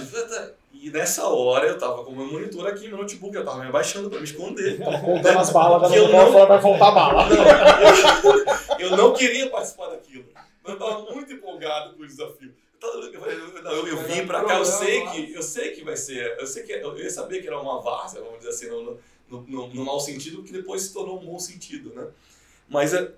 E 0.74 0.90
nessa 0.92 1.28
hora 1.28 1.68
eu 1.68 1.78
tava 1.80 2.04
com 2.04 2.12
o 2.12 2.16
meu 2.16 2.28
monitor 2.28 2.68
aqui, 2.68 2.88
meu 2.88 2.98
notebook, 2.98 3.36
eu 3.36 3.44
tava 3.46 3.60
me 3.62 3.68
abaixando 3.70 4.10
pra 4.10 4.20
me 4.20 4.26
esconder. 4.26 4.78
Contando 5.02 5.40
as 5.40 5.50
balas, 5.50 5.92
Que 5.92 5.98
eu 5.98 6.10
não- 6.10 6.32
não... 6.32 6.48
vai 6.48 6.62
faltar 6.62 6.94
bala. 6.94 7.26
Não, 7.30 8.80
eu, 8.80 8.90
eu 8.92 8.98
não 8.98 9.14
queria 9.14 9.50
participar 9.50 9.88
daquilo. 9.90 10.26
mas 10.64 10.74
Eu 10.74 10.78
tava 10.80 11.00
muito 11.14 11.32
empolgado 11.34 11.96
com 11.96 12.04
o 12.04 12.08
desafio. 12.08 12.54
Eu, 12.74 12.80
tava- 12.92 13.04
eu 13.06 13.20
falei, 13.20 13.38
não, 13.64 13.72
eu, 13.72 13.88
eu 13.88 13.98
vim 14.04 14.28
pra 14.28 14.44
cá, 14.44 14.58
eu 14.58 14.66
sei 14.66 15.06
que, 15.08 15.34
eu 15.34 15.42
sei 15.42 15.72
que 15.72 15.84
vai 15.84 15.96
ser, 15.98 16.38
eu 16.40 16.46
sei 16.46 16.64
que 16.64 16.72
eu 16.74 16.98
ia 17.00 17.10
saber 17.10 17.42
que 17.42 17.48
era 17.48 17.60
uma 17.60 17.82
várzea, 17.82 18.22
vamos 18.22 18.38
dizer 18.40 18.50
assim, 18.50 18.68
no, 18.70 18.98
no, 19.30 19.42
no, 19.48 19.68
no 19.70 19.86
mau 19.86 20.00
sentido, 20.00 20.44
que 20.44 20.52
depois 20.52 20.84
se 20.84 20.94
tornou 20.94 21.20
um 21.20 21.26
bom 21.26 21.40
sentido, 21.40 21.94
né? 21.96 22.06
Mas 22.70 22.94
é, 22.94 23.12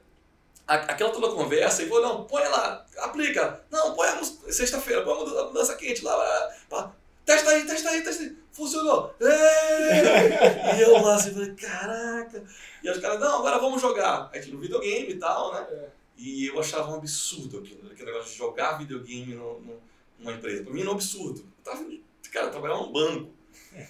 aquela 0.68 1.12
toda 1.12 1.30
conversa, 1.30 1.84
e 1.84 1.88
falou, 1.88 2.04
não, 2.04 2.24
põe 2.26 2.44
lá, 2.44 2.86
aplica. 2.98 3.62
Não, 3.72 3.94
põe 3.94 4.08
sexta-feira, 4.52 5.02
põe 5.04 5.14
a 5.14 5.18
muda- 5.18 5.42
a 5.42 5.46
mudança 5.46 5.76
quente 5.76 6.04
lá, 6.04 6.50
pá. 6.70 6.92
testa 7.26 7.50
aí, 7.52 7.66
testa 7.66 7.90
aí, 7.90 8.04
testa 8.04 8.24
aí. 8.24 8.38
Funcionou. 8.52 9.14
E 9.22 10.82
eu 10.82 10.94
lá 11.02 11.16
assim, 11.16 11.32
falei, 11.34 11.54
caraca. 11.56 12.44
E 12.84 12.90
os 12.90 12.98
caras, 12.98 13.20
não, 13.20 13.40
agora 13.40 13.60
vamos 13.60 13.82
jogar. 13.82 14.30
Aí 14.34 14.42
tinha 14.42 14.56
um 14.56 14.60
videogame 14.60 15.10
e 15.12 15.18
tal, 15.20 15.54
né? 15.54 15.68
É. 15.70 15.88
E 16.18 16.48
eu 16.48 16.60
achava 16.60 16.90
um 16.92 16.96
absurdo 16.96 17.60
aquilo, 17.60 17.92
aquele 17.92 18.12
negócio 18.12 18.32
de 18.32 18.38
jogar 18.38 18.78
videogame 18.80 19.36
no, 19.36 19.60
no- 19.62 19.82
numa 20.20 20.32
empresa. 20.34 20.64
Pra 20.64 20.74
mim 20.74 20.82
era 20.82 20.90
um 20.90 20.94
absurdo. 20.94 21.42
Eu 21.42 21.64
tava, 21.64 21.86
cara, 22.32 22.48
eu 22.48 22.52
trabalhava 22.52 22.82
num 22.82 22.92
banco. 22.92 23.30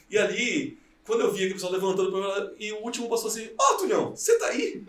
E 0.10 0.18
ali, 0.18 0.78
quando 1.08 1.22
eu 1.22 1.32
vi 1.32 1.38
aquele 1.38 1.54
pessoal 1.54 1.72
levantando 1.72 2.12
pra 2.12 2.52
e 2.60 2.72
o 2.74 2.84
último 2.84 3.10
passou 3.10 3.30
assim, 3.30 3.50
ó, 3.58 3.72
oh, 3.72 3.78
Tunhão, 3.78 4.16
você 4.16 4.38
tá 4.38 4.48
aí? 4.48 4.84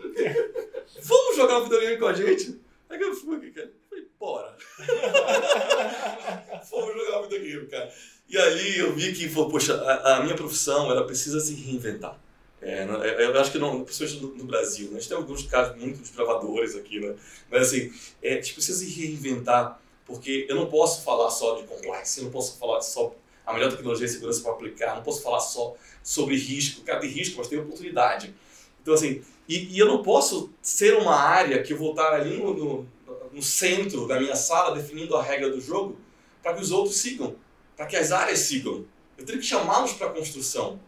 Vamos 1.01 1.35
jogar 1.37 1.61
videogame 1.61 1.97
com 1.97 2.07
a 2.07 2.13
gente? 2.13 2.59
Aí 2.89 2.99
eu 2.99 3.15
fui, 3.15 3.51
cara. 3.51 3.71
Falei, 3.89 4.07
bora. 4.19 4.57
Vamos 6.69 6.93
jogar 6.93 7.21
videogame, 7.21 7.67
cara. 7.67 7.93
E 8.27 8.37
ali 8.37 8.79
eu 8.79 8.93
vi 8.93 9.13
que, 9.13 9.29
poxa, 9.29 9.75
a, 9.75 10.17
a 10.17 10.23
minha 10.23 10.35
profissão, 10.35 10.91
ela 10.91 11.05
precisa 11.05 11.39
se 11.39 11.53
reinventar. 11.53 12.19
É, 12.61 12.83
é, 12.83 13.25
eu 13.25 13.39
acho 13.39 13.51
que 13.53 13.57
não, 13.57 13.85
principalmente 13.85 14.21
no, 14.21 14.35
no 14.35 14.43
Brasil, 14.43 14.89
né? 14.89 14.97
a 14.97 14.99
gente 14.99 15.07
tem 15.07 15.17
alguns 15.17 15.43
casos 15.43 15.77
muito 15.77 15.99
desbravadores 15.99 16.75
aqui, 16.75 16.99
né? 16.99 17.15
Mas 17.49 17.67
assim, 17.67 17.93
é, 18.21 18.33
a 18.33 18.35
gente 18.35 18.53
precisa 18.53 18.79
se 18.79 18.89
reinventar, 18.89 19.79
porque 20.05 20.45
eu 20.49 20.55
não 20.57 20.65
posso 20.65 21.01
falar 21.03 21.29
só 21.29 21.55
de 21.55 21.63
compliance, 21.63 22.19
eu 22.19 22.25
não 22.25 22.31
posso 22.31 22.57
falar 22.57 22.81
só 22.81 23.15
a 23.49 23.53
melhor 23.53 23.71
tecnologia 23.71 24.05
de 24.05 24.13
segurança 24.13 24.41
para 24.41 24.51
aplicar, 24.51 24.95
não 24.95 25.03
posso 25.03 25.21
falar 25.21 25.39
só 25.39 25.75
sobre 26.03 26.35
risco. 26.35 26.81
Cara, 26.81 26.99
tem 26.99 27.09
risco, 27.09 27.37
mas 27.37 27.47
tem 27.47 27.59
oportunidade. 27.59 28.33
Então, 28.81 28.93
assim, 28.93 29.21
e, 29.47 29.75
e 29.75 29.79
eu 29.79 29.87
não 29.87 30.03
posso 30.03 30.51
ser 30.61 30.95
uma 30.97 31.15
área 31.15 31.61
que 31.63 31.73
eu 31.73 31.77
vou 31.77 31.91
estar 31.91 32.13
ali 32.13 32.37
no, 32.37 32.53
no, 32.53 32.87
no 33.33 33.41
centro 33.41 34.07
da 34.07 34.19
minha 34.19 34.35
sala 34.35 34.75
definindo 34.75 35.15
a 35.15 35.23
regra 35.23 35.49
do 35.49 35.59
jogo 35.59 35.97
para 36.43 36.53
que 36.53 36.61
os 36.61 36.71
outros 36.71 36.97
sigam, 36.97 37.35
para 37.75 37.85
que 37.85 37.95
as 37.95 38.11
áreas 38.11 38.39
sigam. 38.39 38.85
Eu 39.17 39.25
tenho 39.25 39.39
que 39.39 39.45
chamá-los 39.45 39.93
para 39.93 40.07
a 40.07 40.11
construção. 40.11 40.79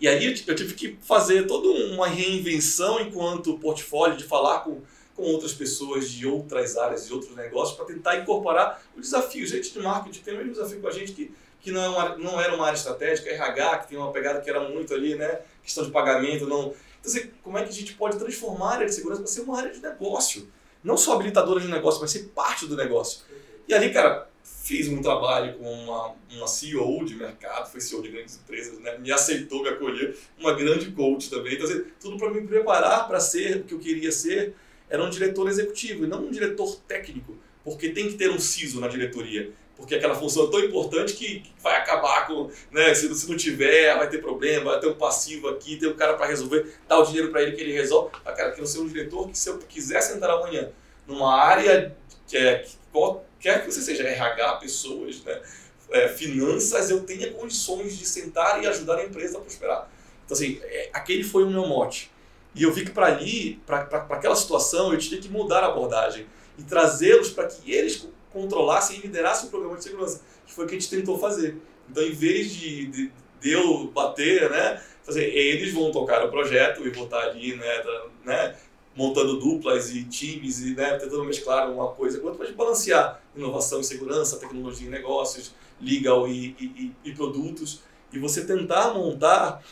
E 0.00 0.06
aí 0.06 0.24
eu 0.46 0.54
tive 0.54 0.74
que 0.74 0.96
fazer 1.00 1.46
toda 1.46 1.68
uma 1.68 2.06
reinvenção 2.06 3.00
enquanto 3.00 3.58
portfólio 3.58 4.16
de 4.16 4.24
falar 4.24 4.60
com, 4.60 4.82
com 5.14 5.22
outras 5.22 5.52
pessoas 5.52 6.10
de 6.10 6.26
outras 6.26 6.76
áreas, 6.76 7.06
de 7.06 7.12
outros 7.12 7.34
negócios, 7.34 7.76
para 7.76 7.86
tentar 7.86 8.16
incorporar 8.18 8.82
o 8.94 9.00
desafio. 9.00 9.46
Gente 9.46 9.72
de 9.72 9.78
marketing 9.80 10.20
tem 10.20 10.34
o 10.34 10.36
mesmo 10.36 10.52
desafio 10.52 10.80
com 10.80 10.88
a 10.88 10.92
gente 10.92 11.12
que, 11.12 11.32
que 11.60 11.70
não, 11.70 11.82
é 11.82 11.88
uma, 11.88 12.16
não 12.16 12.40
era 12.40 12.54
uma 12.54 12.66
área 12.66 12.76
estratégica, 12.76 13.30
RH, 13.30 13.78
que 13.78 13.88
tem 13.88 13.98
uma 13.98 14.12
pegada 14.12 14.40
que 14.40 14.48
era 14.48 14.60
muito 14.68 14.94
ali, 14.94 15.14
né? 15.14 15.40
Questão 15.62 15.84
de 15.84 15.90
pagamento, 15.90 16.46
não. 16.46 16.74
Então, 17.00 17.12
assim, 17.12 17.30
como 17.42 17.58
é 17.58 17.62
que 17.62 17.70
a 17.70 17.72
gente 17.72 17.94
pode 17.94 18.18
transformar 18.18 18.70
a 18.70 18.74
área 18.74 18.86
de 18.86 18.94
segurança 18.94 19.22
para 19.22 19.30
ser 19.30 19.40
uma 19.40 19.58
área 19.58 19.72
de 19.72 19.80
negócio? 19.80 20.48
Não 20.82 20.96
só 20.96 21.14
habilitadora 21.14 21.60
de 21.60 21.68
negócio, 21.68 22.00
mas 22.00 22.10
ser 22.10 22.30
parte 22.34 22.66
do 22.66 22.76
negócio. 22.76 23.22
E 23.68 23.74
ali, 23.74 23.92
cara, 23.92 24.28
fiz 24.42 24.88
um 24.88 25.00
trabalho 25.00 25.58
com 25.58 25.72
uma, 25.72 26.14
uma 26.32 26.48
CEO 26.48 27.04
de 27.04 27.14
mercado, 27.14 27.70
foi 27.70 27.80
CEO 27.80 28.02
de 28.02 28.10
grandes 28.10 28.36
empresas, 28.36 28.78
né? 28.80 28.98
me 28.98 29.12
aceitou, 29.12 29.62
me 29.62 29.68
acolheu, 29.68 30.14
uma 30.38 30.52
grande 30.52 30.90
coach 30.90 31.30
também. 31.30 31.54
Então, 31.54 31.66
assim, 31.66 31.84
tudo 32.00 32.16
para 32.16 32.30
me 32.30 32.46
preparar 32.46 33.06
para 33.06 33.20
ser 33.20 33.58
o 33.58 33.64
que 33.64 33.74
eu 33.74 33.78
queria 33.78 34.10
ser, 34.10 34.54
era 34.88 35.02
um 35.02 35.10
diretor 35.10 35.48
executivo 35.48 36.04
e 36.04 36.06
não 36.06 36.26
um 36.26 36.30
diretor 36.30 36.76
técnico, 36.86 37.36
porque 37.64 37.90
tem 37.90 38.08
que 38.08 38.14
ter 38.14 38.30
um 38.30 38.38
CISO 38.38 38.80
na 38.80 38.88
diretoria. 38.88 39.52
Porque 39.76 39.94
aquela 39.94 40.14
função 40.14 40.46
é 40.46 40.50
tão 40.50 40.60
importante 40.60 41.12
que 41.12 41.42
vai 41.62 41.76
acabar 41.76 42.26
com. 42.26 42.50
Né, 42.70 42.94
se, 42.94 43.14
se 43.14 43.28
não 43.28 43.36
tiver, 43.36 43.94
vai 43.94 44.08
ter 44.08 44.22
problema, 44.22 44.70
vai 44.70 44.80
ter 44.80 44.86
um 44.86 44.94
passivo 44.94 45.48
aqui, 45.48 45.76
tem 45.76 45.86
um 45.86 45.94
cara 45.94 46.14
para 46.14 46.24
resolver, 46.24 46.74
dá 46.88 46.98
o 46.98 47.02
dinheiro 47.02 47.30
para 47.30 47.42
ele 47.42 47.52
que 47.52 47.60
ele 47.60 47.72
resolve. 47.72 48.10
Ah, 48.24 48.32
cara, 48.32 48.52
quero 48.52 48.66
ser 48.66 48.78
um 48.78 48.88
diretor 48.88 49.28
que, 49.28 49.38
se 49.38 49.50
eu 49.50 49.58
quiser 49.58 50.00
sentar 50.00 50.30
amanhã 50.30 50.70
numa 51.06 51.36
área 51.38 51.94
que 52.26 52.36
é, 52.38 52.60
que 52.60 52.72
qualquer 52.90 53.64
que 53.64 53.70
você 53.70 53.82
seja, 53.82 54.02
RH, 54.02 54.56
pessoas, 54.56 55.22
né, 55.22 55.42
é, 55.90 56.08
finanças, 56.08 56.90
eu 56.90 57.04
tenha 57.04 57.30
condições 57.32 57.98
de 57.98 58.06
sentar 58.06 58.62
e 58.62 58.66
ajudar 58.66 58.96
a 58.96 59.04
empresa 59.04 59.38
a 59.38 59.40
prosperar. 59.40 59.90
Então, 60.24 60.34
assim, 60.34 60.58
é, 60.64 60.90
aquele 60.92 61.22
foi 61.22 61.44
o 61.44 61.50
meu 61.50 61.66
mote. 61.66 62.10
E 62.56 62.62
eu 62.62 62.72
vi 62.72 62.86
que 62.86 62.90
para 62.90 63.06
ali, 63.06 63.60
para 63.66 63.82
aquela 63.82 64.34
situação, 64.34 64.92
eu 64.92 64.98
tinha 64.98 65.20
que 65.20 65.28
mudar 65.28 65.62
a 65.62 65.66
abordagem 65.66 66.26
e 66.58 66.62
trazê-los 66.62 67.30
para 67.30 67.46
que 67.46 67.70
eles 67.70 68.08
controlassem 68.32 68.98
e 68.98 69.02
liderassem 69.02 69.48
o 69.48 69.50
programa 69.50 69.76
de 69.76 69.84
segurança, 69.84 70.22
que 70.46 70.52
foi 70.52 70.64
o 70.64 70.68
que 70.68 70.74
a 70.74 70.78
gente 70.78 70.90
tentou 70.90 71.18
fazer. 71.18 71.56
Então, 71.88 72.02
em 72.02 72.12
vez 72.12 72.50
de, 72.50 72.86
de, 72.86 73.12
de 73.40 73.52
eu 73.52 73.88
bater, 73.88 74.50
né, 74.50 74.82
fazer, 75.04 75.24
eles 75.24 75.72
vão 75.72 75.92
tocar 75.92 76.24
o 76.24 76.30
projeto 76.30 76.86
e 76.86 76.90
vou 76.90 77.04
estar 77.04 77.20
ali, 77.20 77.54
né, 77.56 77.84
né, 78.24 78.56
montando 78.96 79.38
duplas 79.38 79.90
e 79.90 80.04
times 80.04 80.60
e 80.60 80.74
né, 80.74 80.96
tentando 80.96 81.24
mesclar 81.24 81.70
uma 81.70 81.88
coisa 81.88 82.18
com 82.18 82.28
outra 82.28 82.46
para 82.46 82.54
balancear 82.54 83.20
inovação 83.36 83.80
e 83.80 83.84
segurança, 83.84 84.38
tecnologia 84.38 84.86
e 84.86 84.90
negócios, 84.90 85.54
legal 85.80 86.26
e, 86.26 86.56
e, 86.58 86.92
e, 87.04 87.14
produtos 87.14 87.82
e 88.10 88.18
você 88.18 88.46
tentar 88.46 88.94
montar 88.94 89.62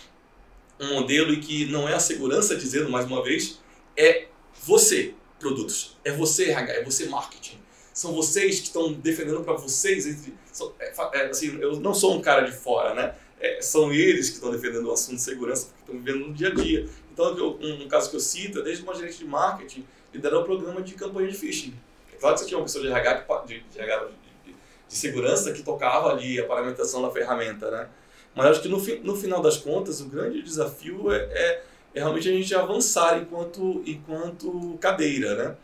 um 0.84 0.94
modelo 0.94 1.32
em 1.32 1.40
que 1.40 1.66
não 1.66 1.88
é 1.88 1.94
a 1.94 2.00
segurança 2.00 2.56
dizendo 2.56 2.90
mais 2.90 3.06
uma 3.06 3.22
vez, 3.22 3.60
é 3.96 4.26
você 4.62 5.14
produtos, 5.38 5.96
é 6.04 6.12
você 6.12 6.50
RH, 6.50 6.72
é 6.72 6.84
você 6.84 7.06
marketing. 7.06 7.60
São 7.92 8.12
vocês 8.12 8.58
que 8.58 8.66
estão 8.66 8.92
defendendo 8.92 9.42
para 9.44 9.54
vocês 9.54 10.06
entre 10.06 10.34
são, 10.50 10.72
é, 10.78 10.92
é, 11.12 11.26
assim, 11.26 11.58
eu 11.60 11.80
não 11.80 11.92
sou 11.92 12.16
um 12.16 12.20
cara 12.20 12.42
de 12.42 12.52
fora, 12.52 12.94
né? 12.94 13.14
É, 13.40 13.60
são 13.60 13.92
eles 13.92 14.30
que 14.30 14.36
estão 14.36 14.50
defendendo 14.50 14.86
o 14.86 14.92
assunto 14.92 15.16
de 15.16 15.22
segurança 15.22 15.66
porque 15.66 15.80
estão 15.80 15.98
vivendo 15.98 16.28
no 16.28 16.32
dia 16.32 16.48
a 16.48 16.54
dia. 16.54 16.88
Então, 17.12 17.36
eu, 17.36 17.58
um, 17.60 17.84
um, 17.84 17.88
caso 17.88 18.08
que 18.08 18.16
eu 18.16 18.20
cito, 18.20 18.60
é 18.60 18.62
desde 18.62 18.82
uma 18.82 18.94
gerente 18.94 19.18
de 19.18 19.24
marketing 19.24 19.86
liderar 20.12 20.40
um 20.40 20.44
programa 20.44 20.80
de 20.80 20.94
campanha 20.94 21.28
de 21.28 21.36
phishing. 21.36 21.74
É 22.12 22.16
claro 22.16 22.34
que 22.34 22.42
você 22.42 22.46
tinha 22.46 22.58
uma 22.58 22.64
pessoa 22.64 22.84
de 22.84 22.90
RH, 22.90 23.44
de, 23.46 23.60
de, 23.60 23.78
de, 23.78 24.54
de, 24.88 24.96
segurança 24.96 25.52
que 25.52 25.62
tocava 25.62 26.10
ali 26.10 26.40
a 26.40 26.46
paramentação 26.46 27.02
da 27.02 27.10
ferramenta, 27.10 27.70
né? 27.70 27.88
Mas 28.34 28.46
acho 28.46 28.62
que 28.62 28.68
no, 28.68 28.78
no 28.78 29.16
final 29.16 29.40
das 29.40 29.56
contas, 29.56 30.00
o 30.00 30.06
grande 30.06 30.42
desafio 30.42 31.12
é, 31.12 31.18
é, 31.18 31.62
é 31.94 32.00
realmente 32.00 32.28
a 32.28 32.32
gente 32.32 32.54
avançar 32.54 33.20
enquanto, 33.20 33.82
enquanto 33.86 34.76
cadeira, 34.80 35.34
né? 35.34 35.56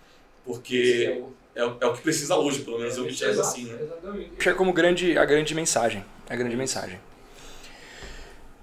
Porque 0.44 1.22
é, 1.54 1.62
é, 1.62 1.64
o 1.64 1.92
que 1.92 2.02
precisa 2.02 2.36
hoje, 2.36 2.62
pelo 2.62 2.78
menos 2.78 2.96
eu 2.96 3.06
enxergo 3.06 3.40
assim, 3.40 3.64
né? 3.64 3.78
Exatamente. 3.82 4.48
É 4.48 4.52
como 4.54 4.72
grande, 4.72 5.18
a 5.18 5.24
grande 5.24 5.54
mensagem. 5.54 6.04
A 6.28 6.36
grande 6.36 6.56
mensagem. 6.56 7.00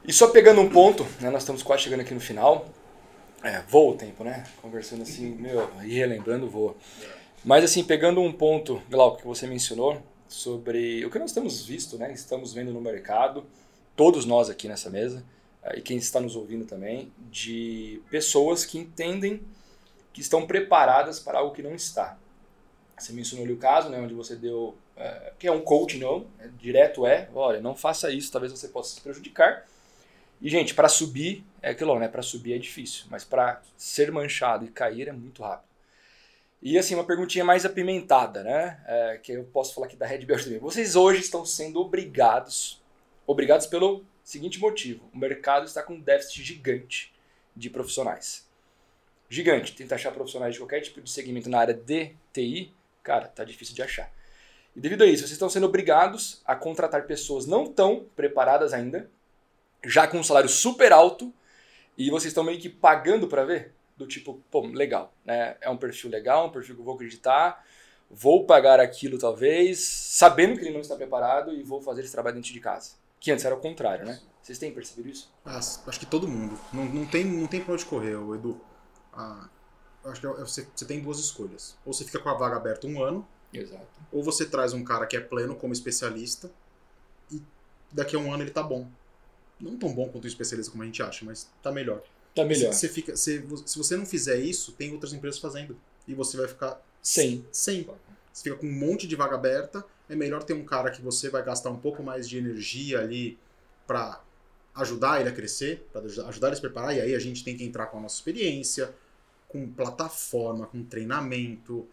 E 0.08 0.14
só 0.14 0.30
pegando 0.30 0.62
um 0.62 0.70
ponto, 0.70 1.05
né, 1.20 1.30
nós 1.30 1.43
estamos 1.43 1.62
quase 1.62 1.84
chegando 1.84 1.99
aqui 1.99 2.14
no 2.14 2.22
final. 2.22 2.66
É, 3.43 3.62
voa 3.68 3.93
o 3.93 3.97
tempo, 3.97 4.24
né? 4.24 4.45
Conversando 4.62 5.03
assim, 5.03 5.36
meu, 5.36 5.70
e 5.84 5.93
relembrando, 5.95 6.49
voa. 6.49 6.76
Mas 7.43 7.64
assim, 7.64 7.84
pegando 7.84 8.22
um 8.22 8.32
ponto, 8.32 8.82
Glauco, 8.89 9.18
que 9.18 9.28
você 9.28 9.45
mencionou, 9.45 10.01
sobre 10.28 11.05
o 11.05 11.10
que 11.10 11.20
nós 11.20 11.32
temos 11.32 11.66
visto, 11.66 11.97
né? 11.97 12.12
Estamos 12.14 12.53
vendo 12.53 12.72
no 12.72 12.82
mercado, 12.82 13.45
todos 13.97 14.25
nós 14.25 14.49
aqui 14.49 14.69
nessa 14.69 14.89
mesa, 14.89 15.25
eh, 15.63 15.79
e 15.79 15.81
quem 15.81 15.97
está 15.97 16.21
nos 16.21 16.37
ouvindo 16.37 16.63
também, 16.65 17.11
de 17.29 18.01
pessoas 18.09 18.63
que 18.63 18.77
entendem 18.77 19.41
que 20.13 20.21
estão 20.21 20.47
preparadas 20.47 21.19
para 21.19 21.39
algo 21.39 21.53
que 21.53 21.61
não 21.61 21.75
está. 21.75 22.17
Você 22.97 23.11
mencionou 23.11 23.43
ali 23.43 23.53
o 23.53 23.57
caso, 23.57 23.89
né, 23.89 23.99
onde 23.99 24.13
você 24.13 24.35
deu, 24.35 24.75
é, 24.95 25.33
que 25.37 25.47
é 25.47 25.51
um 25.51 25.61
coach, 25.61 25.97
não, 25.97 26.25
é, 26.39 26.47
direto 26.57 27.05
é, 27.05 27.29
olha, 27.35 27.61
não 27.61 27.75
faça 27.75 28.09
isso, 28.09 28.31
talvez 28.31 28.51
você 28.51 28.69
possa 28.69 28.95
se 28.95 29.01
prejudicar. 29.01 29.67
E, 30.41 30.49
gente, 30.49 30.73
para 30.73 30.87
subir, 30.87 31.43
é 31.61 31.71
aquilo, 31.71 31.97
né? 31.99 32.07
Para 32.07 32.21
subir 32.21 32.53
é 32.53 32.57
difícil, 32.57 33.05
mas 33.09 33.23
para 33.23 33.61
ser 33.75 34.11
manchado 34.11 34.65
e 34.65 34.69
cair 34.69 35.07
é 35.07 35.11
muito 35.11 35.41
rápido. 35.41 35.67
E, 36.61 36.77
assim, 36.77 36.95
uma 36.95 37.03
perguntinha 37.03 37.43
mais 37.43 37.65
apimentada, 37.65 38.43
né? 38.43 38.79
É, 38.85 39.19
que 39.21 39.31
eu 39.31 39.43
posso 39.45 39.73
falar 39.73 39.87
aqui 39.87 39.95
da 39.95 40.05
Red 40.05 40.25
Belt 40.25 40.43
também. 40.43 40.59
Vocês 40.59 40.95
hoje 40.95 41.21
estão 41.21 41.45
sendo 41.45 41.79
obrigados, 41.79 42.81
obrigados 43.28 43.67
pelo 43.67 44.03
seguinte 44.23 44.59
motivo: 44.59 45.07
o 45.13 45.17
mercado 45.17 45.65
está 45.65 45.84
com 45.84 45.93
um 45.93 46.01
déficit 46.01 46.41
gigante 46.43 47.13
de 47.55 47.69
profissionais. 47.69 48.47
Gigante. 49.30 49.75
Tenta 49.75 49.95
achar 49.95 50.11
profissionais 50.11 50.53
de 50.53 50.59
qualquer 50.59 50.80
tipo 50.82 51.01
de 51.01 51.11
segmento 51.11 51.49
na 51.49 51.59
área 51.59 51.73
de 51.73 52.15
TI, 52.32 52.73
cara, 53.03 53.28
tá 53.28 53.43
difícil 53.43 53.75
de 53.75 53.82
achar. 53.82 54.09
E 54.75 54.80
devido 54.80 55.03
a 55.03 55.05
isso, 55.05 55.23
vocês 55.23 55.32
estão 55.32 55.49
sendo 55.49 55.65
obrigados 55.65 56.41
a 56.45 56.55
contratar 56.55 57.05
pessoas 57.05 57.45
não 57.45 57.65
tão 57.65 58.05
preparadas 58.15 58.73
ainda, 58.73 59.09
já 59.84 60.07
com 60.07 60.17
um 60.17 60.23
salário 60.23 60.47
super 60.47 60.93
alto, 60.93 61.34
e 61.97 62.09
vocês 62.09 62.32
estão 62.32 62.43
meio 62.43 62.59
que 62.59 62.69
pagando 62.69 63.28
para 63.28 63.43
ver? 63.43 63.73
Do 63.97 64.05
tipo, 64.05 64.39
pô, 64.51 64.61
legal, 64.61 65.11
né? 65.25 65.57
É 65.59 65.69
um 65.69 65.78
perfil 65.78 66.11
legal, 66.11 66.47
um 66.47 66.51
perfil 66.51 66.75
que 66.75 66.82
eu 66.82 66.86
vou 66.86 66.93
acreditar, 66.93 67.65
vou 68.09 68.45
pagar 68.45 68.80
aquilo 68.80 69.17
talvez, 69.17 69.80
sabendo 69.80 70.59
que 70.59 70.65
ele 70.65 70.73
não 70.73 70.82
está 70.82 70.95
preparado 70.95 71.51
e 71.51 71.63
vou 71.63 71.82
fazer 71.82 72.03
esse 72.03 72.11
trabalho 72.11 72.36
dentro 72.36 72.53
de 72.53 72.59
casa. 72.59 72.91
Que 73.20 73.32
antes 73.32 73.45
era 73.45 73.55
o 73.55 73.59
contrário, 73.59 74.05
né? 74.05 74.20
Vocês 74.41 74.57
têm 74.57 74.72
percebido 74.72 75.09
isso? 75.09 75.32
Ah, 75.45 75.57
acho 75.57 75.99
que 75.99 76.05
todo 76.05 76.28
mundo. 76.28 76.57
Não, 76.72 76.86
não, 76.86 77.05
tem, 77.05 77.26
não 77.26 77.47
tem 77.47 77.61
pra 77.61 77.74
onde 77.74 77.86
correr, 77.86 78.13
Edu. 78.13 78.61
Ah, 79.11 79.49
acho 80.05 80.22
que 80.22 80.28
é, 80.28 80.30
você, 80.30 80.68
você 80.74 80.86
tem 80.86 81.01
duas 81.01 81.20
escolhas. 81.20 81.78
Ou 81.86 81.93
você 81.93 82.05
fica 82.05 82.20
com 82.20 82.30
a 82.30 82.34
vaga 82.34 82.55
aberta 82.55 82.88
um 82.88 83.03
ano, 83.03 83.28
Exato. 83.51 83.86
ou 84.11 84.24
você 84.24 84.45
traz 84.45 84.74
um 84.74 84.84
cara 84.84 85.05
que 85.05 85.18
é 85.18 85.20
pleno 85.20 85.55
como 85.55 85.74
especialista 85.74 86.49
e 87.32 87.41
daqui 87.91 88.15
a 88.15 88.20
um 88.20 88.32
ano 88.32 88.43
ele 88.43 88.51
tá 88.51 88.63
bom 88.63 88.88
não 89.59 89.78
tão 89.78 89.93
bom 89.93 90.07
quanto 90.09 90.26
o 90.26 90.28
especialista 90.28 90.72
como 90.72 90.84
a 90.84 90.86
gente 90.86 91.01
acha, 91.01 91.26
mas 91.26 91.49
tá 91.61 91.72
melhor. 91.72 92.01
Tá 92.36 92.45
melhor. 92.45 92.72
Se, 92.74 92.88
fica, 92.88 93.15
se 93.15 93.39
você 93.39 93.97
não 93.97 94.05
fizer 94.05 94.38
isso, 94.38 94.72
tem 94.74 94.91
outras 94.93 95.13
empresas 95.13 95.39
fazendo. 95.39 95.78
E 96.07 96.13
você 96.13 96.38
vai 96.38 96.47
ficar 96.47 96.82
sem. 97.01 97.45
Sem. 97.51 97.84
Você 98.32 98.43
fica 98.43 98.55
com 98.55 98.68
um 98.68 98.72
monte 98.72 99.07
de 99.07 99.15
vaga 99.15 99.36
aberta. 99.36 99.84
É 100.10 100.16
melhor 100.16 100.43
ter 100.43 100.53
um 100.53 100.64
cara 100.64 100.89
que 100.89 101.01
você 101.01 101.30
vai 101.30 101.43
gastar 101.43 101.70
um 101.70 101.78
pouco 101.78 102.01
mais 102.01 102.28
de 102.28 102.38
energia 102.38 102.99
ali 102.99 103.38
para 103.86 104.22
ajudar 104.76 105.20
ele 105.20 105.30
a 105.30 105.34
crescer, 105.34 105.88
para 105.91 106.01
ajudar 106.01 106.47
ele 106.47 106.53
a 106.53 106.55
se 106.55 106.62
preparar. 106.62 106.95
E 106.95 107.01
aí 107.01 107.16
a 107.16 107.20
gente 107.20 107.43
tem 107.43 107.58
que 107.58 107.64
entrar 107.64 107.88
com 107.88 107.97
a 107.97 108.01
nossa 108.01 108.16
experiência, 108.16 108.93
com 109.47 109.68
plataforma, 109.72 110.68
com 110.68 110.84
treinamento, 110.84 111.88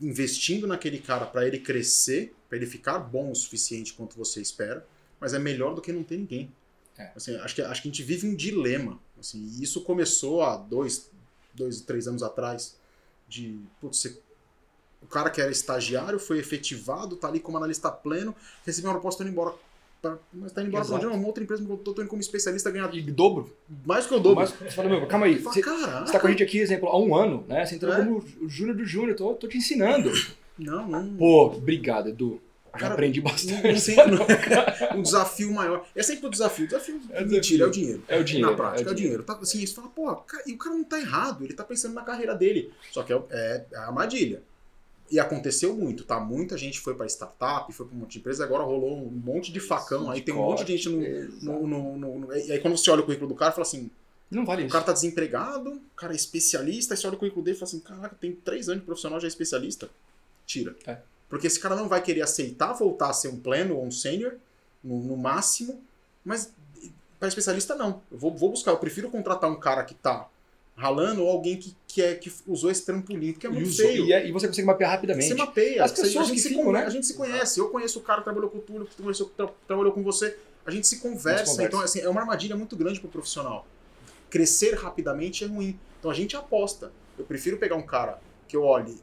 investindo 0.00 0.66
naquele 0.66 0.98
cara 0.98 1.26
para 1.26 1.46
ele 1.46 1.58
crescer, 1.58 2.34
para 2.48 2.56
ele 2.56 2.66
ficar 2.66 2.98
bom 2.98 3.30
o 3.30 3.34
suficiente 3.34 3.92
quanto 3.92 4.16
você 4.16 4.40
espera. 4.40 4.86
Mas 5.20 5.34
é 5.34 5.38
melhor 5.38 5.74
do 5.74 5.80
que 5.80 5.92
não 5.92 6.02
ter 6.02 6.18
ninguém. 6.18 6.52
É. 6.98 7.12
Assim, 7.14 7.36
acho, 7.36 7.54
que, 7.54 7.62
acho 7.62 7.82
que 7.82 7.88
a 7.88 7.90
gente 7.90 8.02
vive 8.02 8.26
um 8.26 8.34
dilema. 8.34 9.00
Assim, 9.18 9.38
e 9.38 9.62
isso 9.62 9.82
começou 9.82 10.42
há 10.42 10.56
dois, 10.56 11.10
dois, 11.54 11.80
três 11.80 12.06
anos 12.06 12.22
atrás. 12.22 12.76
De 13.28 13.58
putz, 13.80 13.98
você, 13.98 14.22
o 15.06 15.08
cara 15.08 15.30
que 15.30 15.40
era 15.40 15.50
estagiário 15.50 16.18
foi 16.18 16.38
efetivado, 16.38 17.14
tá 17.16 17.28
ali 17.28 17.38
como 17.38 17.56
analista 17.56 17.90
pleno, 17.90 18.34
recebeu 18.64 18.90
uma 18.90 18.94
proposta 18.94 19.22
indo 19.22 19.30
embora. 19.30 19.54
Pra, 20.02 20.18
mas 20.32 20.52
tá 20.52 20.60
indo 20.60 20.68
embora 20.68 20.84
pra 20.84 20.96
onde? 20.96 21.06
Uma 21.06 21.26
outra 21.26 21.42
empresa 21.42 21.62
me 21.62 21.68
botou, 21.68 21.94
tô 21.94 22.02
indo 22.02 22.08
como 22.08 22.20
especialista 22.20 22.70
ganhar. 22.70 22.92
E 22.92 23.00
dobro? 23.02 23.56
Mais 23.86 24.04
do 24.04 24.08
que 24.08 24.14
o 24.16 24.18
dobro. 24.18 24.38
Mais, 24.38 24.50
você 24.50 24.70
fala, 24.70 24.88
meu, 24.88 25.06
calma 25.06 25.26
aí. 25.26 25.38
Fala, 25.38 25.54
você, 25.54 25.62
você 25.62 26.12
tá 26.12 26.20
com 26.20 26.26
a 26.26 26.30
gente 26.30 26.42
aqui, 26.42 26.58
exemplo, 26.58 26.88
há 26.88 26.98
um 26.98 27.14
ano, 27.14 27.44
né? 27.48 27.64
Você 27.64 27.76
entrou 27.76 27.94
é. 27.94 27.98
como 27.98 28.18
o 28.40 28.48
júnior 28.48 28.76
do 28.76 28.84
júnior, 28.84 29.16
tô, 29.16 29.32
tô 29.34 29.46
te 29.46 29.56
ensinando. 29.56 30.10
Não, 30.58 30.88
não. 30.88 31.16
Pô, 31.16 31.46
obrigado, 31.46 32.08
Edu. 32.08 32.40
Cara, 32.76 32.94
aprendi 32.94 33.20
bastante. 33.20 33.96
um 34.94 35.02
desafio 35.02 35.52
maior. 35.52 35.86
É 35.94 36.02
sempre 36.02 36.26
o 36.26 36.30
desafio. 36.30 36.64
O 36.64 36.68
desafio, 36.68 37.00
é 37.10 37.24
mentira, 37.24 37.64
é 37.64 37.66
o 37.66 37.70
dinheiro. 37.70 38.02
É 38.08 38.18
o 38.18 38.24
dinheiro. 38.24 38.50
Na 38.50 38.56
prática, 38.56 38.90
é 38.90 38.92
o 38.92 38.94
dinheiro. 38.94 39.22
Tá, 39.22 39.38
assim, 39.40 39.64
você 39.64 39.74
fala, 39.74 39.88
pô, 39.88 40.24
e 40.46 40.52
o 40.52 40.58
cara 40.58 40.74
não 40.74 40.84
tá 40.84 41.00
errado, 41.00 41.44
ele 41.44 41.54
tá 41.54 41.64
pensando 41.64 41.94
na 41.94 42.02
carreira 42.02 42.34
dele. 42.34 42.70
Só 42.90 43.02
que 43.02 43.12
é, 43.12 43.22
é, 43.30 43.64
é 43.72 43.76
a 43.78 43.86
armadilha. 43.86 44.42
E 45.10 45.20
aconteceu 45.20 45.74
muito, 45.74 46.04
tá? 46.04 46.18
Muita 46.18 46.58
gente 46.58 46.80
foi 46.80 46.94
para 46.94 47.06
startup, 47.06 47.72
foi 47.72 47.86
para 47.86 47.94
um 47.94 48.00
monte 48.00 48.12
de 48.12 48.18
empresa, 48.18 48.44
agora 48.44 48.64
rolou 48.64 49.06
um 49.06 49.10
monte 49.10 49.52
de 49.52 49.60
facão, 49.60 50.10
aí 50.10 50.20
tem 50.20 50.34
um 50.34 50.38
monte 50.38 50.64
de 50.64 50.76
gente 50.76 50.88
no, 50.88 51.66
no, 51.66 51.96
no, 51.96 52.18
no, 52.18 52.34
E 52.34 52.52
aí 52.52 52.58
quando 52.58 52.76
você 52.76 52.90
olha 52.90 53.02
o 53.02 53.04
currículo 53.04 53.28
do 53.28 53.34
cara, 53.34 53.52
fala 53.52 53.62
assim. 53.62 53.90
Não 54.28 54.44
vale 54.44 54.62
o 54.62 54.66
isso. 54.66 54.72
cara 54.72 54.84
tá 54.84 54.92
desempregado, 54.92 55.70
o 55.70 55.94
cara 55.94 56.12
é 56.12 56.16
especialista, 56.16 56.94
aí 56.94 56.98
você 56.98 57.06
olha 57.06 57.14
o 57.14 57.18
currículo 57.18 57.44
dele 57.44 57.56
e 57.56 57.60
fala 57.60 57.68
assim: 57.68 57.78
caraca, 57.78 58.16
tem 58.20 58.32
três 58.32 58.68
anos 58.68 58.80
de 58.80 58.86
profissional, 58.86 59.20
já 59.20 59.26
é 59.26 59.28
especialista. 59.28 59.88
Tira. 60.44 60.74
É. 60.84 60.98
Porque 61.28 61.46
esse 61.46 61.60
cara 61.60 61.76
não 61.76 61.88
vai 61.88 62.02
querer 62.02 62.22
aceitar 62.22 62.72
voltar 62.72 63.10
a 63.10 63.12
ser 63.12 63.28
um 63.28 63.38
pleno 63.38 63.76
ou 63.76 63.84
um 63.84 63.90
sênior, 63.90 64.34
no, 64.82 65.00
no, 65.00 65.16
máximo, 65.16 65.82
mas 66.24 66.52
para 67.18 67.28
especialista 67.28 67.74
não. 67.74 68.02
Eu 68.10 68.18
vou, 68.18 68.34
vou 68.34 68.50
buscar, 68.50 68.72
eu 68.72 68.78
prefiro 68.78 69.10
contratar 69.10 69.50
um 69.50 69.58
cara 69.58 69.84
que 69.84 69.94
tá 69.94 70.28
ralando 70.76 71.22
ou 71.22 71.30
alguém 71.30 71.56
que, 71.56 71.74
que, 71.88 72.02
é, 72.02 72.14
que 72.14 72.32
usou 72.46 72.70
esse 72.70 72.84
trampolim, 72.84 73.32
que 73.32 73.46
é 73.46 73.50
muito 73.50 73.66
usou, 73.66 73.86
feio. 73.86 74.04
E, 74.04 74.12
é, 74.12 74.28
e, 74.28 74.32
você 74.32 74.46
consegue 74.46 74.66
mapear 74.66 74.90
rapidamente. 74.90 75.28
Você 75.28 75.34
mapeia. 75.34 75.82
As 75.82 75.92
pessoas 75.92 76.16
a 76.16 76.28
gente, 76.28 76.34
que 76.34 76.40
se, 76.40 76.48
ficam, 76.50 76.70
né? 76.70 76.84
a 76.84 76.90
gente 76.90 77.06
se 77.06 77.14
conhece. 77.14 77.58
Eu 77.58 77.70
conheço 77.70 77.98
o 77.98 78.02
cara 78.02 78.18
que 78.18 78.24
trabalhou 78.24 78.50
com 78.50 78.58
o 78.58 78.60
Túlio, 78.60 78.86
que 78.86 79.02
conheceu, 79.02 79.26
tra, 79.26 79.48
trabalhou 79.66 79.92
com 79.92 80.02
você. 80.02 80.36
A 80.66 80.70
gente 80.70 80.86
se 80.86 80.98
conversa. 80.98 81.44
conversa. 81.44 81.62
Então, 81.62 81.80
assim, 81.80 82.00
é 82.00 82.08
uma 82.08 82.20
armadilha 82.20 82.56
muito 82.56 82.76
grande 82.76 83.00
pro 83.00 83.08
profissional. 83.08 83.66
Crescer 84.28 84.74
rapidamente 84.74 85.44
é 85.44 85.46
ruim. 85.46 85.78
Então 85.98 86.10
a 86.10 86.14
gente 86.14 86.36
aposta. 86.36 86.92
Eu 87.18 87.24
prefiro 87.24 87.56
pegar 87.56 87.76
um 87.76 87.86
cara 87.86 88.20
que 88.46 88.56
eu 88.56 88.62
olhe 88.62 88.96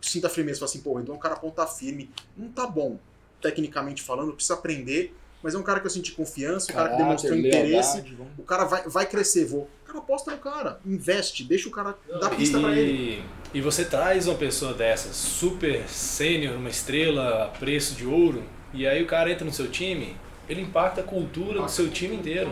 sinta 0.00 0.28
firmeza, 0.28 0.60
fala 0.60 0.70
assim, 0.70 0.80
pô, 0.80 1.00
então 1.00 1.14
é 1.14 1.18
um 1.18 1.20
cara 1.20 1.36
ponta 1.36 1.66
firme, 1.66 2.10
não 2.36 2.48
tá 2.50 2.66
bom, 2.66 2.98
tecnicamente 3.40 4.02
falando, 4.02 4.32
precisa 4.32 4.54
aprender, 4.54 5.14
mas 5.46 5.54
é 5.54 5.58
um 5.58 5.62
cara 5.62 5.78
que 5.78 5.86
eu 5.86 5.90
senti 5.90 6.10
confiança, 6.10 6.72
um 6.72 6.74
cara 6.74 6.88
que 6.88 6.96
demonstrou 6.96 7.36
interesse, 7.36 8.00
vamos... 8.18 8.32
o 8.36 8.42
cara 8.42 8.64
vai, 8.64 8.82
vai 8.88 9.06
crescer, 9.06 9.44
vou. 9.44 9.70
O 9.84 9.86
cara 9.86 9.98
aposta 10.00 10.32
no 10.32 10.38
cara, 10.38 10.80
investe, 10.84 11.44
deixa 11.44 11.68
o 11.68 11.70
cara 11.70 11.96
dar 12.20 12.30
pista 12.30 12.58
e, 12.58 12.60
pra 12.60 12.72
ele. 12.72 13.22
E 13.54 13.60
você 13.60 13.84
traz 13.84 14.26
uma 14.26 14.34
pessoa 14.34 14.74
dessa, 14.74 15.12
super 15.12 15.88
sênior, 15.88 16.56
uma 16.56 16.68
estrela 16.68 17.44
a 17.44 17.46
preço 17.46 17.94
de 17.94 18.04
ouro, 18.04 18.42
e 18.74 18.88
aí 18.88 19.00
o 19.00 19.06
cara 19.06 19.30
entra 19.30 19.44
no 19.44 19.52
seu 19.52 19.68
time, 19.68 20.16
ele 20.48 20.62
impacta 20.62 21.00
a 21.00 21.04
cultura 21.04 21.62
do 21.62 21.70
seu 21.70 21.88
time 21.88 22.16
inteiro. 22.16 22.50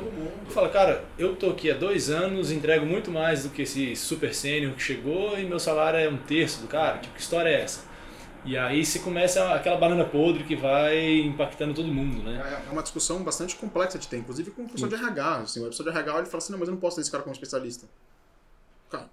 Fala, 0.50 0.68
cara, 0.68 1.04
eu 1.18 1.34
tô 1.34 1.50
aqui 1.50 1.72
há 1.72 1.74
dois 1.74 2.10
anos, 2.10 2.52
entrego 2.52 2.86
muito 2.86 3.10
mais 3.10 3.42
do 3.42 3.48
que 3.48 3.62
esse 3.62 3.96
super 3.96 4.32
sênior 4.32 4.72
que 4.72 4.82
chegou 4.82 5.36
e 5.36 5.44
meu 5.44 5.58
salário 5.58 5.98
é 5.98 6.08
um 6.08 6.16
terço 6.16 6.60
do 6.60 6.68
cara. 6.68 6.98
Tipo, 6.98 7.14
que 7.14 7.20
história 7.20 7.48
é 7.48 7.60
essa? 7.60 7.92
E 8.44 8.58
aí 8.58 8.84
se 8.84 8.98
começa 8.98 9.54
aquela 9.54 9.76
banana 9.78 10.04
podre 10.04 10.44
que 10.44 10.54
vai 10.54 11.20
impactando 11.20 11.72
todo 11.72 11.88
mundo, 11.88 12.22
né? 12.22 12.62
É, 12.66 12.68
é 12.68 12.70
uma 12.70 12.82
discussão 12.82 13.22
bastante 13.22 13.56
complexa 13.56 13.98
de 13.98 14.06
ter, 14.06 14.18
inclusive 14.18 14.50
com 14.50 14.62
o 14.62 14.66
professor 14.66 14.88
de 14.88 14.94
RH. 14.94 15.36
Assim, 15.38 15.60
o 15.60 15.62
professor 15.62 15.84
de 15.84 15.88
RH 15.90 16.18
ele 16.18 16.26
fala 16.26 16.38
assim, 16.38 16.52
não, 16.52 16.58
mas 16.58 16.68
eu 16.68 16.74
não 16.74 16.80
posso 16.80 16.96
ter 16.96 17.02
esse 17.02 17.10
cara 17.10 17.22
como 17.22 17.32
especialista. 17.32 17.88
Cara, 18.90 19.08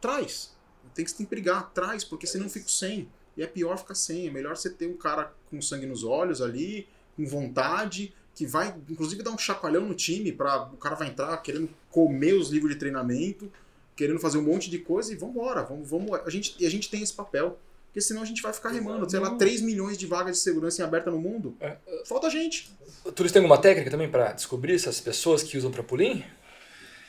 traz. 0.00 0.54
Tem 0.94 1.04
que, 1.04 1.12
tem 1.12 1.26
que 1.26 1.30
brigar, 1.30 1.70
traz, 1.72 2.04
porque 2.04 2.26
senão 2.26 2.46
eu 2.46 2.50
fico 2.50 2.70
sem. 2.70 3.08
E 3.36 3.42
é 3.42 3.46
pior 3.46 3.76
ficar 3.76 3.96
sem. 3.96 4.28
É 4.28 4.30
melhor 4.30 4.56
você 4.56 4.70
ter 4.70 4.86
um 4.86 4.96
cara 4.96 5.32
com 5.50 5.60
sangue 5.60 5.86
nos 5.86 6.04
olhos 6.04 6.40
ali, 6.40 6.86
com 7.16 7.26
vontade, 7.26 8.14
que 8.34 8.46
vai, 8.46 8.72
inclusive, 8.88 9.22
dar 9.22 9.30
um 9.30 9.38
chacoalhão 9.38 9.86
no 9.86 9.94
time 9.94 10.30
para 10.30 10.62
o 10.72 10.76
cara 10.76 10.94
vai 10.94 11.08
entrar 11.08 11.36
querendo 11.38 11.68
comer 11.90 12.34
os 12.34 12.50
livros 12.50 12.72
de 12.72 12.78
treinamento, 12.78 13.50
querendo 13.96 14.20
fazer 14.20 14.38
um 14.38 14.42
monte 14.42 14.70
de 14.70 14.78
coisa 14.78 15.12
e 15.12 15.16
vambora. 15.16 15.64
Vamos, 15.64 15.88
vamos, 15.88 16.12
a 16.12 16.30
gente, 16.30 16.54
e 16.60 16.66
a 16.66 16.70
gente 16.70 16.88
tem 16.88 17.02
esse 17.02 17.12
papel. 17.12 17.58
Porque 17.94 18.00
senão 18.00 18.22
a 18.22 18.24
gente 18.24 18.42
vai 18.42 18.52
ficar 18.52 18.70
remando. 18.70 19.08
Sei 19.08 19.20
lá, 19.20 19.36
3 19.36 19.60
milhões 19.60 19.96
de 19.96 20.04
vagas 20.04 20.38
de 20.38 20.42
segurança 20.42 20.82
em 20.82 20.84
aberta 20.84 21.12
no 21.12 21.18
mundo. 21.18 21.56
É. 21.60 21.76
Falta 22.04 22.28
gente. 22.28 22.76
Turis 23.14 23.30
tem 23.30 23.38
alguma 23.38 23.56
técnica 23.56 23.88
também 23.88 24.10
para 24.10 24.32
descobrir 24.32 24.74
essas 24.74 25.00
pessoas 25.00 25.44
que 25.44 25.56
usam 25.56 25.70
trampolim? 25.70 26.24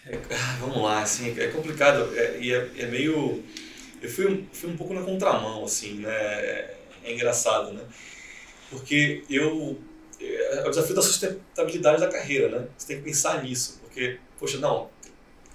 É, 0.05 0.15
vamos 0.61 0.83
lá, 0.83 1.01
assim, 1.01 1.35
é 1.39 1.47
complicado. 1.47 2.15
É, 2.15 2.37
e 2.39 2.53
é, 2.53 2.69
é, 2.77 2.85
meio. 2.85 3.43
Eu 3.99 4.07
fui 4.07 4.27
um, 4.27 4.45
fui 4.53 4.69
um 4.69 4.77
pouco 4.77 4.93
na 4.93 5.01
contramão, 5.01 5.65
assim, 5.65 5.95
né? 5.95 6.13
É, 6.13 6.77
é 7.05 7.13
engraçado, 7.15 7.73
né? 7.73 7.81
Porque 8.69 9.23
eu. 9.27 9.81
É 10.21 10.67
o 10.67 10.69
desafio 10.69 10.93
da 10.93 11.01
sustentabilidade 11.01 11.99
da 11.99 12.07
carreira, 12.07 12.59
né? 12.59 12.67
Você 12.77 12.87
tem 12.87 12.97
que 12.97 13.03
pensar 13.03 13.41
nisso. 13.41 13.79
Porque, 13.81 14.19
poxa, 14.37 14.59
não, 14.59 14.91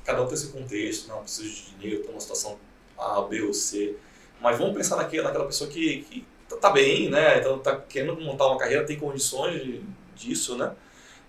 cada 0.04 0.22
um 0.22 0.26
tem 0.26 0.36
seu 0.36 0.50
contexto, 0.50 1.06
não, 1.06 1.20
preciso 1.20 1.48
de 1.48 1.70
dinheiro, 1.76 2.00
estou 2.00 2.10
numa 2.10 2.20
situação 2.20 2.58
A, 2.98 3.22
B 3.22 3.42
ou 3.42 3.54
C 3.54 3.94
mas 4.40 4.58
vamos 4.58 4.74
pensar 4.74 4.96
naquela, 4.96 5.24
naquela 5.24 5.46
pessoa 5.46 5.68
que, 5.68 6.02
que 6.02 6.24
tá, 6.48 6.56
tá 6.56 6.70
bem, 6.70 7.10
né? 7.10 7.38
Então 7.38 7.58
tá 7.58 7.76
querendo 7.76 8.20
montar 8.20 8.46
uma 8.46 8.58
carreira, 8.58 8.84
tem 8.84 8.98
condições 8.98 9.62
de, 9.62 9.82
disso, 10.16 10.56
né? 10.56 10.72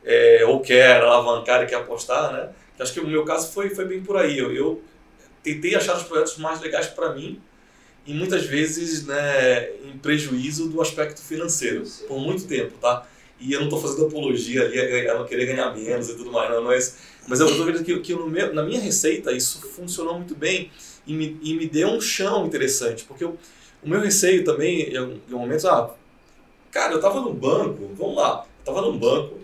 É, 0.03 0.43
ou 0.45 0.59
quer 0.61 1.01
alavancar 1.01 1.63
e 1.63 1.67
quer 1.67 1.75
apostar, 1.75 2.31
né? 2.33 2.49
Acho 2.79 2.93
que 2.93 2.99
o 2.99 3.07
meu 3.07 3.23
caso 3.23 3.51
foi, 3.51 3.69
foi 3.69 3.85
bem 3.85 4.01
por 4.01 4.17
aí. 4.17 4.37
Eu, 4.37 4.51
eu 4.51 4.81
tentei 5.43 5.75
achar 5.75 5.95
os 5.95 6.03
projetos 6.03 6.37
mais 6.37 6.59
legais 6.59 6.87
para 6.87 7.13
mim 7.13 7.39
e 8.05 8.13
muitas 8.13 8.45
vezes 8.45 9.05
né, 9.05 9.69
em 9.85 9.97
prejuízo 9.99 10.67
do 10.67 10.81
aspecto 10.81 11.21
financeiro, 11.21 11.83
por 12.07 12.19
muito 12.19 12.47
tempo, 12.47 12.73
tá? 12.79 13.05
E 13.39 13.53
eu 13.53 13.59
não 13.59 13.67
estou 13.67 13.81
fazendo 13.81 14.07
apologia 14.07 14.63
ali 14.63 15.07
a 15.07 15.15
não 15.15 15.25
querer 15.25 15.45
ganhar 15.47 15.75
menos 15.75 16.09
e 16.09 16.15
tudo 16.15 16.31
mais, 16.31 16.49
não, 16.49 16.63
mas, 16.63 16.97
mas 17.27 17.39
eu 17.39 17.47
estou 17.47 17.65
vendo 17.65 17.83
que, 17.83 17.99
que 17.99 18.15
meu, 18.15 18.53
na 18.53 18.63
minha 18.63 18.79
receita 18.79 19.31
isso 19.31 19.61
funcionou 19.61 20.15
muito 20.15 20.35
bem 20.35 20.71
e 21.05 21.13
me, 21.13 21.39
e 21.41 21.53
me 21.55 21.67
deu 21.67 21.89
um 21.89 22.01
chão 22.01 22.45
interessante, 22.45 23.03
porque 23.05 23.23
eu, 23.23 23.37
o 23.83 23.89
meu 23.89 23.99
receio 23.99 24.43
também, 24.43 24.93
em, 24.95 25.21
momentos, 25.29 25.65
ah, 25.65 25.91
cara, 26.71 26.93
eu 26.93 26.97
estava 26.97 27.19
no 27.21 27.33
banco, 27.33 27.89
vamos 27.95 28.15
lá, 28.15 28.45
eu 28.65 28.71
estava 28.71 28.81
no 28.87 28.97
banco, 28.97 29.39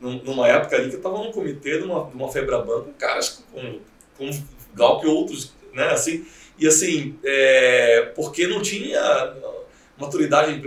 numa 0.00 0.48
época 0.48 0.76
ali 0.76 0.88
que 0.88 0.94
eu 0.94 0.98
estava 0.98 1.18
num 1.18 1.30
comitê 1.30 1.78
de 1.78 1.84
uma, 1.84 2.06
de 2.06 2.16
uma 2.16 2.30
Febraban 2.30 2.82
com 2.82 2.92
caras 2.94 3.44
com, 3.52 3.78
com 4.16 4.30
que 4.98 5.06
outros, 5.06 5.52
né, 5.72 5.90
assim, 5.90 6.26
e 6.58 6.66
assim, 6.66 7.18
é, 7.22 8.12
porque 8.16 8.46
não 8.46 8.60
tinha 8.60 9.00
maturidade, 9.98 10.60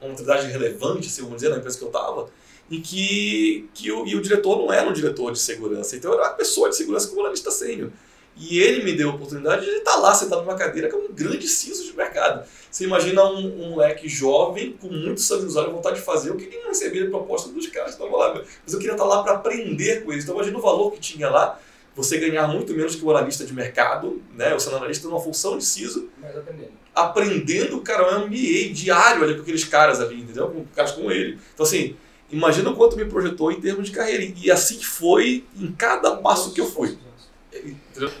uma 0.00 0.08
maturidade 0.08 0.46
relevante, 0.48 1.08
assim, 1.08 1.22
vamos 1.22 1.36
dizer, 1.36 1.48
na 1.48 1.58
empresa 1.58 1.78
que 1.78 1.84
eu 1.84 1.88
estava, 1.88 2.28
em 2.70 2.80
que, 2.80 3.68
que 3.74 3.90
o, 3.90 4.06
e 4.06 4.16
o 4.16 4.20
diretor 4.20 4.58
não 4.58 4.72
era 4.72 4.88
um 4.88 4.92
diretor 4.92 5.32
de 5.32 5.38
segurança, 5.38 5.96
então 5.96 6.12
eu 6.12 6.18
era 6.18 6.30
uma 6.30 6.36
pessoa 6.36 6.68
de 6.68 6.76
segurança 6.76 7.08
como 7.08 7.20
analista 7.20 7.50
sênior. 7.50 7.90
E 8.36 8.58
ele 8.58 8.82
me 8.82 8.92
deu 8.92 9.10
a 9.10 9.14
oportunidade 9.14 9.64
de 9.64 9.70
estar 9.70 9.96
lá 9.96 10.14
sentado 10.14 10.42
numa 10.42 10.54
cadeira 10.54 10.88
que 10.88 10.94
é 10.94 10.98
um 10.98 11.12
grande 11.12 11.46
ciso 11.46 11.84
de 11.84 11.96
mercado. 11.96 12.46
Você 12.70 12.84
imagina 12.84 13.22
um, 13.24 13.64
um 13.64 13.70
moleque 13.70 14.08
jovem, 14.08 14.72
com 14.80 14.88
muito 14.88 15.20
sangue 15.20 15.44
nos 15.44 15.56
olhos, 15.56 15.72
vontade 15.72 15.96
de 15.96 16.02
fazer, 16.02 16.30
eu 16.30 16.36
queria 16.36 16.66
receber 16.66 17.06
a 17.06 17.10
proposta 17.10 17.50
dos 17.50 17.66
caras 17.66 17.94
que 17.94 18.02
estavam 18.02 18.18
lá. 18.18 18.42
Mas 18.64 18.72
eu 18.72 18.78
queria 18.78 18.94
estar 18.94 19.04
lá 19.04 19.22
para 19.22 19.34
aprender 19.34 20.02
com 20.02 20.12
eles. 20.12 20.24
Então 20.24 20.34
imagina 20.34 20.58
o 20.58 20.62
valor 20.62 20.90
que 20.92 20.98
tinha 20.98 21.28
lá, 21.28 21.60
você 21.94 22.18
ganhar 22.18 22.48
muito 22.48 22.72
menos 22.72 22.96
que 22.96 23.04
o 23.04 23.10
analista 23.10 23.44
de 23.44 23.52
mercado, 23.52 24.22
né? 24.34 24.50
É 24.50 24.56
um 24.56 24.76
analista 24.76 25.06
numa 25.06 25.20
função 25.20 25.58
de 25.58 25.64
CISO. 25.64 26.08
Mas 26.18 26.36
aprendendo. 26.36 26.72
Aprendendo, 26.94 27.80
cara, 27.80 28.18
um 28.18 28.26
MBA 28.26 28.72
diário 28.72 29.24
ali 29.24 29.34
com 29.34 29.42
aqueles 29.42 29.64
caras 29.64 30.00
ali, 30.00 30.22
entendeu? 30.22 30.48
Com 30.48 30.64
caras 30.74 30.92
como 30.92 31.10
ele. 31.10 31.38
Então 31.52 31.66
assim, 31.66 31.94
imagina 32.30 32.70
o 32.70 32.76
quanto 32.76 32.96
me 32.96 33.04
projetou 33.04 33.52
em 33.52 33.60
termos 33.60 33.90
de 33.90 33.94
carreira. 33.94 34.32
E 34.34 34.50
assim 34.50 34.80
foi 34.82 35.44
em 35.54 35.70
cada 35.72 36.16
passo 36.16 36.54
que 36.54 36.60
eu 36.60 36.66
fui. 36.66 36.96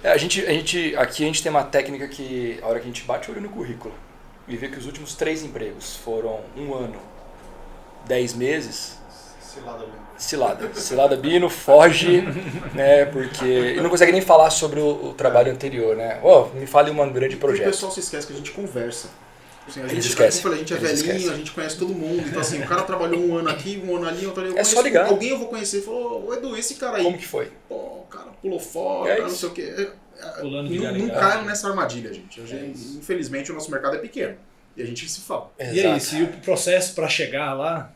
É, 0.02 0.12
a, 0.12 0.16
gente, 0.16 0.44
a 0.44 0.50
gente, 0.50 0.94
aqui 0.96 1.22
a 1.22 1.26
gente 1.26 1.42
tem 1.42 1.50
uma 1.50 1.64
técnica 1.64 2.06
que 2.08 2.58
a 2.62 2.66
hora 2.66 2.78
que 2.78 2.84
a 2.84 2.88
gente 2.88 3.04
bate 3.04 3.28
o 3.28 3.32
olho 3.32 3.42
no 3.42 3.48
currículo 3.48 3.94
e 4.46 4.56
vê 4.56 4.68
que 4.68 4.78
os 4.78 4.86
últimos 4.86 5.14
três 5.14 5.42
empregos 5.42 5.96
foram 5.96 6.40
um 6.56 6.74
ano, 6.74 6.98
dez 8.06 8.34
meses. 8.34 8.98
Cilada 9.40 9.84
Bino. 9.84 10.02
Cilada. 10.16 10.74
Cilada 10.74 11.16
Bino, 11.16 11.50
foge, 11.50 12.22
né? 12.74 13.04
Porque. 13.06 13.74
E 13.76 13.80
não 13.80 13.90
consegue 13.90 14.12
nem 14.12 14.22
falar 14.22 14.50
sobre 14.50 14.80
o, 14.80 15.08
o 15.08 15.14
trabalho 15.14 15.48
é. 15.48 15.52
anterior, 15.52 15.96
né? 15.96 16.20
Oh, 16.22 16.46
me 16.54 16.66
fale 16.66 16.90
um 16.90 17.12
grande 17.12 17.36
projeto. 17.36 17.66
E 17.66 17.68
o 17.68 17.70
pessoal 17.70 17.92
se 17.92 18.00
esquece 18.00 18.26
que 18.26 18.32
a 18.32 18.36
gente 18.36 18.50
conversa. 18.52 19.08
Assim, 19.66 19.80
a, 19.80 19.86
gente, 19.86 20.08
esquece. 20.08 20.46
a 20.46 20.54
gente 20.56 20.74
é 20.74 20.76
Eles 20.76 21.02
velhinho, 21.02 21.16
esquece. 21.16 21.34
a 21.34 21.36
gente 21.36 21.52
conhece 21.52 21.78
todo 21.78 21.94
mundo. 21.94 22.20
Então, 22.26 22.40
assim, 22.40 22.60
o 22.60 22.66
cara 22.66 22.82
trabalhou 22.82 23.20
um 23.20 23.36
ano 23.36 23.48
aqui, 23.48 23.80
um 23.84 23.96
ano 23.96 24.08
ali, 24.08 24.26
outro 24.26 24.42
ali. 24.42 24.58
É 24.58 24.64
só 24.64 24.80
ligar. 24.80 25.08
Alguém 25.08 25.30
eu 25.30 25.38
vou 25.38 25.48
conhecer. 25.48 25.82
Falou, 25.82 26.26
ô 26.26 26.34
Edu, 26.34 26.56
esse 26.56 26.74
cara 26.74 26.98
aí. 26.98 27.04
Como 27.04 27.16
que 27.16 27.26
foi? 27.26 27.50
Pô, 27.68 27.74
o 27.74 28.06
cara 28.10 28.30
pulou 28.42 28.58
fora, 28.58 29.12
é 29.12 29.20
não 29.20 29.30
sei 29.30 29.48
o 29.48 29.52
quê. 29.52 29.72
É, 29.76 29.92
é, 30.22 30.40
Pulando 30.40 30.70
não, 30.70 30.98
não 30.98 31.08
caem 31.08 31.44
nessa 31.44 31.68
armadilha, 31.68 32.12
gente. 32.12 32.44
gente 32.44 32.54
é 32.54 32.66
infelizmente, 32.66 33.50
o 33.50 33.54
nosso 33.54 33.70
mercado 33.70 33.96
é 33.96 33.98
pequeno. 33.98 34.36
E 34.76 34.82
a 34.82 34.86
gente 34.86 35.08
se 35.08 35.20
fala. 35.20 35.50
Exato. 35.58 35.76
E 35.76 35.80
é 35.80 35.96
isso. 35.96 36.16
E 36.16 36.22
o 36.22 36.28
processo 36.38 36.94
para 36.94 37.08
chegar 37.08 37.54
lá, 37.54 37.92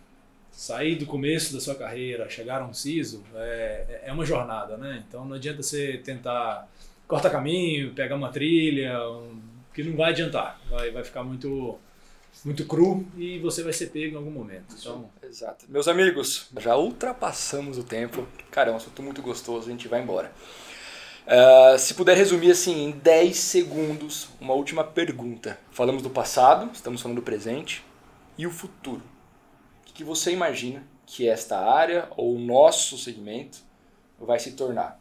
sair 0.50 0.96
do 0.96 1.06
começo 1.06 1.52
da 1.52 1.60
sua 1.60 1.74
carreira, 1.74 2.28
chegar 2.28 2.62
a 2.62 2.66
um 2.66 2.72
CISO, 2.72 3.24
é, 3.34 4.02
é 4.04 4.12
uma 4.12 4.24
jornada, 4.24 4.76
né? 4.76 5.02
Então 5.08 5.24
não 5.24 5.36
adianta 5.36 5.62
você 5.62 6.00
tentar 6.04 6.68
cortar 7.06 7.30
caminho, 7.30 7.92
pegar 7.92 8.16
uma 8.16 8.30
trilha, 8.30 9.00
um, 9.08 9.40
que 9.76 9.84
não 9.84 9.94
vai 9.94 10.10
adiantar. 10.10 10.58
Vai, 10.70 10.90
vai 10.90 11.04
ficar 11.04 11.22
muito 11.22 11.78
muito 12.44 12.66
cru 12.66 13.06
e 13.16 13.38
você 13.38 13.62
vai 13.62 13.72
ser 13.72 13.88
pego 13.88 14.14
em 14.14 14.16
algum 14.16 14.30
momento. 14.30 14.74
Então... 14.78 15.10
Exato. 15.22 15.66
Meus 15.68 15.88
amigos, 15.88 16.48
já 16.58 16.76
ultrapassamos 16.76 17.76
o 17.78 17.84
tempo. 17.84 18.26
Cara, 18.50 18.70
é 18.70 18.72
um 18.72 18.76
assunto 18.76 19.02
muito 19.02 19.20
gostoso, 19.20 19.68
a 19.68 19.70
gente 19.70 19.88
vai 19.88 20.02
embora. 20.02 20.32
Uh, 21.26 21.78
se 21.78 21.94
puder 21.94 22.16
resumir 22.16 22.52
assim 22.52 22.86
em 22.86 22.90
10 22.92 23.36
segundos, 23.36 24.28
uma 24.40 24.54
última 24.54 24.84
pergunta. 24.84 25.58
Falamos 25.70 26.02
do 26.02 26.10
passado, 26.10 26.70
estamos 26.72 27.02
falando 27.02 27.16
do 27.16 27.22
presente 27.22 27.84
e 28.38 28.46
o 28.46 28.50
futuro. 28.50 29.02
O 29.88 29.92
que 29.92 30.04
você 30.04 30.30
imagina 30.30 30.86
que 31.04 31.28
esta 31.28 31.58
área 31.58 32.08
ou 32.16 32.36
o 32.36 32.38
nosso 32.38 32.96
segmento 32.96 33.58
vai 34.18 34.38
se 34.38 34.52
tornar? 34.52 35.00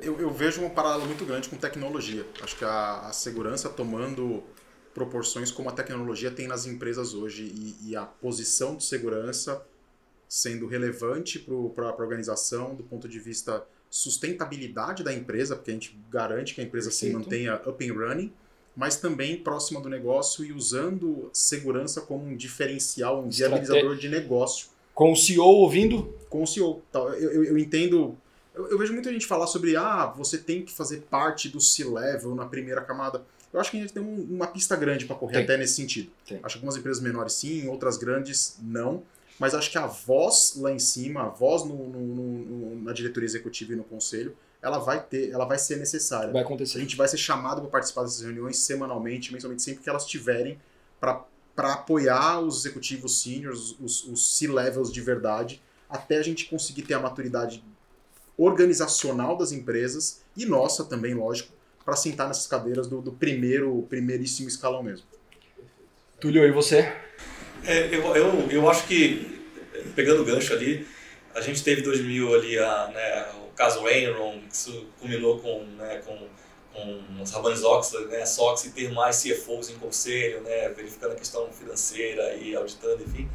Eu, 0.00 0.20
eu 0.20 0.30
vejo 0.30 0.60
uma 0.60 0.70
parada 0.70 1.04
muito 1.04 1.24
grande 1.24 1.48
com 1.48 1.56
tecnologia. 1.56 2.26
Acho 2.42 2.56
que 2.56 2.64
a, 2.64 3.08
a 3.08 3.12
segurança 3.12 3.68
tomando 3.68 4.42
proporções 4.94 5.50
como 5.50 5.68
a 5.68 5.72
tecnologia 5.72 6.30
tem 6.30 6.46
nas 6.46 6.66
empresas 6.66 7.14
hoje 7.14 7.44
e, 7.44 7.90
e 7.90 7.96
a 7.96 8.04
posição 8.04 8.76
de 8.76 8.84
segurança 8.84 9.62
sendo 10.28 10.66
relevante 10.66 11.38
para 11.74 11.88
a 11.88 11.94
organização 11.94 12.74
do 12.74 12.82
ponto 12.82 13.08
de 13.08 13.18
vista 13.18 13.64
sustentabilidade 13.90 15.02
da 15.02 15.12
empresa, 15.12 15.54
porque 15.54 15.70
a 15.70 15.74
gente 15.74 15.98
garante 16.10 16.54
que 16.54 16.60
a 16.60 16.64
empresa 16.64 16.90
Perfeito. 16.90 17.12
se 17.12 17.18
mantenha 17.18 17.60
up 17.66 17.88
and 17.88 17.94
running, 17.94 18.32
mas 18.76 18.96
também 18.96 19.36
próxima 19.36 19.80
do 19.80 19.88
negócio 19.88 20.44
e 20.44 20.52
usando 20.52 21.30
segurança 21.32 22.00
como 22.02 22.26
um 22.26 22.36
diferencial, 22.36 23.22
um 23.22 23.30
viabilizador 23.30 23.96
de 23.96 24.08
negócio. 24.08 24.68
Com 24.94 25.12
o 25.12 25.16
CEO 25.16 25.46
ouvindo? 25.46 26.14
Com 26.28 26.42
o 26.42 26.46
CEO. 26.46 26.82
Eu, 26.94 27.12
eu, 27.12 27.44
eu 27.44 27.58
entendo. 27.58 28.16
Eu, 28.56 28.70
eu, 28.70 28.78
vejo 28.78 28.92
muita 28.94 29.12
gente 29.12 29.26
falar 29.26 29.46
sobre 29.46 29.76
ah, 29.76 30.06
você 30.06 30.38
tem 30.38 30.64
que 30.64 30.72
fazer 30.72 31.02
parte 31.02 31.48
do 31.48 31.60
C-level 31.60 32.34
na 32.34 32.46
primeira 32.46 32.80
camada. 32.80 33.22
Eu 33.52 33.60
acho 33.60 33.70
que 33.70 33.76
a 33.76 33.80
gente 33.80 33.92
tem 33.92 34.02
um, 34.02 34.22
uma 34.34 34.46
pista 34.46 34.74
grande 34.74 35.04
para 35.04 35.14
correr 35.14 35.34
tem. 35.34 35.44
até 35.44 35.56
nesse 35.58 35.74
sentido. 35.74 36.10
Tem. 36.26 36.40
Acho 36.42 36.54
que 36.54 36.58
algumas 36.58 36.76
empresas 36.76 37.02
menores 37.02 37.34
sim, 37.34 37.68
outras 37.68 37.98
grandes 37.98 38.56
não. 38.62 39.02
Mas 39.38 39.54
acho 39.54 39.70
que 39.70 39.76
a 39.76 39.86
voz 39.86 40.54
lá 40.56 40.72
em 40.72 40.78
cima, 40.78 41.24
a 41.24 41.28
voz 41.28 41.64
no, 41.64 41.76
no, 41.88 42.00
no, 42.00 42.82
na 42.82 42.92
diretoria 42.94 43.26
executiva 43.26 43.74
e 43.74 43.76
no 43.76 43.84
conselho, 43.84 44.34
ela 44.62 44.78
vai 44.78 45.02
ter, 45.02 45.30
ela 45.30 45.44
vai 45.44 45.58
ser 45.58 45.76
necessária. 45.76 46.32
Vai 46.32 46.42
acontecer. 46.42 46.78
A 46.78 46.80
gente 46.80 46.96
vai 46.96 47.06
ser 47.06 47.18
chamado 47.18 47.60
para 47.60 47.70
participar 47.70 48.02
dessas 48.02 48.22
reuniões 48.22 48.58
semanalmente, 48.58 49.32
mensalmente, 49.32 49.62
sempre 49.62 49.82
que 49.84 49.90
elas 49.90 50.06
tiverem, 50.06 50.58
para 50.98 51.24
apoiar 51.72 52.40
os 52.40 52.60
executivos 52.60 53.20
seniors, 53.20 53.76
os, 53.78 54.04
os 54.04 54.38
C-levels 54.38 54.90
de 54.90 55.00
verdade, 55.02 55.62
até 55.88 56.16
a 56.16 56.22
gente 56.22 56.46
conseguir 56.46 56.82
ter 56.82 56.94
a 56.94 57.00
maturidade 57.00 57.62
organizacional 58.36 59.36
das 59.36 59.52
empresas 59.52 60.22
e 60.36 60.44
nossa 60.44 60.84
também, 60.84 61.14
lógico, 61.14 61.52
para 61.84 61.96
sentar 61.96 62.26
nessas 62.26 62.46
cadeiras 62.46 62.86
do, 62.86 63.00
do, 63.00 63.12
primeiro, 63.12 63.82
primeiríssimo 63.88 64.48
escalão 64.48 64.82
mesmo. 64.82 65.06
Túlio, 66.20 66.44
e 66.44 66.50
você? 66.50 66.92
É, 67.64 67.94
eu, 67.94 68.16
eu, 68.16 68.50
eu 68.50 68.70
acho 68.70 68.86
que 68.86 69.36
pegando 69.94 70.22
o 70.22 70.24
gancho 70.24 70.52
ali, 70.52 70.86
a 71.34 71.40
gente 71.40 71.62
teve 71.62 71.82
2000 71.82 72.34
ali 72.34 72.58
a, 72.58 72.88
né, 72.88 73.26
o 73.46 73.52
caso 73.54 73.86
Enron, 73.88 74.40
que 74.40 74.54
isso 74.54 74.86
culminou 74.98 75.38
com, 75.38 75.64
né, 75.76 76.02
com, 76.04 76.18
com 76.72 77.22
os 77.22 77.30
Rabanes 77.30 77.62
Oxford, 77.62 78.08
né, 78.08 78.24
Sox 78.24 78.64
e 78.64 78.70
ter 78.70 78.90
mais 78.90 79.22
CFOs 79.22 79.70
em 79.70 79.74
conselho, 79.74 80.40
né, 80.40 80.68
verificando 80.70 81.12
a 81.12 81.16
questão 81.16 81.48
financeira 81.52 82.34
e 82.34 82.56
auditando, 82.56 83.02
enfim. 83.02 83.28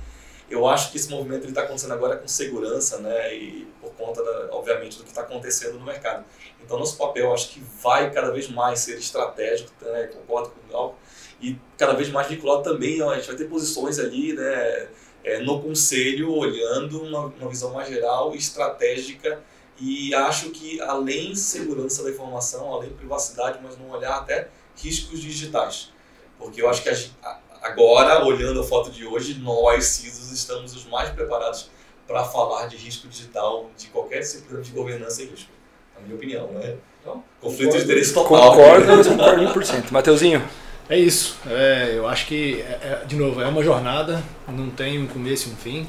Eu 0.51 0.67
acho 0.67 0.91
que 0.91 0.97
esse 0.97 1.09
movimento 1.09 1.47
está 1.47 1.61
acontecendo 1.61 1.93
agora 1.93 2.17
com 2.17 2.27
segurança, 2.27 2.97
né, 2.97 3.33
e 3.33 3.65
por 3.79 3.93
conta, 3.93 4.21
da, 4.21 4.53
obviamente, 4.53 4.97
do 4.97 5.03
que 5.03 5.09
está 5.09 5.21
acontecendo 5.21 5.79
no 5.79 5.85
mercado. 5.85 6.25
Então, 6.61 6.77
nosso 6.77 6.97
papel, 6.97 7.33
acho 7.33 7.51
que 7.51 7.63
vai 7.81 8.11
cada 8.11 8.31
vez 8.31 8.49
mais 8.49 8.81
ser 8.81 8.97
estratégico, 8.97 9.71
né, 9.81 10.07
concordo 10.07 10.49
com 10.49 10.59
o 10.67 10.69
Galco, 10.69 10.97
e 11.39 11.57
cada 11.77 11.93
vez 11.93 12.09
mais 12.09 12.27
vinculado 12.27 12.63
também, 12.63 13.01
ó, 13.01 13.11
a 13.11 13.15
gente 13.15 13.27
vai 13.27 13.37
ter 13.37 13.45
posições 13.45 13.97
ali, 13.97 14.33
né, 14.33 14.89
é, 15.23 15.39
no 15.39 15.61
conselho, 15.61 16.33
olhando 16.33 17.01
uma, 17.01 17.27
uma 17.27 17.49
visão 17.49 17.71
mais 17.71 17.87
geral, 17.87 18.35
estratégica, 18.35 19.41
e 19.79 20.13
acho 20.13 20.49
que 20.49 20.81
além 20.81 21.33
segurança 21.33 22.03
da 22.03 22.09
informação, 22.09 22.73
além 22.73 22.89
privacidade, 22.89 23.57
mas 23.63 23.77
não 23.77 23.89
olhar 23.89 24.17
até 24.17 24.49
riscos 24.75 25.21
digitais. 25.21 25.93
Porque 26.37 26.61
eu 26.61 26.69
acho 26.69 26.83
que 26.83 26.89
a, 26.89 27.39
agora, 27.61 28.25
olhando 28.25 28.61
a 28.61 28.63
foto 28.63 28.89
de 28.91 29.05
hoje, 29.05 29.39
nós, 29.39 29.85
CISOs, 29.85 30.31
estamos 30.31 30.75
os 30.75 30.85
mais 30.85 31.09
preparados 31.09 31.69
para 32.07 32.23
falar 32.23 32.67
de 32.67 32.75
risco 32.75 33.07
digital 33.07 33.69
de 33.77 33.87
qualquer 33.87 34.19
disciplina 34.19 34.61
de 34.61 34.71
governança 34.71 35.21
e 35.23 35.27
risco. 35.27 35.51
Na 35.95 36.01
minha 36.01 36.15
opinião, 36.15 36.47
né? 36.47 36.75
Então, 37.01 37.23
conflito 37.39 37.77
de 37.77 37.83
interesse 37.83 38.13
total. 38.13 38.51
Concordo, 38.51 38.87
mas 38.87 39.07
concordo 39.07 39.43
1%. 39.43 39.91
Mateuzinho? 39.91 40.47
É 40.89 40.97
isso. 40.97 41.37
É, 41.47 41.93
eu 41.95 42.07
acho 42.07 42.27
que, 42.27 42.61
é, 42.61 43.01
é, 43.01 43.05
de 43.05 43.15
novo, 43.15 43.41
é 43.41 43.47
uma 43.47 43.63
jornada, 43.63 44.21
não 44.47 44.69
tem 44.69 44.99
um 44.99 45.07
começo 45.07 45.49
e 45.49 45.53
um 45.53 45.55
fim. 45.55 45.87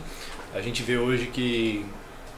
A 0.55 0.61
gente 0.61 0.83
vê 0.83 0.97
hoje 0.97 1.27
que, 1.27 1.85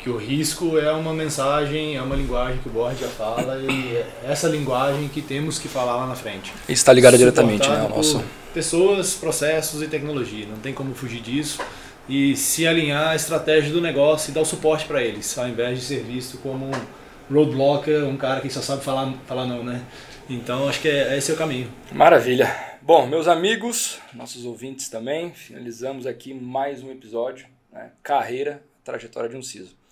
que 0.05 0.11
o 0.11 0.19
risco 0.19 0.79
é 0.79 0.93
uma 0.93 1.15
mensagem, 1.15 1.97
é 1.97 2.03
uma 2.03 2.15
linguagem 2.15 2.59
que 2.59 2.69
o 2.69 2.71
board 2.71 3.01
já 3.01 3.09
fala 3.09 3.57
e 3.57 3.97
é 3.97 4.07
essa 4.29 4.47
linguagem 4.47 5.09
que 5.09 5.23
temos 5.23 5.59
que 5.59 5.67
falar 5.67 5.97
lá 5.97 6.07
na 6.07 6.15
frente. 6.15 6.53
Isso 6.65 6.73
está 6.73 6.93
ligado 6.93 7.17
diretamente, 7.17 7.67
né? 7.67 7.89
Nosso... 7.89 8.23
Pessoas, 8.53 9.15
processos 9.15 9.81
e 9.81 9.89
tecnologia. 9.89 10.45
Não 10.47 10.59
tem 10.59 10.75
como 10.75 10.95
fugir 10.95 11.23
disso 11.23 11.59
e 12.07 12.37
se 12.37 12.67
alinhar 12.67 13.09
à 13.09 13.17
estratégia 13.17 13.73
do 13.73 13.81
negócio 13.81 14.31
e 14.31 14.35
dar 14.35 14.43
o 14.43 14.45
suporte 14.45 14.85
para 14.85 15.03
eles, 15.03 15.39
ao 15.39 15.49
invés 15.49 15.79
de 15.79 15.87
ser 15.87 16.03
visto 16.03 16.37
como 16.37 16.67
um 16.67 17.35
roadblocker, 17.35 18.05
um 18.05 18.19
cara 18.19 18.43
que 18.43 18.51
só 18.51 18.61
sabe 18.61 18.85
falar, 18.85 19.11
falar 19.27 19.47
não, 19.47 19.65
né? 19.65 19.81
Então 20.29 20.69
acho 20.69 20.83
que 20.83 20.89
é, 20.89 21.17
esse 21.17 21.31
é 21.31 21.35
o 21.35 21.39
caminho. 21.39 21.73
Maravilha. 21.91 22.55
Bom, 22.83 23.07
meus 23.07 23.27
amigos, 23.27 23.99
nossos 24.13 24.45
ouvintes 24.45 24.91
também, 24.91 25.33
finalizamos 25.33 26.05
aqui 26.05 26.35
mais 26.35 26.83
um 26.83 26.91
episódio, 26.91 27.47
né? 27.73 27.93
Carreira, 28.03 28.63
trajetória 28.85 29.31
de 29.31 29.37
um 29.39 29.43
CISO. 29.43 29.83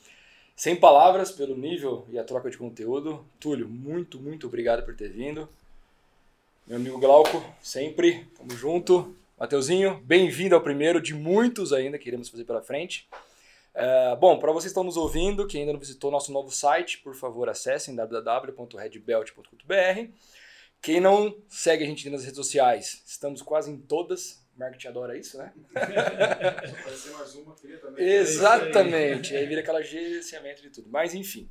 Sem 0.62 0.76
palavras 0.76 1.32
pelo 1.32 1.56
nível 1.56 2.06
e 2.08 2.16
a 2.16 2.22
troca 2.22 2.48
de 2.48 2.56
conteúdo. 2.56 3.26
Túlio, 3.40 3.68
muito, 3.68 4.20
muito 4.20 4.46
obrigado 4.46 4.84
por 4.84 4.94
ter 4.94 5.08
vindo. 5.08 5.48
Meu 6.64 6.76
amigo 6.76 7.00
Glauco, 7.00 7.44
sempre, 7.60 8.28
tamo 8.36 8.52
junto. 8.52 9.12
Mateuzinho, 9.36 10.00
bem-vindo 10.04 10.54
ao 10.54 10.60
primeiro 10.60 11.02
de 11.02 11.14
muitos 11.14 11.72
ainda 11.72 11.98
que 11.98 12.08
iremos 12.08 12.28
fazer 12.28 12.44
pela 12.44 12.62
frente. 12.62 13.08
Uh, 13.74 14.14
bom, 14.18 14.38
para 14.38 14.52
vocês 14.52 14.66
que 14.66 14.68
estão 14.68 14.84
nos 14.84 14.96
ouvindo, 14.96 15.48
que 15.48 15.58
ainda 15.58 15.72
não 15.72 15.80
visitou 15.80 16.12
nosso 16.12 16.30
novo 16.30 16.52
site, 16.52 16.98
por 16.98 17.16
favor 17.16 17.48
acessem 17.48 17.96
www.redbelt.com.br. 17.96 20.10
Quem 20.80 21.00
não 21.00 21.36
segue 21.48 21.82
a 21.82 21.86
gente 21.88 22.08
nas 22.08 22.22
redes 22.22 22.36
sociais, 22.36 23.02
estamos 23.04 23.42
quase 23.42 23.68
em 23.68 23.78
todas. 23.78 24.40
O 24.54 24.58
marketing 24.58 24.88
adora 24.88 25.16
isso, 25.16 25.38
né? 25.38 25.52
mais 27.12 27.34
uma, 27.34 27.54
queria 27.54 27.78
também. 27.78 28.06
Exatamente, 28.06 29.34
aí 29.34 29.46
vira 29.46 29.60
aquela 29.60 29.82
gerenciamento 29.82 30.62
de 30.62 30.70
tudo. 30.70 30.88
Mas 30.90 31.14
enfim, 31.14 31.50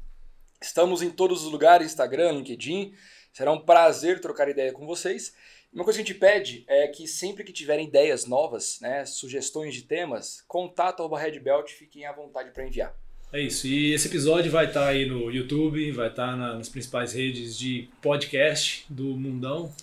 estamos 0.61 1.01
em 1.01 1.09
todos 1.09 1.43
os 1.43 1.51
lugares, 1.51 1.87
Instagram, 1.87 2.33
LinkedIn. 2.33 2.93
Será 3.33 3.51
um 3.51 3.63
prazer 3.63 4.19
trocar 4.19 4.49
ideia 4.49 4.71
com 4.71 4.85
vocês. 4.85 5.33
Uma 5.73 5.85
coisa 5.85 5.97
que 5.97 6.03
a 6.03 6.05
gente 6.05 6.19
pede 6.19 6.65
é 6.67 6.87
que 6.87 7.07
sempre 7.07 7.45
que 7.45 7.53
tiverem 7.53 7.87
ideias 7.87 8.25
novas, 8.25 8.77
né, 8.81 9.05
sugestões 9.05 9.73
de 9.73 9.83
temas, 9.83 10.43
contato 10.45 11.01
ao 11.01 11.13
Redbelt, 11.13 11.71
fiquem 11.71 12.05
à 12.05 12.11
vontade 12.11 12.51
para 12.51 12.67
enviar. 12.67 12.93
É 13.31 13.39
isso. 13.39 13.65
E 13.65 13.93
esse 13.93 14.09
episódio 14.09 14.51
vai 14.51 14.65
estar 14.65 14.81
tá 14.81 14.87
aí 14.89 15.05
no 15.05 15.31
YouTube, 15.31 15.89
vai 15.93 16.09
estar 16.09 16.31
tá 16.31 16.35
nas 16.35 16.67
principais 16.67 17.13
redes 17.13 17.57
de 17.57 17.89
podcast 18.01 18.85
do 18.89 19.15
Mundão. 19.15 19.73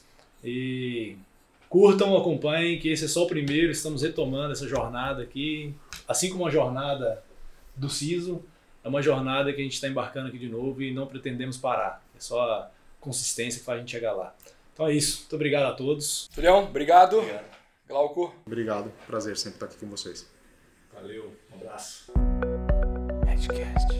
E 0.44 1.16
curtam, 1.68 2.16
acompanhem, 2.16 2.78
que 2.78 2.88
esse 2.88 3.04
é 3.04 3.08
só 3.08 3.24
o 3.24 3.26
primeiro. 3.26 3.70
Estamos 3.70 4.02
retomando 4.02 4.52
essa 4.52 4.66
jornada 4.66 5.22
aqui, 5.22 5.74
assim 6.06 6.30
como 6.30 6.46
a 6.46 6.50
jornada 6.50 7.22
do 7.76 7.88
CISO, 7.88 8.42
é 8.82 8.88
uma 8.88 9.02
jornada 9.02 9.52
que 9.52 9.60
a 9.60 9.64
gente 9.64 9.74
está 9.74 9.88
embarcando 9.88 10.28
aqui 10.28 10.38
de 10.38 10.48
novo 10.48 10.82
e 10.82 10.92
não 10.92 11.06
pretendemos 11.06 11.56
parar. 11.56 12.02
É 12.16 12.20
só 12.20 12.42
a 12.42 12.70
consistência 13.00 13.60
que 13.60 13.64
faz 13.64 13.78
a 13.78 13.80
gente 13.80 13.90
chegar 13.90 14.12
lá. 14.12 14.34
Então 14.72 14.86
é 14.86 14.94
isso. 14.94 15.20
Muito 15.20 15.34
obrigado 15.36 15.66
a 15.66 15.72
todos. 15.72 16.28
Julião, 16.32 16.64
obrigado. 16.64 17.18
obrigado. 17.18 17.58
Glauco. 17.86 18.34
Obrigado. 18.46 18.92
Prazer 19.06 19.36
sempre 19.36 19.56
estar 19.56 19.66
aqui 19.66 19.76
com 19.76 19.88
vocês. 19.88 20.28
Valeu. 20.92 21.34
Um 21.52 21.56
abraço. 21.56 22.12
Edgecast. 23.30 23.97